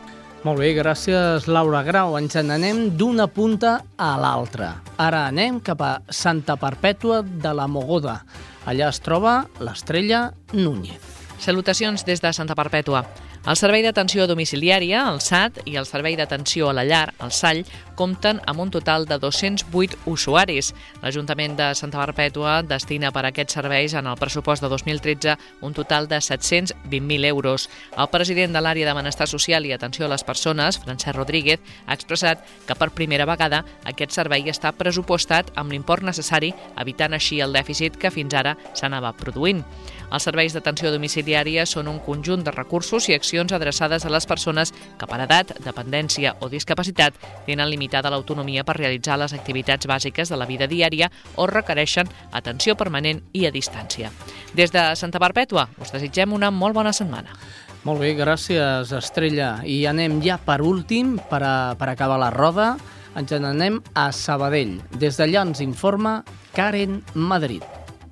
Molt 0.46 0.60
bé, 0.62 0.68
gràcies 0.76 1.48
Laura 1.50 1.80
Grau. 1.82 2.12
Ens 2.20 2.36
n'anem 2.38 2.84
d'una 2.94 3.24
punta 3.26 3.80
a 3.98 4.12
l'altra. 4.20 4.76
Ara 5.02 5.24
anem 5.26 5.58
cap 5.58 5.82
a 5.82 5.90
Santa 6.06 6.54
Perpètua 6.60 7.24
de 7.26 7.50
la 7.50 7.66
Mogoda. 7.66 8.20
Allà 8.62 8.92
es 8.94 9.02
troba 9.02 9.40
l'estrella 9.58 10.28
Núñez. 10.54 11.02
Salutacions 11.42 12.06
des 12.06 12.22
de 12.22 12.30
Santa 12.30 12.54
Perpètua. 12.54 13.02
El 13.46 13.54
Servei 13.54 13.84
d'Atenció 13.84 14.24
Domiciliària, 14.26 15.04
el 15.06 15.20
SAT, 15.22 15.60
i 15.70 15.76
el 15.78 15.86
Servei 15.86 16.16
d'Atenció 16.18 16.66
a 16.66 16.72
la 16.74 16.82
Llar, 16.82 17.12
el 17.22 17.30
SALL, 17.30 17.60
compten 17.96 18.40
amb 18.50 18.58
un 18.64 18.72
total 18.74 19.06
de 19.06 19.20
208 19.22 20.00
usuaris. 20.10 20.72
L'Ajuntament 20.98 21.54
de 21.54 21.68
Santa 21.78 22.00
Perpètua 22.02 22.56
destina 22.66 23.12
per 23.14 23.22
a 23.22 23.30
aquests 23.30 23.54
serveis 23.54 23.94
en 23.94 24.10
el 24.10 24.18
pressupost 24.18 24.66
de 24.66 24.70
2013 24.72 25.36
un 25.62 25.78
total 25.78 26.08
de 26.10 26.18
720.000 26.18 27.28
euros. 27.30 27.68
El 27.94 28.10
president 28.10 28.52
de 28.58 28.64
l'àrea 28.66 28.90
de 28.90 28.96
Benestar 28.98 29.28
Social 29.30 29.64
i 29.64 29.70
Atenció 29.76 30.08
a 30.08 30.10
les 30.10 30.26
Persones, 30.26 30.80
Francesc 30.82 31.14
Rodríguez, 31.14 31.62
ha 31.86 31.94
expressat 31.94 32.42
que 32.66 32.74
per 32.74 32.90
primera 32.98 33.30
vegada 33.30 33.62
aquest 33.86 34.10
servei 34.10 34.50
està 34.50 34.74
pressupostat 34.74 35.54
amb 35.54 35.70
l'import 35.70 36.02
necessari, 36.02 36.50
evitant 36.82 37.14
així 37.14 37.38
el 37.40 37.54
dèficit 37.54 37.94
que 37.94 38.10
fins 38.10 38.34
ara 38.34 38.58
s'anava 38.74 39.14
produint. 39.14 39.62
Els 40.10 40.22
serveis 40.22 40.54
d'atenció 40.54 40.92
domiciliària 40.94 41.66
són 41.66 41.88
un 41.90 41.98
conjunt 42.04 42.44
de 42.46 42.54
recursos 42.54 43.08
i 43.10 43.16
accions 43.16 43.52
adreçades 43.52 44.06
a 44.06 44.12
les 44.12 44.26
persones 44.26 44.72
que 44.98 45.08
per 45.10 45.18
edat, 45.24 45.52
dependència 45.64 46.36
o 46.40 46.50
discapacitat 46.52 47.18
tenen 47.46 47.70
limitada 47.70 48.10
l'autonomia 48.12 48.64
per 48.64 48.78
realitzar 48.78 49.18
les 49.18 49.34
activitats 49.34 49.88
bàsiques 49.90 50.30
de 50.30 50.38
la 50.38 50.46
vida 50.46 50.68
diària 50.70 51.10
o 51.36 51.46
requereixen 51.50 52.10
atenció 52.32 52.76
permanent 52.76 53.22
i 53.32 53.46
a 53.46 53.54
distància. 53.54 54.12
Des 54.54 54.72
de 54.72 54.88
Santa 54.96 55.22
Perpètua 55.22 55.68
us 55.82 55.92
desitgem 55.92 56.32
una 56.32 56.50
molt 56.50 56.76
bona 56.76 56.94
setmana. 56.96 57.34
Molt 57.86 58.02
bé, 58.02 58.16
gràcies, 58.18 58.90
Estrella. 58.90 59.60
I 59.62 59.84
anem 59.86 60.18
ja 60.24 60.40
per 60.42 60.58
últim, 60.64 61.20
per, 61.30 61.42
a, 61.46 61.56
per 61.78 61.92
acabar 61.92 62.18
la 62.18 62.32
roda, 62.34 62.72
ens 63.16 63.30
n'anem 63.30 63.78
a 63.94 64.10
Sabadell. 64.10 64.80
Des 64.98 65.20
d'allà 65.20 65.46
ens 65.46 65.62
informa 65.62 66.18
Karen 66.56 67.02
Madrid. 67.14 67.62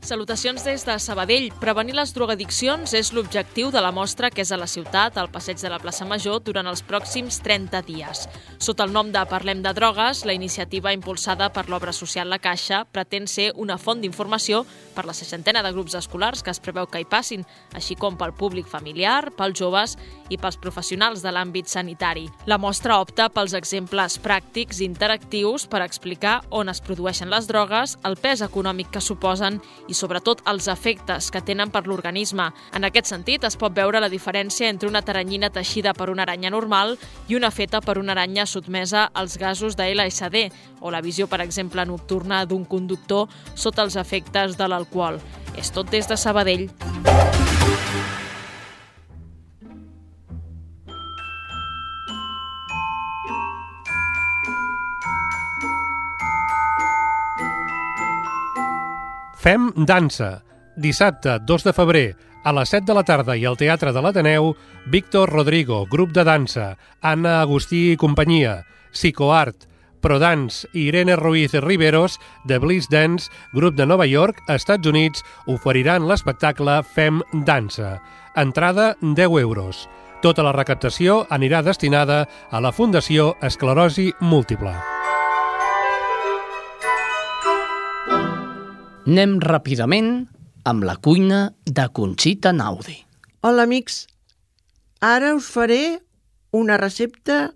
Salutacions 0.05 0.63
des 0.67 0.83
de 0.85 0.99
Sabadell. 1.01 1.47
Prevenir 1.63 1.95
les 1.97 2.11
drogadiccions 2.13 2.93
és 2.93 3.09
l'objectiu 3.17 3.71
de 3.73 3.81
la 3.81 3.89
mostra 3.89 4.29
que 4.29 4.43
és 4.45 4.51
a 4.53 4.59
la 4.61 4.67
ciutat, 4.69 5.17
al 5.17 5.31
passeig 5.33 5.57
de 5.57 5.71
la 5.73 5.79
plaça 5.81 6.05
Major, 6.05 6.43
durant 6.45 6.67
els 6.69 6.83
pròxims 6.85 7.39
30 7.41 7.81
dies. 7.87 8.27
Sota 8.61 8.85
el 8.85 8.93
nom 8.93 9.09
de 9.15 9.23
Parlem 9.31 9.63
de 9.65 9.73
Drogues, 9.73 10.27
la 10.29 10.35
iniciativa 10.37 10.93
impulsada 10.93 11.49
per 11.55 11.71
l'obra 11.73 11.95
social 11.97 12.29
La 12.29 12.39
Caixa 12.39 12.83
pretén 12.85 13.25
ser 13.27 13.55
una 13.57 13.79
font 13.81 14.03
d'informació 14.03 14.67
per 14.95 15.07
la 15.09 15.15
seixantena 15.17 15.63
de 15.65 15.73
grups 15.73 15.97
escolars 15.97 16.45
que 16.45 16.53
es 16.53 16.61
preveu 16.61 16.85
que 16.85 17.01
hi 17.01 17.09
passin, 17.09 17.47
així 17.73 17.97
com 17.97 18.21
pel 18.21 18.37
públic 18.37 18.69
familiar, 18.69 19.33
pels 19.33 19.57
joves 19.57 19.97
i 20.29 20.37
pels 20.37 20.61
professionals 20.61 21.25
de 21.25 21.33
l'àmbit 21.33 21.73
sanitari. 21.73 22.27
La 22.45 22.61
mostra 22.61 23.01
opta 23.01 23.31
pels 23.33 23.57
exemples 23.57 24.21
pràctics 24.21 24.83
i 24.83 24.85
interactius 24.85 25.65
per 25.65 25.81
explicar 25.81 26.43
on 26.51 26.69
es 26.69 26.85
produeixen 26.85 27.33
les 27.33 27.49
drogues, 27.49 27.97
el 28.05 28.21
pes 28.21 28.45
econòmic 28.45 28.93
que 28.93 29.01
suposen 29.01 29.63
i 29.89 29.94
sobretot 29.95 30.43
els 30.51 30.69
efectes 30.69 31.31
que 31.31 31.43
tenen 31.43 31.71
per 31.71 31.85
l'organisme. 31.87 32.51
En 32.75 32.85
aquest 32.85 33.11
sentit, 33.11 33.45
es 33.45 33.57
pot 33.57 33.75
veure 33.75 34.03
la 34.03 34.11
diferència 34.13 34.69
entre 34.69 34.89
una 34.91 35.03
taranyina 35.03 35.51
teixida 35.55 35.95
per 35.95 36.11
una 36.11 36.27
aranya 36.27 36.51
normal 36.51 36.97
i 37.29 37.39
una 37.39 37.51
feta 37.51 37.81
per 37.81 37.99
una 37.99 38.13
aranya 38.13 38.47
sotmesa 38.47 39.07
als 39.15 39.39
gasos 39.39 39.77
de 39.77 39.89
LSD, 39.95 40.49
o 40.81 40.91
la 40.91 41.01
visió, 41.01 41.27
per 41.27 41.41
exemple, 41.41 41.87
nocturna 41.87 42.45
d'un 42.45 42.65
conductor 42.65 43.29
sota 43.55 43.83
els 43.83 43.97
efectes 43.97 44.59
de 44.59 44.69
l'alcohol. 44.69 45.21
És 45.57 45.71
tot 45.73 45.91
des 45.91 46.09
de 46.11 46.19
Sabadell. 46.19 46.69
Fem 59.45 59.75
dansa. 59.77 60.41
Dissabte, 60.75 61.35
2 61.45 61.65
de 61.67 61.73
febrer, 61.77 62.15
a 62.49 62.53
les 62.57 62.71
7 62.73 62.87
de 62.89 62.95
la 62.97 63.03
tarda 63.05 63.35
i 63.37 63.43
al 63.45 63.59
Teatre 63.61 63.91
de 63.93 64.01
l'Ateneu, 64.01 64.55
Víctor 64.89 65.29
Rodrigo, 65.29 65.83
grup 65.85 66.15
de 66.17 66.25
dansa, 66.25 66.79
Anna 67.05 67.43
Agustí 67.43 67.91
i 67.91 67.99
companyia, 68.01 68.63
Psicoart, 68.95 69.67
Prodance 70.01 70.65
i 70.73 70.87
Irene 70.89 71.19
Ruiz 71.21 71.53
Riveros, 71.61 72.17
de 72.49 72.57
Bliss 72.59 72.89
Dance, 72.89 73.29
grup 73.53 73.77
de 73.77 73.85
Nova 73.85 74.09
York, 74.09 74.41
Estats 74.49 74.89
Units, 74.89 75.21
oferiran 75.45 76.09
l'espectacle 76.09 76.81
Fem 76.97 77.21
Dansa. 77.45 77.99
Entrada 78.35 78.95
10 79.03 79.45
euros. 79.45 79.85
Tota 80.25 80.41
la 80.41 80.57
recaptació 80.57 81.27
anirà 81.29 81.61
destinada 81.61 82.25
a 82.49 82.65
la 82.65 82.73
Fundació 82.73 83.35
Esclerosi 83.45 84.15
Múltiple. 84.25 84.94
Anem 89.05 89.35
ràpidament 89.37 90.07
amb 90.65 90.85
la 90.89 90.95
cuina 90.97 91.51
de 91.69 91.83
Conxita 91.93 92.55
Naudi. 92.57 92.95
Hola, 93.45 93.67
amics. 93.69 94.07
Ara 95.05 95.35
us 95.37 95.45
faré 95.53 95.99
una 96.57 96.79
recepta 96.81 97.53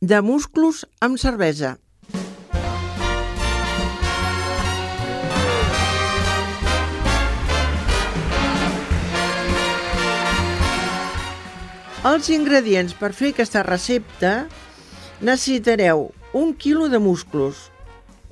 de 0.00 0.18
musclos 0.26 0.80
amb 0.98 1.20
cervesa. 1.22 1.76
Els 12.10 12.32
ingredients 12.34 12.98
per 12.98 13.12
fer 13.14 13.30
aquesta 13.36 13.62
recepta 13.62 14.34
necessitareu 15.22 16.08
un 16.34 16.54
quilo 16.58 16.90
de 16.90 16.98
musclos, 16.98 17.68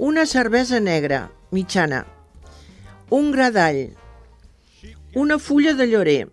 una 0.02 0.26
cervesa 0.26 0.82
negra 0.82 1.28
mitjana, 1.52 2.04
un 3.10 3.30
gra 3.34 3.50
d'all, 3.54 3.84
una 5.14 5.38
fulla 5.38 5.74
de 5.74 5.86
llorer, 5.90 6.26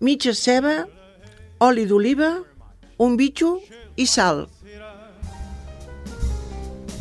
mitja 0.00 0.34
ceba, 0.34 0.86
oli 1.60 1.86
d'oliva, 1.86 2.32
un 2.98 3.16
bitxo 3.16 3.58
i 3.96 4.06
sal. 4.06 4.46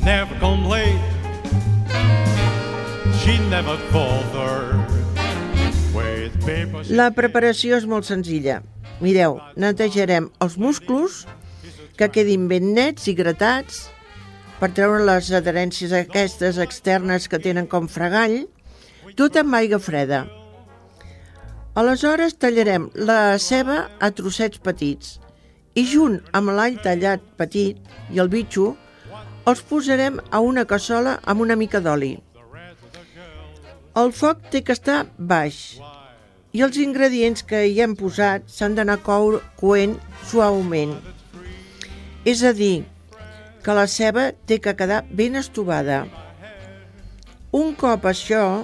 Never 0.04 0.40
come 0.40 0.68
late. 0.68 1.04
She 3.20 3.38
never 3.50 3.78
bothered. 3.92 4.98
La 6.94 7.10
preparació 7.16 7.78
és 7.80 7.86
molt 7.90 8.06
senzilla. 8.08 8.62
Mireu, 9.02 9.38
netejarem 9.60 10.30
els 10.44 10.58
musclos 10.62 11.24
que 11.98 12.10
quedin 12.14 12.48
ben 12.52 12.72
nets 12.76 13.08
i 13.10 13.16
gratats 13.18 13.88
per 14.58 14.72
treure 14.74 15.06
les 15.06 15.30
adherències 15.38 15.94
aquestes 15.94 16.58
externes 16.64 17.28
que 17.30 17.40
tenen 17.42 17.68
com 17.70 17.88
fregall, 17.92 18.40
tot 19.20 19.38
amb 19.38 19.58
aigua 19.60 19.80
freda. 19.80 20.26
Aleshores 21.78 22.34
tallarem 22.42 22.88
la 23.10 23.38
ceba 23.38 23.84
a 24.02 24.10
trossets 24.18 24.58
petits 24.66 25.18
i 25.78 25.84
junt 25.86 26.18
amb 26.38 26.56
l'all 26.58 26.80
tallat 26.82 27.22
petit 27.38 27.78
i 28.14 28.22
el 28.24 28.32
bitxo 28.34 28.72
els 29.48 29.62
posarem 29.70 30.18
a 30.34 30.42
una 30.42 30.66
cassola 30.66 31.20
amb 31.24 31.46
una 31.46 31.56
mica 31.56 31.80
d'oli. 31.80 32.16
El 33.98 34.12
foc 34.14 34.42
té 34.52 34.64
que 34.66 34.74
estar 34.74 35.04
baix 35.18 35.78
i 36.58 36.66
els 36.66 36.82
ingredients 36.82 37.46
que 37.46 37.62
hi 37.70 37.80
hem 37.86 37.94
posat 38.00 38.50
s'han 38.50 38.76
d'anar 38.78 38.98
coent 39.06 39.96
suaument. 40.32 40.98
És 42.26 42.42
a 42.42 42.52
dir, 42.58 42.88
que 43.68 43.74
la 43.76 43.90
ceba 43.92 44.30
té 44.48 44.62
que 44.64 44.72
quedar 44.80 45.02
ben 45.12 45.34
estovada. 45.36 46.06
Un 47.52 47.74
cop 47.76 48.06
això, 48.08 48.64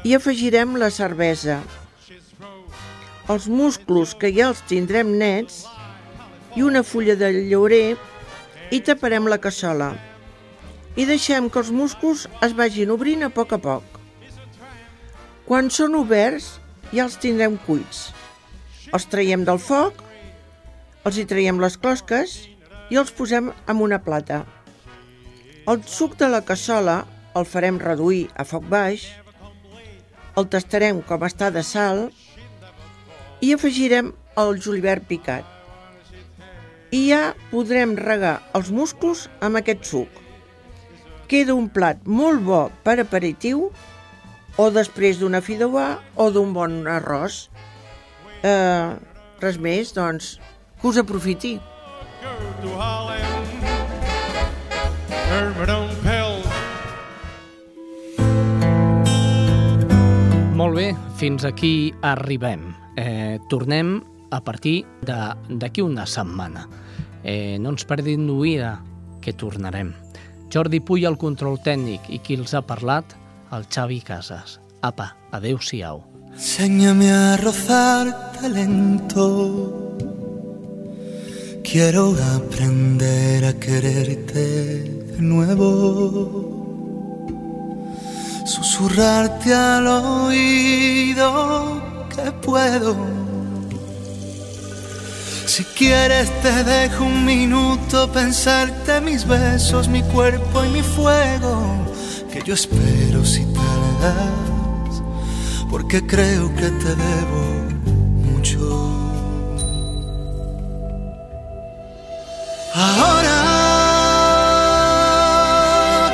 hi 0.00 0.14
afegirem 0.16 0.78
la 0.80 0.88
cervesa, 0.88 1.58
els 3.28 3.50
musclos 3.52 4.14
que 4.16 4.30
ja 4.32 4.46
els 4.48 4.64
tindrem 4.70 5.12
nets 5.20 5.66
i 6.56 6.64
una 6.64 6.80
fulla 6.88 7.18
de 7.20 7.28
llorer 7.50 7.98
i 8.72 8.80
taparem 8.80 9.28
la 9.28 9.42
cassola. 9.44 9.90
I 10.96 11.04
deixem 11.04 11.52
que 11.52 11.60
els 11.60 11.68
musclos 11.68 12.24
es 12.48 12.56
vagin 12.56 12.96
obrint 12.96 13.28
a 13.28 13.32
poc 13.36 13.52
a 13.52 13.60
poc. 13.60 14.00
Quan 15.44 15.68
són 15.68 16.00
oberts, 16.00 16.54
ja 16.96 17.04
els 17.04 17.20
tindrem 17.20 17.60
cuits. 17.68 18.06
Els 18.88 19.04
traiem 19.12 19.44
del 19.44 19.60
foc, 19.60 20.00
els 21.04 21.20
hi 21.20 21.28
traiem 21.28 21.60
les 21.60 21.76
closques 21.76 22.38
i 22.90 22.98
els 23.00 23.12
posem 23.12 23.50
en 23.52 23.82
una 23.82 23.98
plata. 24.02 24.44
El 25.66 25.82
suc 25.90 26.14
de 26.20 26.28
la 26.30 26.42
cassola 26.46 27.00
el 27.36 27.46
farem 27.48 27.78
reduir 27.82 28.26
a 28.38 28.46
foc 28.48 28.66
baix, 28.70 29.08
el 30.36 30.46
tastarem 30.52 31.00
com 31.08 31.24
està 31.26 31.50
de 31.52 31.62
sal 31.64 32.06
i 33.44 33.52
afegirem 33.54 34.12
el 34.40 34.60
julivert 34.60 35.06
picat. 35.08 35.44
I 36.94 37.00
ja 37.10 37.20
podrem 37.50 37.96
regar 37.98 38.38
els 38.56 38.70
musclos 38.72 39.26
amb 39.42 39.58
aquest 39.60 39.88
suc. 39.88 40.22
Queda 41.26 41.56
un 41.58 41.66
plat 41.72 42.04
molt 42.06 42.44
bo 42.46 42.60
per 42.84 43.00
aperitiu 43.02 43.70
o 44.56 44.68
després 44.72 45.18
d'una 45.20 45.42
fideuà 45.44 45.86
o 46.14 46.28
d'un 46.32 46.52
bon 46.56 46.84
arròs. 46.88 47.46
Eh, 48.46 48.92
res 49.42 49.58
més, 49.58 49.90
doncs, 49.96 50.36
que 50.80 50.92
us 50.92 51.00
aprofiti. 51.02 51.56
Molt 60.56 60.74
bé, 60.74 60.96
fins 61.20 61.44
aquí 61.44 61.92
arribem. 62.02 62.72
Eh, 62.96 63.38
tornem 63.48 64.00
a 64.30 64.40
partir 64.40 64.86
d'aquí 65.04 65.82
una 65.82 66.06
setmana. 66.06 66.64
Eh, 67.22 67.58
no 67.60 67.70
ens 67.74 67.84
perdin 67.84 68.26
d'oïda 68.26 68.72
que 69.20 69.34
tornarem. 69.36 69.92
Jordi 70.52 70.80
Puy 70.80 71.04
al 71.04 71.18
control 71.20 71.60
tècnic 71.62 72.08
i 72.08 72.18
qui 72.24 72.38
els 72.40 72.54
ha 72.54 72.64
parlat, 72.64 73.14
el 73.52 73.68
Xavi 73.68 74.00
Casas. 74.00 74.58
Apa, 74.82 75.12
adeu-siau. 75.30 76.02
Enséñame 76.32 77.12
a 77.12 77.36
rozarte 77.36 78.48
lento. 78.48 80.15
Quiero 81.70 82.14
aprender 82.36 83.44
a 83.44 83.52
quererte 83.54 84.38
de 84.38 85.18
nuevo. 85.18 86.54
Susurrarte 88.44 89.52
al 89.52 89.88
oído 89.88 91.26
que 92.14 92.30
puedo. 92.30 92.96
Si 95.44 95.64
quieres 95.64 96.30
te 96.40 96.62
dejo 96.62 97.04
un 97.04 97.24
minuto 97.24 98.12
pensarte 98.12 99.00
mis 99.00 99.26
besos, 99.26 99.88
mi 99.88 100.02
cuerpo 100.04 100.64
y 100.64 100.68
mi 100.68 100.82
fuego, 100.82 101.84
que 102.32 102.42
yo 102.44 102.54
espero 102.54 103.24
si 103.24 103.44
tardas, 103.46 105.02
porque 105.68 106.06
creo 106.06 106.54
que 106.54 106.68
te 106.82 106.94
debo 106.94 107.42
mucho. 108.22 108.75
Ahora 112.78 113.38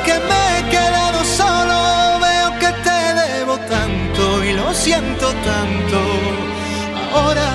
que 0.05 0.13
me 0.29 0.59
he 0.59 0.69
quedado 0.69 1.25
solo, 1.25 2.19
veo 2.21 2.49
que 2.57 2.71
te 2.85 2.99
debo 3.21 3.57
tanto 3.75 4.43
y 4.45 4.53
lo 4.53 4.73
siento 4.73 5.27
tanto. 5.49 5.99
Ahora 7.13 7.49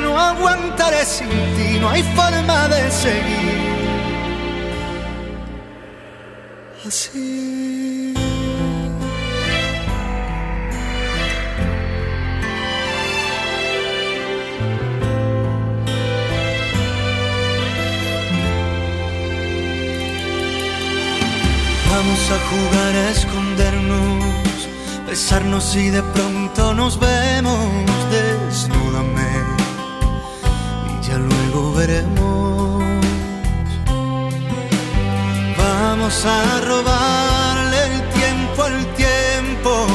no 0.00 0.18
aguantaré 0.18 1.04
sin 1.04 1.28
ti, 1.28 1.78
no 1.78 1.90
hay 1.90 2.02
forma 2.02 2.68
de 2.68 2.90
seguir 2.90 3.52
así. 6.86 7.51
A 22.32 22.38
jugar 22.50 22.94
a 22.96 23.10
escondernos, 23.10 24.68
besarnos 25.06 25.76
y 25.76 25.90
de 25.90 26.02
pronto 26.02 26.72
nos 26.74 26.98
vemos. 26.98 27.68
Desnúdame 28.10 29.32
y 30.88 31.06
ya 31.06 31.18
luego 31.18 31.72
veremos. 31.74 32.82
Vamos 35.58 36.24
a 36.24 36.60
robarle 36.70 37.78
el 37.90 38.00
tiempo 38.18 38.62
al 38.62 38.86
tiempo. 38.94 39.86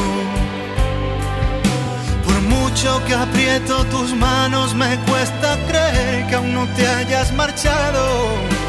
Por 2.24 2.40
mucho 2.42 3.02
que 3.06 3.14
aprieto 3.14 3.84
tus 3.86 4.14
manos, 4.14 4.74
me 4.74 4.96
cuesta 5.10 5.58
creer 5.66 6.26
que 6.28 6.34
aún 6.36 6.54
no 6.54 6.66
te 6.76 6.86
hayas 6.86 7.32
marchado. 7.32 8.04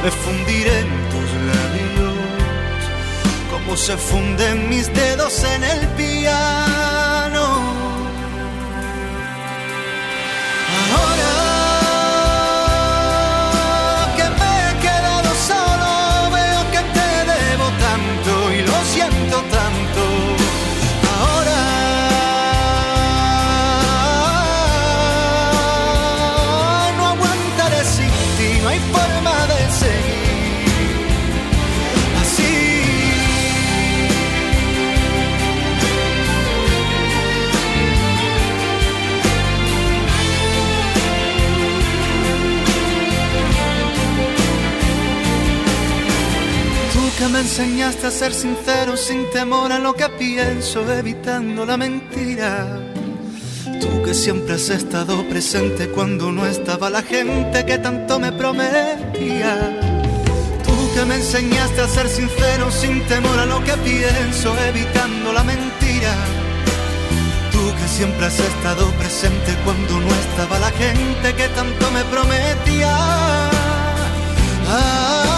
Me 0.03 0.09
fundiré 0.09 1.08
como 3.69 3.77
se 3.77 3.95
funden 3.97 4.67
mis 4.67 4.91
dedos 4.95 5.43
en 5.43 5.63
el 5.63 5.87
piano. 5.89 6.88
Me 47.31 47.39
enseñaste 47.39 48.07
a 48.07 48.11
ser 48.11 48.33
sincero 48.33 48.97
sin 48.97 49.29
temor 49.29 49.71
a 49.71 49.79
lo 49.79 49.93
que 49.93 50.07
pienso, 50.09 50.89
evitando 50.91 51.65
la 51.65 51.77
mentira. 51.77 52.79
Tú 53.79 54.03
que 54.03 54.13
siempre 54.13 54.55
has 54.55 54.69
estado 54.69 55.27
presente 55.29 55.89
cuando 55.89 56.31
no 56.31 56.45
estaba 56.45 56.89
la 56.89 57.01
gente 57.01 57.65
que 57.65 57.77
tanto 57.77 58.19
me 58.19 58.31
prometía. 58.31 59.53
Tú 60.65 60.75
que 60.93 61.05
me 61.05 61.15
enseñaste 61.15 61.81
a 61.81 61.87
ser 61.87 62.07
sincero 62.09 62.71
sin 62.71 63.05
temor 63.07 63.37
a 63.39 63.45
lo 63.45 63.63
que 63.63 63.73
pienso, 63.73 64.55
evitando 64.67 65.31
la 65.31 65.43
mentira. 65.43 66.13
Tú 67.51 67.61
que 67.77 67.87
siempre 67.87 68.25
has 68.25 68.39
estado 68.39 68.89
presente 68.93 69.55
cuando 69.63 69.99
no 69.99 70.09
estaba 70.25 70.57
la 70.59 70.71
gente 70.71 71.35
que 71.35 71.47
tanto 71.49 71.91
me 71.91 72.03
prometía. 72.05 72.95
Ah, 74.71 75.28